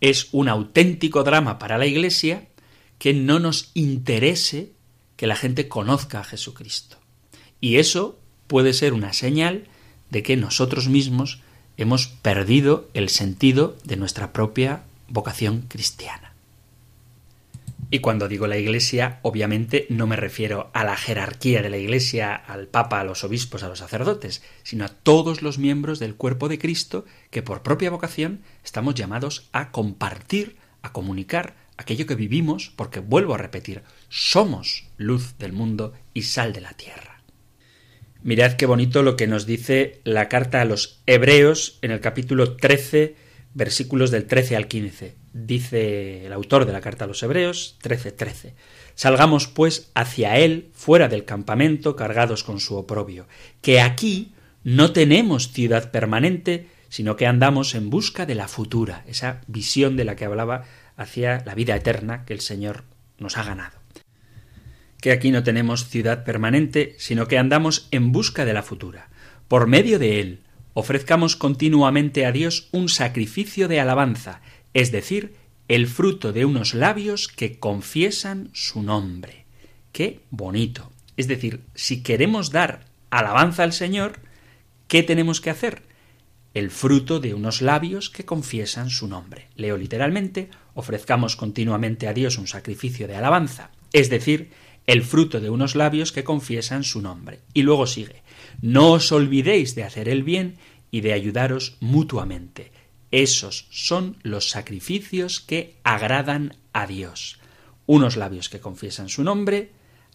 Es 0.00 0.28
un 0.30 0.48
auténtico 0.48 1.24
drama 1.24 1.58
para 1.58 1.78
la 1.78 1.86
iglesia 1.86 2.46
que 3.00 3.12
no 3.12 3.40
nos 3.40 3.72
interese 3.74 4.70
que 5.16 5.26
la 5.26 5.34
gente 5.34 5.66
conozca 5.66 6.20
a 6.20 6.24
Jesucristo. 6.24 6.96
Y 7.60 7.78
eso 7.78 8.20
puede 8.46 8.72
ser 8.72 8.92
una 8.92 9.12
señal 9.12 9.64
de 10.10 10.22
que 10.22 10.36
nosotros 10.36 10.88
mismos 10.88 11.40
hemos 11.76 12.06
perdido 12.06 12.88
el 12.94 13.08
sentido 13.08 13.76
de 13.82 13.96
nuestra 13.96 14.32
propia 14.32 14.84
vocación 15.08 15.62
cristiana. 15.62 16.27
Y 17.90 18.00
cuando 18.00 18.28
digo 18.28 18.46
la 18.46 18.58
Iglesia, 18.58 19.18
obviamente 19.22 19.86
no 19.88 20.06
me 20.06 20.16
refiero 20.16 20.70
a 20.74 20.84
la 20.84 20.94
jerarquía 20.94 21.62
de 21.62 21.70
la 21.70 21.78
Iglesia, 21.78 22.34
al 22.34 22.66
Papa, 22.66 23.00
a 23.00 23.04
los 23.04 23.24
obispos, 23.24 23.62
a 23.62 23.68
los 23.68 23.78
sacerdotes, 23.78 24.42
sino 24.62 24.84
a 24.84 24.88
todos 24.88 25.40
los 25.40 25.58
miembros 25.58 25.98
del 25.98 26.14
cuerpo 26.14 26.48
de 26.50 26.58
Cristo 26.58 27.06
que 27.30 27.42
por 27.42 27.62
propia 27.62 27.90
vocación 27.90 28.42
estamos 28.62 28.94
llamados 28.94 29.48
a 29.52 29.70
compartir, 29.70 30.56
a 30.82 30.92
comunicar 30.92 31.56
aquello 31.78 32.06
que 32.06 32.14
vivimos, 32.14 32.72
porque 32.76 33.00
vuelvo 33.00 33.34
a 33.34 33.38
repetir, 33.38 33.82
somos 34.10 34.88
luz 34.98 35.38
del 35.38 35.54
mundo 35.54 35.94
y 36.12 36.22
sal 36.22 36.52
de 36.52 36.60
la 36.60 36.74
tierra. 36.74 37.22
Mirad 38.22 38.54
qué 38.54 38.66
bonito 38.66 39.02
lo 39.02 39.16
que 39.16 39.28
nos 39.28 39.46
dice 39.46 40.02
la 40.04 40.28
carta 40.28 40.60
a 40.60 40.66
los 40.66 41.00
Hebreos 41.06 41.78
en 41.80 41.92
el 41.92 42.00
capítulo 42.00 42.56
13, 42.56 43.16
versículos 43.54 44.10
del 44.10 44.26
13 44.26 44.56
al 44.56 44.68
15 44.68 45.14
dice 45.46 46.26
el 46.26 46.32
autor 46.32 46.64
de 46.64 46.72
la 46.72 46.80
carta 46.80 47.04
a 47.04 47.08
los 47.08 47.22
Hebreos 47.22 47.76
13:13. 47.82 48.54
Salgamos 48.94 49.46
pues 49.46 49.90
hacia 49.94 50.38
él 50.38 50.70
fuera 50.74 51.08
del 51.08 51.24
campamento 51.24 51.94
cargados 51.96 52.42
con 52.44 52.60
su 52.60 52.76
oprobio, 52.76 53.26
que 53.62 53.80
aquí 53.80 54.32
no 54.64 54.92
tenemos 54.92 55.52
ciudad 55.52 55.90
permanente, 55.90 56.68
sino 56.88 57.16
que 57.16 57.26
andamos 57.26 57.74
en 57.74 57.90
busca 57.90 58.26
de 58.26 58.34
la 58.34 58.48
futura, 58.48 59.04
esa 59.06 59.40
visión 59.46 59.96
de 59.96 60.04
la 60.04 60.16
que 60.16 60.24
hablaba 60.24 60.64
hacia 60.96 61.42
la 61.44 61.54
vida 61.54 61.76
eterna 61.76 62.24
que 62.24 62.34
el 62.34 62.40
Señor 62.40 62.84
nos 63.18 63.36
ha 63.36 63.44
ganado. 63.44 63.78
que 65.00 65.12
aquí 65.12 65.30
no 65.30 65.44
tenemos 65.44 65.88
ciudad 65.88 66.24
permanente, 66.24 66.96
sino 66.98 67.28
que 67.28 67.38
andamos 67.38 67.86
en 67.92 68.10
busca 68.10 68.44
de 68.44 68.52
la 68.52 68.64
futura. 68.64 69.10
Por 69.46 69.68
medio 69.68 70.00
de 70.00 70.20
él, 70.20 70.40
ofrezcamos 70.74 71.36
continuamente 71.36 72.26
a 72.26 72.32
Dios 72.32 72.68
un 72.72 72.88
sacrificio 72.88 73.68
de 73.68 73.80
alabanza, 73.80 74.40
es 74.74 74.92
decir, 74.92 75.34
el 75.68 75.86
fruto 75.86 76.32
de 76.32 76.44
unos 76.44 76.72
labios 76.74 77.28
que 77.28 77.58
confiesan 77.58 78.50
su 78.52 78.82
nombre. 78.82 79.44
Qué 79.92 80.20
bonito. 80.30 80.90
Es 81.16 81.28
decir, 81.28 81.60
si 81.74 82.02
queremos 82.02 82.50
dar 82.50 82.86
alabanza 83.10 83.64
al 83.64 83.72
Señor, 83.72 84.20
¿qué 84.86 85.02
tenemos 85.02 85.40
que 85.40 85.50
hacer? 85.50 85.82
El 86.54 86.70
fruto 86.70 87.20
de 87.20 87.34
unos 87.34 87.60
labios 87.60 88.08
que 88.08 88.24
confiesan 88.24 88.88
su 88.88 89.08
nombre. 89.08 89.48
Leo 89.56 89.76
literalmente, 89.76 90.48
ofrezcamos 90.74 91.36
continuamente 91.36 92.08
a 92.08 92.14
Dios 92.14 92.38
un 92.38 92.46
sacrificio 92.46 93.06
de 93.06 93.16
alabanza, 93.16 93.70
es 93.92 94.08
decir, 94.08 94.50
el 94.86 95.02
fruto 95.02 95.40
de 95.40 95.50
unos 95.50 95.74
labios 95.74 96.12
que 96.12 96.24
confiesan 96.24 96.82
su 96.82 97.02
nombre. 97.02 97.40
Y 97.52 97.62
luego 97.62 97.86
sigue, 97.86 98.22
no 98.62 98.92
os 98.92 99.12
olvidéis 99.12 99.74
de 99.74 99.84
hacer 99.84 100.08
el 100.08 100.22
bien 100.22 100.56
y 100.90 101.02
de 101.02 101.12
ayudaros 101.12 101.76
mutuamente 101.80 102.72
esos 103.10 103.66
son 103.70 104.16
los 104.22 104.50
sacrificios 104.50 105.40
que 105.40 105.76
agradan 105.82 106.56
a 106.72 106.86
Dios. 106.86 107.38
Unos 107.86 108.16
labios 108.16 108.48
que 108.48 108.60
confiesan 108.60 109.08
su 109.08 109.24
nombre, 109.24 109.70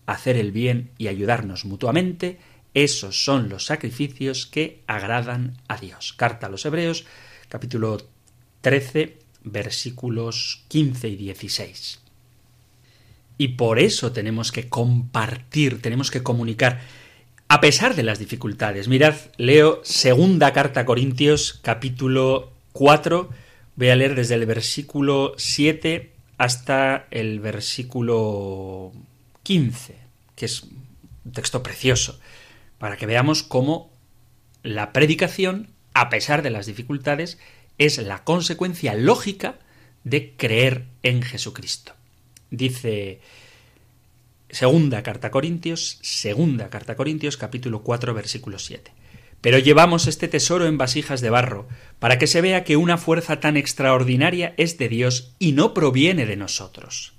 hacer 0.06 0.38
el 0.38 0.52
bien 0.52 0.92
y 0.98 1.08
ayudarnos 1.08 1.66
mutuamente, 1.66 2.40
esos 2.74 3.24
son 3.24 3.50
los 3.50 3.66
sacrificios 3.66 4.46
que 4.46 4.82
agradan 4.88 5.58
a 5.68 5.78
Dios. 5.78 6.14
Carta 6.14 6.48
a 6.48 6.50
los 6.50 6.66
Hebreos, 6.66 7.06
capítulo 7.50 7.98
13, 8.62 9.18
versículos 9.44 10.64
15 10.68 11.10
y 11.10 11.16
16. 11.16 12.00
Y 13.38 13.50
por 13.50 13.80
eso 13.80 14.12
tenemos 14.12 14.52
que 14.52 14.70
compartir, 14.70 15.82
tenemos 15.82 16.12
que 16.12 16.24
comunicar, 16.24 16.82
a 17.48 17.60
pesar 17.62 17.96
de 17.96 18.04
las 18.04 18.20
dificultades. 18.20 18.88
Mirad, 18.88 19.16
leo 19.38 19.82
segunda 19.84 20.54
carta 20.54 20.82
a 20.82 20.86
Corintios, 20.86 21.60
capítulo 21.62 22.53
4. 22.74 23.30
Voy 23.76 23.90
a 23.90 23.96
leer 23.96 24.16
desde 24.16 24.36
el 24.36 24.46
versículo 24.46 25.34
7 25.38 26.12
hasta 26.38 27.08
el 27.12 27.40
versículo 27.40 28.92
15, 29.44 29.96
que 30.36 30.46
es 30.46 30.64
un 30.64 31.32
texto 31.32 31.64
precioso, 31.64 32.20
para 32.78 32.98
que 32.98 33.06
veamos 33.06 33.44
cómo 33.44 33.92
la 34.62 34.92
predicación, 34.94 35.70
a 35.94 36.10
pesar 36.10 36.42
de 36.42 36.50
las 36.50 36.66
dificultades, 36.66 37.40
es 37.78 37.98
la 37.98 38.24
consecuencia 38.24 38.94
lógica 38.94 39.60
de 40.04 40.34
creer 40.36 40.86
en 41.02 41.22
Jesucristo. 41.22 41.94
Dice 42.50 43.22
Segunda 44.54 45.02
carta 45.02 45.30
a 45.30 45.32
Corintios, 45.32 45.98
segunda 46.04 46.70
carta 46.70 46.94
a 46.94 46.96
Corintios, 46.96 47.38
capítulo 47.38 47.82
4, 47.82 48.14
versículo 48.14 48.60
7. 48.60 48.92
Pero 49.44 49.60
llevamos 49.60 50.08
este 50.08 50.30
tesoro 50.30 50.68
en 50.68 50.78
vasijas 50.78 51.20
de 51.20 51.30
barro, 51.30 51.68
para 52.00 52.18
que 52.18 52.28
se 52.28 52.40
vea 52.40 52.64
que 52.64 52.78
una 52.78 52.98
fuerza 52.98 53.42
tan 53.42 53.58
extraordinaria 53.58 54.54
es 54.56 54.78
de 54.78 54.88
Dios 54.88 55.34
y 55.38 55.52
no 55.52 55.74
proviene 55.74 56.26
de 56.26 56.38
nosotros. 56.38 57.12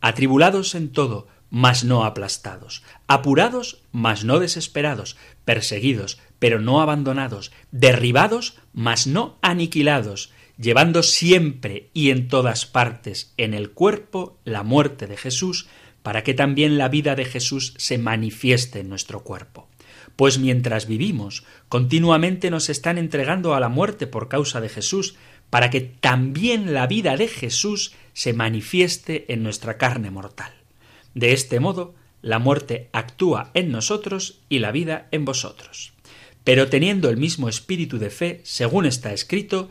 Atribulados 0.00 0.76
en 0.76 0.92
todo, 0.92 1.26
mas 1.50 1.82
no 1.82 2.04
aplastados, 2.04 2.84
apurados, 3.08 3.82
mas 3.90 4.24
no 4.24 4.38
desesperados, 4.38 5.16
perseguidos, 5.44 6.20
pero 6.38 6.60
no 6.60 6.80
abandonados, 6.80 7.50
derribados, 7.72 8.56
mas 8.72 9.08
no 9.08 9.36
aniquilados, 9.42 10.32
llevando 10.56 11.02
siempre 11.02 11.90
y 11.92 12.10
en 12.10 12.28
todas 12.28 12.66
partes 12.66 13.34
en 13.36 13.52
el 13.52 13.72
cuerpo 13.72 14.38
la 14.44 14.62
muerte 14.62 15.08
de 15.08 15.16
Jesús, 15.16 15.66
para 16.04 16.22
que 16.22 16.34
también 16.34 16.78
la 16.78 16.88
vida 16.88 17.16
de 17.16 17.24
Jesús 17.24 17.74
se 17.78 17.98
manifieste 17.98 18.78
en 18.78 18.88
nuestro 18.88 19.24
cuerpo 19.24 19.68
pues 20.16 20.38
mientras 20.38 20.86
vivimos, 20.86 21.44
continuamente 21.68 22.50
nos 22.50 22.68
están 22.68 22.98
entregando 22.98 23.54
a 23.54 23.60
la 23.60 23.68
muerte 23.68 24.06
por 24.06 24.28
causa 24.28 24.60
de 24.60 24.68
Jesús, 24.68 25.16
para 25.50 25.70
que 25.70 25.80
también 25.80 26.72
la 26.74 26.86
vida 26.86 27.16
de 27.16 27.28
Jesús 27.28 27.92
se 28.12 28.32
manifieste 28.32 29.32
en 29.32 29.42
nuestra 29.42 29.78
carne 29.78 30.10
mortal. 30.10 30.52
De 31.14 31.32
este 31.32 31.60
modo, 31.60 31.94
la 32.22 32.38
muerte 32.38 32.88
actúa 32.92 33.50
en 33.54 33.70
nosotros 33.70 34.40
y 34.48 34.58
la 34.60 34.72
vida 34.72 35.08
en 35.10 35.24
vosotros. 35.24 35.92
Pero 36.42 36.68
teniendo 36.68 37.08
el 37.08 37.16
mismo 37.16 37.48
espíritu 37.48 37.98
de 37.98 38.10
fe, 38.10 38.40
según 38.44 38.86
está 38.86 39.12
escrito, 39.12 39.68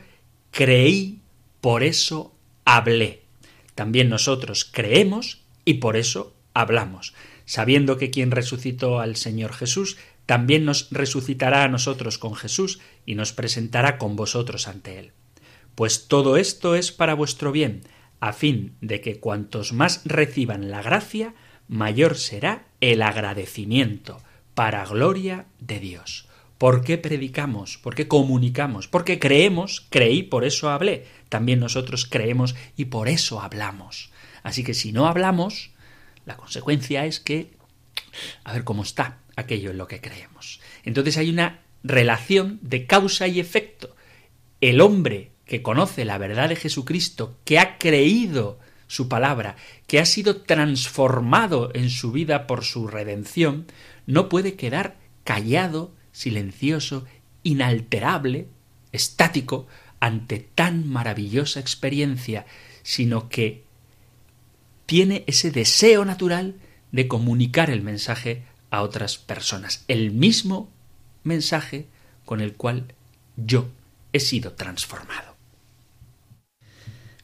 creí, 0.51 1.19
por 1.61 1.83
eso 1.83 2.33
hablé. 2.65 3.21
También 3.75 4.09
nosotros 4.09 4.65
creemos 4.65 5.41
y 5.65 5.75
por 5.75 5.97
eso 5.97 6.33
hablamos, 6.53 7.13
sabiendo 7.45 7.97
que 7.97 8.11
quien 8.11 8.31
resucitó 8.31 8.99
al 8.99 9.15
Señor 9.15 9.53
Jesús 9.53 9.97
también 10.25 10.65
nos 10.65 10.89
resucitará 10.91 11.63
a 11.63 11.67
nosotros 11.67 12.17
con 12.17 12.35
Jesús 12.35 12.79
y 13.05 13.15
nos 13.15 13.33
presentará 13.33 13.97
con 13.97 14.15
vosotros 14.15 14.67
ante 14.67 14.99
Él. 14.99 15.11
Pues 15.75 16.07
todo 16.07 16.37
esto 16.37 16.75
es 16.75 16.91
para 16.91 17.13
vuestro 17.13 17.51
bien, 17.51 17.81
a 18.19 18.31
fin 18.31 18.75
de 18.79 19.01
que 19.01 19.19
cuantos 19.19 19.73
más 19.73 20.01
reciban 20.05 20.71
la 20.71 20.81
gracia, 20.81 21.33
mayor 21.67 22.17
será 22.17 22.67
el 22.79 23.01
agradecimiento, 23.01 24.21
para 24.53 24.85
gloria 24.85 25.45
de 25.59 25.79
Dios. 25.79 26.27
¿Por 26.57 26.83
qué 26.83 26.97
predicamos? 26.97 27.77
¿Por 27.77 27.95
qué 27.95 28.07
comunicamos? 28.07 28.87
Porque 28.87 29.19
creemos, 29.19 29.85
creí, 29.89 30.23
por 30.23 30.45
eso 30.45 30.69
hablé. 30.69 31.05
También 31.27 31.59
nosotros 31.59 32.05
creemos 32.05 32.55
y 32.77 32.85
por 32.85 33.09
eso 33.09 33.41
hablamos. 33.41 34.11
Así 34.43 34.63
que 34.63 34.73
si 34.73 34.93
no 34.93 35.07
hablamos, 35.07 35.71
la 36.25 36.37
consecuencia 36.37 37.05
es 37.05 37.19
que... 37.19 37.51
A 38.43 38.53
ver 38.53 38.63
cómo 38.63 38.83
está 38.83 39.22
aquello 39.35 39.71
en 39.71 39.77
lo 39.77 39.87
que 39.87 40.01
creemos. 40.01 40.61
Entonces 40.83 41.17
hay 41.17 41.29
una 41.29 41.61
relación 41.83 42.59
de 42.61 42.85
causa 42.85 43.27
y 43.27 43.39
efecto. 43.39 43.95
El 44.61 44.81
hombre 44.81 45.31
que 45.45 45.61
conoce 45.61 46.05
la 46.05 46.17
verdad 46.17 46.49
de 46.49 46.55
Jesucristo, 46.55 47.37
que 47.43 47.59
ha 47.59 47.77
creído 47.77 48.59
su 48.87 49.09
palabra, 49.09 49.55
que 49.87 49.99
ha 49.99 50.05
sido 50.05 50.41
transformado 50.41 51.71
en 51.73 51.89
su 51.89 52.11
vida 52.11 52.47
por 52.47 52.63
su 52.63 52.87
redención, 52.87 53.65
no 54.05 54.29
puede 54.29 54.55
quedar 54.55 54.97
callado, 55.23 55.93
silencioso, 56.11 57.05
inalterable, 57.43 58.47
estático, 58.91 59.67
ante 59.99 60.39
tan 60.39 60.87
maravillosa 60.87 61.59
experiencia, 61.59 62.45
sino 62.83 63.29
que 63.29 63.63
tiene 64.85 65.23
ese 65.27 65.49
deseo 65.49 66.03
natural 66.03 66.55
de 66.91 67.07
comunicar 67.07 67.69
el 67.69 67.81
mensaje 67.81 68.43
a 68.73 68.81
otras 68.81 69.19
personas. 69.19 69.85
El 69.87 70.09
mismo 70.09 70.73
mensaje 71.23 71.85
con 72.25 72.41
el 72.41 72.53
cual 72.55 72.95
yo 73.37 73.69
he 74.13 74.19
sido 74.19 74.53
transformado. 74.53 75.35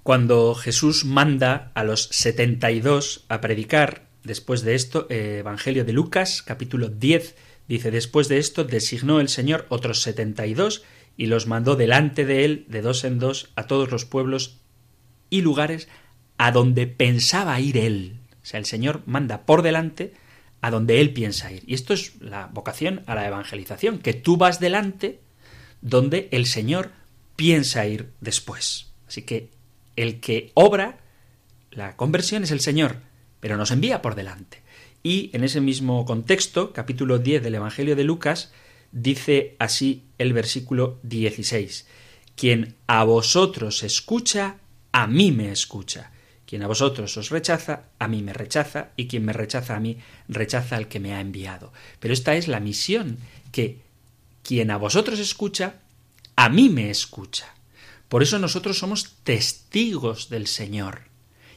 Cuando 0.04 0.54
Jesús 0.54 1.06
manda 1.06 1.72
a 1.74 1.84
los 1.84 2.04
setenta 2.04 2.70
y 2.70 2.82
dos 2.82 3.26
a 3.30 3.42
predicar, 3.42 4.06
después 4.24 4.62
de 4.62 4.76
esto, 4.76 5.08
eh, 5.10 5.38
Evangelio 5.40 5.86
de 5.86 5.94
Lucas, 5.94 6.44
capítulo 6.44 6.88
10, 6.88 7.36
dice, 7.68 7.90
después 7.90 8.28
de 8.28 8.38
esto 8.38 8.64
designó 8.64 9.20
el 9.20 9.28
Señor 9.28 9.66
otros 9.70 10.04
setenta 10.04 10.46
y 10.46 10.54
dos 10.54 10.84
y 11.18 11.26
los 11.26 11.48
mandó 11.48 11.76
delante 11.76 12.28
de 12.28 12.46
él, 12.46 12.66
de 12.68 12.84
dos 12.84 13.04
en 13.04 13.18
dos, 13.18 13.50
a 13.56 13.64
todos 13.66 13.90
los 13.90 14.06
pueblos 14.06 14.60
y 15.32 15.42
lugares 15.42 15.88
a 16.38 16.52
donde 16.52 16.86
pensaba 16.86 17.60
ir 17.60 17.76
él. 17.76 18.20
O 18.44 18.46
sea, 18.46 18.60
el 18.60 18.68
Señor 18.68 19.02
manda 19.08 19.48
por 19.48 19.64
delante 19.64 20.14
a 20.62 20.72
donde 20.72 21.02
Él 21.02 21.14
piensa 21.14 21.52
ir. 21.52 21.64
Y 21.66 21.74
esto 21.74 21.94
es 21.94 22.20
la 22.22 22.48
vocación 22.48 23.04
a 23.06 23.16
la 23.16 23.28
evangelización, 23.28 24.00
que 24.00 24.14
tú 24.14 24.38
vas 24.38 24.60
delante 24.60 25.20
donde 25.82 26.28
el 26.32 26.46
Señor 26.46 26.92
piensa 27.36 27.86
ir 27.86 28.12
después. 28.20 28.88
Así 29.08 29.22
que 29.22 29.50
el 29.96 30.20
que 30.20 30.52
obra 30.54 31.00
la 31.72 31.96
conversión 31.96 32.44
es 32.44 32.52
el 32.52 32.60
Señor, 32.60 32.98
pero 33.40 33.58
nos 33.58 33.72
envía 33.72 34.02
por 34.02 34.16
delante. 34.16 34.62
Y 35.02 35.30
en 35.34 35.44
ese 35.44 35.62
mismo 35.62 36.06
contexto, 36.06 36.74
capítulo 36.74 37.20
10 37.20 37.42
del 37.44 37.56
Evangelio 37.56 37.96
de 37.96 38.04
Lucas, 38.04 38.52
dice 38.92 39.56
así 39.60 40.04
el 40.18 40.34
versículo 40.34 41.00
16, 41.04 41.88
Quien 42.36 42.76
a 42.88 43.04
vosotros 43.06 43.84
escucha, 43.84 44.58
a 44.92 45.08
mí 45.08 45.32
me 45.32 45.52
escucha 45.52 46.12
quien 46.50 46.64
a 46.64 46.68
vosotros 46.68 47.16
os 47.16 47.30
rechaza, 47.30 47.84
a 48.00 48.08
mí 48.08 48.24
me 48.24 48.34
rechaza, 48.34 48.90
y 48.96 49.06
quien 49.06 49.24
me 49.24 49.34
rechaza 49.34 49.76
a 49.76 49.80
mí, 49.80 50.00
rechaza 50.28 50.78
al 50.78 50.88
que 50.88 51.00
me 51.00 51.14
ha 51.14 51.22
enviado. 51.22 51.72
Pero 52.00 52.12
esta 52.12 52.34
es 52.34 52.48
la 52.48 52.60
misión, 52.60 53.20
que 53.52 53.82
quien 54.42 54.72
a 54.72 54.78
vosotros 54.78 55.20
escucha, 55.20 55.76
a 56.36 56.50
mí 56.50 56.70
me 56.70 56.90
escucha. 56.90 57.54
Por 58.08 58.24
eso 58.24 58.40
nosotros 58.40 58.80
somos 58.80 59.18
testigos 59.24 60.30
del 60.30 60.48
Señor. 60.48 61.02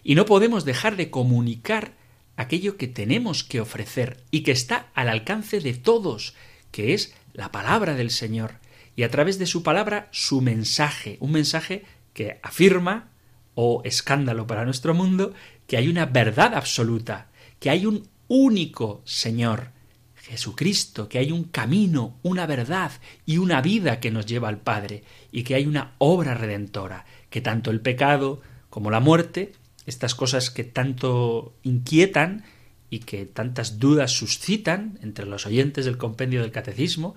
Y 0.04 0.14
no 0.14 0.26
podemos 0.26 0.66
dejar 0.66 0.96
de 0.96 1.08
comunicar 1.08 1.94
aquello 2.36 2.76
que 2.76 2.86
tenemos 2.86 3.44
que 3.44 3.62
ofrecer 3.62 4.22
y 4.30 4.42
que 4.42 4.52
está 4.52 4.90
al 4.92 5.08
alcance 5.08 5.60
de 5.60 5.72
todos, 5.72 6.34
que 6.70 6.92
es 6.92 7.14
la 7.32 7.50
palabra 7.50 7.94
del 7.94 8.10
Señor. 8.10 8.56
Y 8.94 9.04
a 9.04 9.10
través 9.10 9.38
de 9.38 9.46
su 9.46 9.62
palabra, 9.62 10.10
su 10.12 10.42
mensaje, 10.42 11.16
un 11.20 11.32
mensaje 11.32 11.86
que 12.12 12.40
afirma 12.42 13.08
o 13.54 13.82
escándalo 13.84 14.46
para 14.46 14.64
nuestro 14.64 14.94
mundo 14.94 15.34
que 15.66 15.76
hay 15.76 15.88
una 15.88 16.06
verdad 16.06 16.54
absoluta, 16.54 17.28
que 17.58 17.70
hay 17.70 17.86
un 17.86 18.08
único 18.28 19.02
Señor, 19.04 19.70
Jesucristo, 20.14 21.08
que 21.08 21.18
hay 21.18 21.32
un 21.32 21.44
camino, 21.44 22.18
una 22.22 22.46
verdad 22.46 22.92
y 23.26 23.38
una 23.38 23.60
vida 23.60 24.00
que 24.00 24.10
nos 24.10 24.26
lleva 24.26 24.48
al 24.48 24.60
Padre, 24.60 25.02
y 25.30 25.42
que 25.42 25.54
hay 25.54 25.66
una 25.66 25.92
obra 25.98 26.34
redentora, 26.34 27.04
que 27.28 27.40
tanto 27.40 27.70
el 27.70 27.80
pecado 27.80 28.40
como 28.70 28.90
la 28.90 29.00
muerte, 29.00 29.52
estas 29.84 30.14
cosas 30.14 30.50
que 30.50 30.64
tanto 30.64 31.54
inquietan 31.62 32.44
y 32.88 33.00
que 33.00 33.26
tantas 33.26 33.78
dudas 33.78 34.12
suscitan 34.12 34.98
entre 35.02 35.26
los 35.26 35.46
oyentes 35.46 35.84
del 35.84 35.98
compendio 35.98 36.40
del 36.42 36.52
catecismo, 36.52 37.14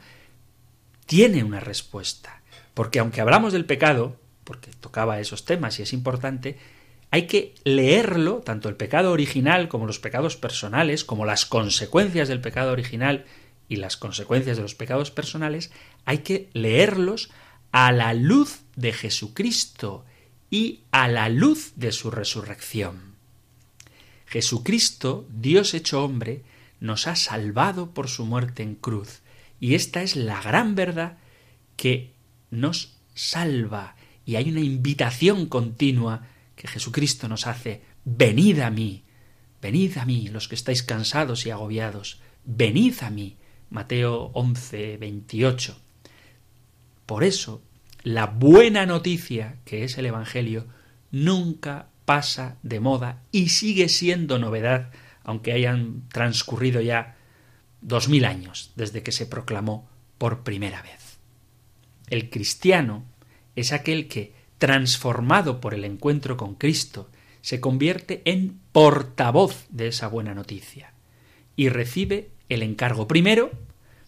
tiene 1.06 1.44
una 1.44 1.60
respuesta. 1.60 2.42
Porque 2.74 3.00
aunque 3.00 3.22
hablamos 3.22 3.54
del 3.54 3.66
pecado, 3.66 4.18
porque 4.46 4.72
tocaba 4.80 5.20
esos 5.20 5.44
temas 5.44 5.80
y 5.80 5.84
es 5.84 5.92
importante, 5.92 6.58
hay 7.12 7.28
que 7.28 7.56
leerlo, 7.66 8.42
tanto 8.42 8.70
el 8.70 8.76
pecado 8.76 9.12
original 9.12 9.68
como 9.68 9.86
los 9.86 10.00
pecados 10.00 10.38
personales, 10.38 11.04
como 11.04 11.26
las 11.26 11.46
consecuencias 11.46 12.30
del 12.30 12.42
pecado 12.42 12.72
original 12.72 13.26
y 13.68 13.78
las 13.78 13.98
consecuencias 13.98 14.58
de 14.58 14.64
los 14.64 14.76
pecados 14.76 15.12
personales, 15.12 15.72
hay 16.06 16.20
que 16.20 16.50
leerlos 16.54 17.32
a 17.72 17.92
la 17.92 18.14
luz 18.14 18.62
de 18.76 18.94
Jesucristo 18.94 20.06
y 20.50 20.84
a 20.92 21.08
la 21.08 21.30
luz 21.30 21.74
de 21.76 21.92
su 21.92 22.12
resurrección. 22.12 23.16
Jesucristo, 24.26 25.28
Dios 25.30 25.74
hecho 25.74 26.04
hombre, 26.04 26.44
nos 26.80 27.08
ha 27.08 27.16
salvado 27.16 27.94
por 27.94 28.10
su 28.10 28.26
muerte 28.26 28.64
en 28.64 28.76
cruz, 28.76 29.22
y 29.60 29.76
esta 29.76 30.02
es 30.02 30.16
la 30.16 30.42
gran 30.42 30.76
verdad 30.76 31.18
que 31.78 32.14
nos 32.52 32.98
salva, 33.14 33.95
y 34.26 34.36
hay 34.36 34.50
una 34.50 34.62
invitación 34.62 35.46
continua 35.48 36.28
que 36.56 36.68
Jesucristo 36.68 37.28
nos 37.28 37.48
hace, 37.48 37.82
venid 38.06 38.60
a 38.60 38.70
mí, 38.70 39.04
venid 39.62 39.98
a 39.98 40.06
mí, 40.06 40.28
los 40.30 40.48
que 40.48 40.56
estáis 40.56 40.84
cansados 40.84 41.46
y 41.46 41.52
agobiados, 41.52 42.22
venid 42.46 42.96
a 43.02 43.10
mí. 43.10 43.38
Mateo 43.70 44.32
11, 44.34 44.98
28. 44.98 45.78
Por 47.06 47.24
eso, 47.24 47.62
la 48.04 48.28
buena 48.28 48.86
noticia, 48.86 49.58
que 49.66 49.84
es 49.84 49.98
el 49.98 50.06
Evangelio, 50.06 50.68
nunca 51.12 51.90
pasa 52.06 52.58
de 52.64 52.80
moda 52.80 53.24
y 53.32 53.50
sigue 53.50 53.90
siendo 53.90 54.40
novedad, 54.40 54.92
aunque 55.24 55.52
hayan 55.52 56.08
transcurrido 56.10 56.82
ya 56.82 57.18
dos 57.82 58.10
mil 58.10 58.26
años 58.26 58.72
desde 58.76 59.04
que 59.04 59.12
se 59.12 59.26
proclamó 59.26 59.90
por 60.18 60.44
primera 60.44 60.82
vez. 60.82 61.18
El 62.08 62.30
cristiano 62.30 63.06
es 63.56 63.72
aquel 63.72 64.08
que 64.08 64.34
transformado 64.58 65.62
por 65.62 65.74
el 65.74 65.84
encuentro 65.84 66.38
con 66.38 66.56
Cristo, 66.56 67.10
se 67.42 67.62
convierte 67.62 68.22
en 68.26 68.60
portavoz 68.72 69.68
de 69.70 69.88
esa 69.88 70.08
buena 70.08 70.34
noticia 70.34 70.94
y 71.56 71.70
recibe 71.70 72.30
el 72.50 72.64
encargo 72.64 73.08
primero 73.08 73.52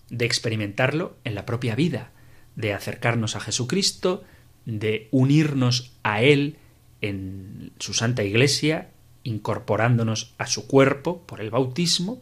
de 0.10 0.26
experimentarlo 0.26 1.18
en 1.24 1.36
la 1.36 1.46
propia 1.46 1.76
vida, 1.76 2.12
de 2.56 2.74
acercarnos 2.74 3.36
a 3.36 3.40
Jesucristo, 3.40 4.24
de 4.66 5.08
unirnos 5.12 5.94
a 6.04 6.22
Él 6.22 6.58
en 7.02 7.72
su 7.80 7.94
Santa 7.94 8.24
Iglesia, 8.24 8.90
incorporándonos 9.24 10.34
a 10.38 10.48
su 10.48 10.68
cuerpo 10.68 11.22
por 11.28 11.42
el 11.42 11.52
bautismo 11.52 12.22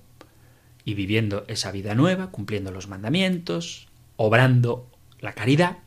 y 0.83 0.95
viviendo 0.95 1.45
esa 1.47 1.71
vida 1.71 1.95
nueva, 1.95 2.31
cumpliendo 2.31 2.71
los 2.71 2.87
mandamientos, 2.87 3.87
obrando 4.17 4.89
la 5.19 5.33
caridad 5.33 5.77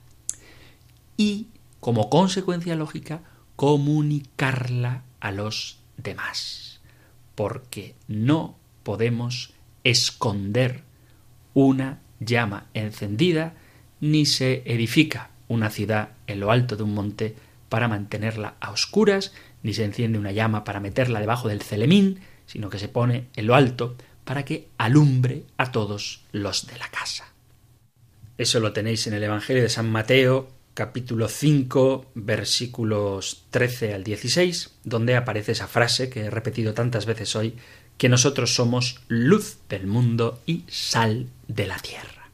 y 1.19 1.49
como 1.81 2.09
consecuencia 2.09 2.75
lógica, 2.75 3.21
comunicarla 3.57 5.03
a 5.21 5.31
los 5.33 5.81
demás. 5.99 6.81
Porque 7.35 7.95
no 8.07 8.57
podemos 8.83 9.53
esconder 9.85 10.85
una 11.55 12.01
llama 12.21 12.67
encendida, 12.73 13.55
ni 14.01 14.27
se 14.27 14.63
edifica 14.65 15.31
una 15.49 15.71
ciudad 15.71 16.11
en 16.27 16.41
lo 16.41 16.51
alto 16.51 16.77
de 16.77 16.85
un 16.85 16.95
monte 16.95 17.37
para 17.69 17.89
mantenerla 17.89 18.55
a 18.61 18.71
oscuras, 18.71 19.33
ni 19.63 19.75
se 19.75 19.85
enciende 19.85 20.19
una 20.19 20.33
llama 20.33 20.65
para 20.65 20.81
meterla 20.81 21.21
debajo 21.21 21.49
del 21.49 21.63
celemín, 21.63 22.21
sino 22.47 22.71
que 22.71 22.79
se 22.79 22.89
pone 22.89 23.29
en 23.35 23.47
lo 23.47 23.55
alto 23.55 23.97
para 24.25 24.45
que 24.45 24.69
alumbre 24.79 25.45
a 25.57 25.73
todos 25.73 26.25
los 26.33 26.67
de 26.67 26.79
la 26.79 26.89
casa. 26.89 27.33
Eso 28.37 28.61
lo 28.61 28.73
tenéis 28.73 29.07
en 29.07 29.15
el 29.15 29.25
Evangelio 29.25 29.63
de 29.63 29.69
San 29.69 29.91
Mateo, 29.91 30.49
capítulo 30.79 31.27
5, 31.27 32.13
versículos 32.15 33.43
13 33.51 33.95
al 33.95 34.05
16, 34.05 34.77
donde 34.85 35.17
aparece 35.17 35.51
esa 35.51 35.67
frase 35.67 36.09
que 36.09 36.21
he 36.21 36.31
repetido 36.31 36.73
tantas 36.73 37.05
veces 37.05 37.35
hoy, 37.35 37.55
que 37.97 38.09
nosotros 38.09 38.55
somos 38.55 39.01
luz 39.09 39.57
del 39.69 39.89
mundo 39.89 40.41
y 40.47 40.63
sal 40.69 41.27
de 41.49 41.67
la 41.67 41.79
tierra. 41.79 42.31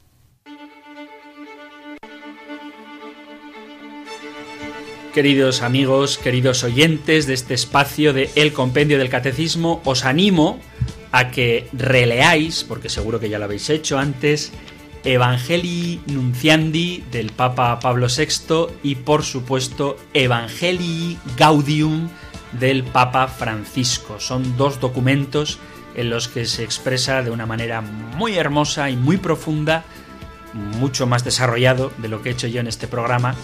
Queridos 5.11 5.63
amigos, 5.63 6.19
queridos 6.19 6.63
oyentes 6.63 7.25
de 7.25 7.33
este 7.33 7.55
espacio 7.55 8.13
de 8.13 8.29
El 8.35 8.53
Compendio 8.53 8.99
del 8.99 9.09
Catecismo, 9.09 9.81
os 9.85 10.05
animo 10.05 10.59
a 11.11 11.31
que 11.31 11.67
releáis, 11.73 12.63
porque 12.63 12.89
seguro 12.89 13.19
que 13.19 13.29
ya 13.29 13.39
lo 13.39 13.45
habéis 13.45 13.71
hecho 13.71 13.97
antes, 13.97 14.51
Evangelii 15.05 16.01
Nunciandi 16.07 17.03
del 17.11 17.31
Papa 17.31 17.79
Pablo 17.79 18.07
VI 18.07 18.75
y 18.81 18.95
por 18.95 19.23
supuesto 19.23 19.97
Evangelii 20.15 21.19
Gaudium 21.37 22.09
del 22.53 22.83
Papa 22.83 23.27
Francisco. 23.27 24.19
Son 24.19 24.57
dos 24.57 24.79
documentos 24.79 25.59
en 25.95 26.09
los 26.09 26.27
que 26.27 26.45
se 26.45 26.63
expresa 26.63 27.21
de 27.21 27.29
una 27.29 27.45
manera 27.45 27.81
muy 27.81 28.35
hermosa 28.35 28.89
y 28.89 28.97
muy 28.97 29.17
profunda, 29.17 29.85
mucho 30.53 31.05
más 31.05 31.23
desarrollado 31.23 31.91
de 31.99 32.07
lo 32.07 32.23
que 32.23 32.29
he 32.29 32.33
hecho 32.33 32.47
yo 32.47 32.59
en 32.59 32.67
este 32.67 32.87
programa, 32.87 33.35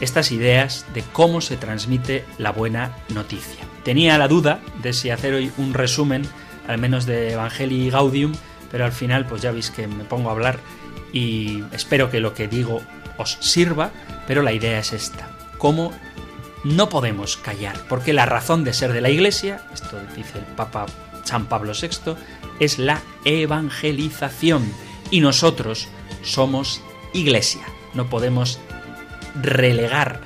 estas 0.00 0.32
ideas 0.32 0.86
de 0.94 1.04
cómo 1.12 1.42
se 1.42 1.58
transmite 1.58 2.24
la 2.38 2.52
buena 2.52 2.96
noticia. 3.10 3.62
Tenía 3.84 4.16
la 4.16 4.28
duda 4.28 4.60
de 4.82 4.94
si 4.94 5.10
hacer 5.10 5.34
hoy 5.34 5.52
un 5.58 5.74
resumen, 5.74 6.22
al 6.66 6.78
menos 6.78 7.04
de 7.04 7.32
Evangelii 7.32 7.90
Gaudium, 7.90 8.32
pero 8.70 8.86
al 8.86 8.92
final 8.92 9.26
pues 9.26 9.42
ya 9.42 9.52
veis 9.52 9.70
que 9.70 9.86
me 9.86 10.04
pongo 10.04 10.30
a 10.30 10.32
hablar 10.32 10.58
y 11.12 11.62
espero 11.72 12.10
que 12.10 12.20
lo 12.20 12.34
que 12.34 12.48
digo 12.48 12.82
os 13.16 13.38
sirva, 13.40 13.90
pero 14.26 14.42
la 14.42 14.52
idea 14.52 14.78
es 14.78 14.92
esta. 14.92 15.28
¿Cómo 15.58 15.92
no 16.64 16.88
podemos 16.88 17.36
callar? 17.36 17.76
Porque 17.88 18.12
la 18.12 18.26
razón 18.26 18.64
de 18.64 18.72
ser 18.72 18.92
de 18.92 19.00
la 19.00 19.10
Iglesia, 19.10 19.62
esto 19.72 19.98
dice 20.16 20.38
el 20.38 20.44
Papa 20.44 20.86
San 21.24 21.46
Pablo 21.46 21.72
VI, 21.80 22.14
es 22.60 22.78
la 22.78 23.02
evangelización. 23.24 24.72
Y 25.10 25.20
nosotros 25.20 25.88
somos 26.22 26.80
Iglesia. 27.12 27.62
No 27.94 28.08
podemos 28.08 28.58
relegar 29.40 30.20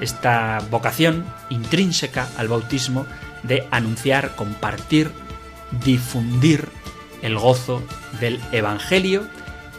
esta 0.00 0.60
vocación 0.70 1.24
intrínseca 1.48 2.28
al 2.36 2.48
bautismo 2.48 3.06
de 3.44 3.66
anunciar, 3.70 4.34
compartir, 4.34 5.12
difundir 5.84 6.68
el 7.22 7.38
gozo 7.38 7.82
del 8.20 8.40
Evangelio 8.50 9.28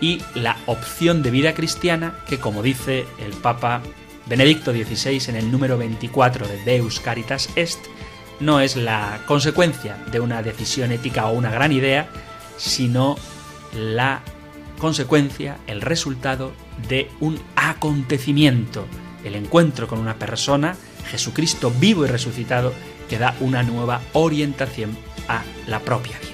y 0.03 0.21
la 0.35 0.57
opción 0.65 1.23
de 1.23 1.31
vida 1.31 1.53
cristiana 1.53 2.13
que, 2.27 2.37
como 2.37 2.61
dice 2.61 3.05
el 3.19 3.31
Papa 3.31 3.81
Benedicto 4.25 4.73
XVI 4.73 5.29
en 5.29 5.37
el 5.37 5.49
número 5.49 5.77
24 5.77 6.45
de 6.45 6.61
Deus 6.65 6.99
Caritas 6.99 7.49
Est, 7.55 7.79
no 8.41 8.59
es 8.59 8.75
la 8.75 9.21
consecuencia 9.25 9.95
de 10.11 10.19
una 10.19 10.43
decisión 10.43 10.91
ética 10.91 11.27
o 11.27 11.31
una 11.31 11.51
gran 11.51 11.71
idea, 11.71 12.09
sino 12.57 13.15
la 13.73 14.21
consecuencia, 14.77 15.59
el 15.67 15.79
resultado 15.79 16.51
de 16.89 17.09
un 17.21 17.39
acontecimiento, 17.55 18.85
el 19.23 19.35
encuentro 19.35 19.87
con 19.87 19.99
una 19.99 20.15
persona, 20.15 20.75
Jesucristo 21.11 21.71
vivo 21.79 22.03
y 22.03 22.09
resucitado, 22.09 22.73
que 23.07 23.19
da 23.19 23.37
una 23.39 23.63
nueva 23.63 24.01
orientación 24.11 24.97
a 25.29 25.43
la 25.65 25.79
propia 25.79 26.19
vida. 26.19 26.32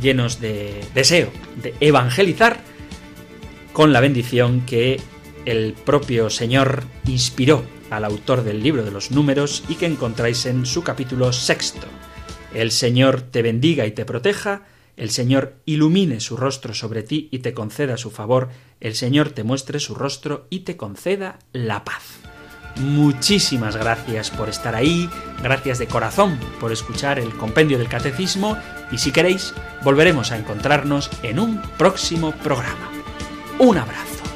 llenos 0.00 0.40
de 0.40 0.84
deseo 0.94 1.30
de 1.56 1.74
evangelizar 1.80 2.60
con 3.72 3.92
la 3.92 4.00
bendición 4.00 4.62
que 4.62 5.00
el 5.46 5.72
propio 5.72 6.28
Señor 6.28 6.84
inspiró 7.06 7.64
al 7.88 8.04
autor 8.04 8.42
del 8.42 8.62
libro 8.62 8.84
de 8.84 8.90
los 8.90 9.10
números 9.10 9.64
y 9.68 9.76
que 9.76 9.86
encontráis 9.86 10.44
en 10.44 10.66
su 10.66 10.82
capítulo 10.82 11.32
sexto. 11.32 11.86
El 12.52 12.70
Señor 12.70 13.22
te 13.22 13.42
bendiga 13.42 13.86
y 13.86 13.92
te 13.92 14.04
proteja, 14.04 14.64
el 14.96 15.10
Señor 15.10 15.54
ilumine 15.64 16.20
su 16.20 16.36
rostro 16.36 16.74
sobre 16.74 17.02
ti 17.02 17.28
y 17.30 17.38
te 17.38 17.54
conceda 17.54 17.96
su 17.96 18.10
favor, 18.10 18.48
el 18.80 18.94
Señor 18.94 19.30
te 19.30 19.44
muestre 19.44 19.78
su 19.78 19.94
rostro 19.94 20.46
y 20.50 20.60
te 20.60 20.76
conceda 20.76 21.38
la 21.52 21.84
paz. 21.84 22.02
Muchísimas 22.76 23.76
gracias 23.76 24.30
por 24.30 24.48
estar 24.48 24.74
ahí, 24.74 25.08
gracias 25.42 25.78
de 25.78 25.86
corazón 25.86 26.38
por 26.60 26.72
escuchar 26.72 27.18
el 27.18 27.34
compendio 27.36 27.78
del 27.78 27.88
catecismo 27.88 28.58
y 28.90 28.98
si 28.98 29.12
queréis 29.12 29.54
volveremos 29.82 30.32
a 30.32 30.38
encontrarnos 30.38 31.10
en 31.22 31.38
un 31.38 31.62
próximo 31.78 32.32
programa. 32.32 32.90
Un 33.58 33.78
abrazo. 33.78 34.35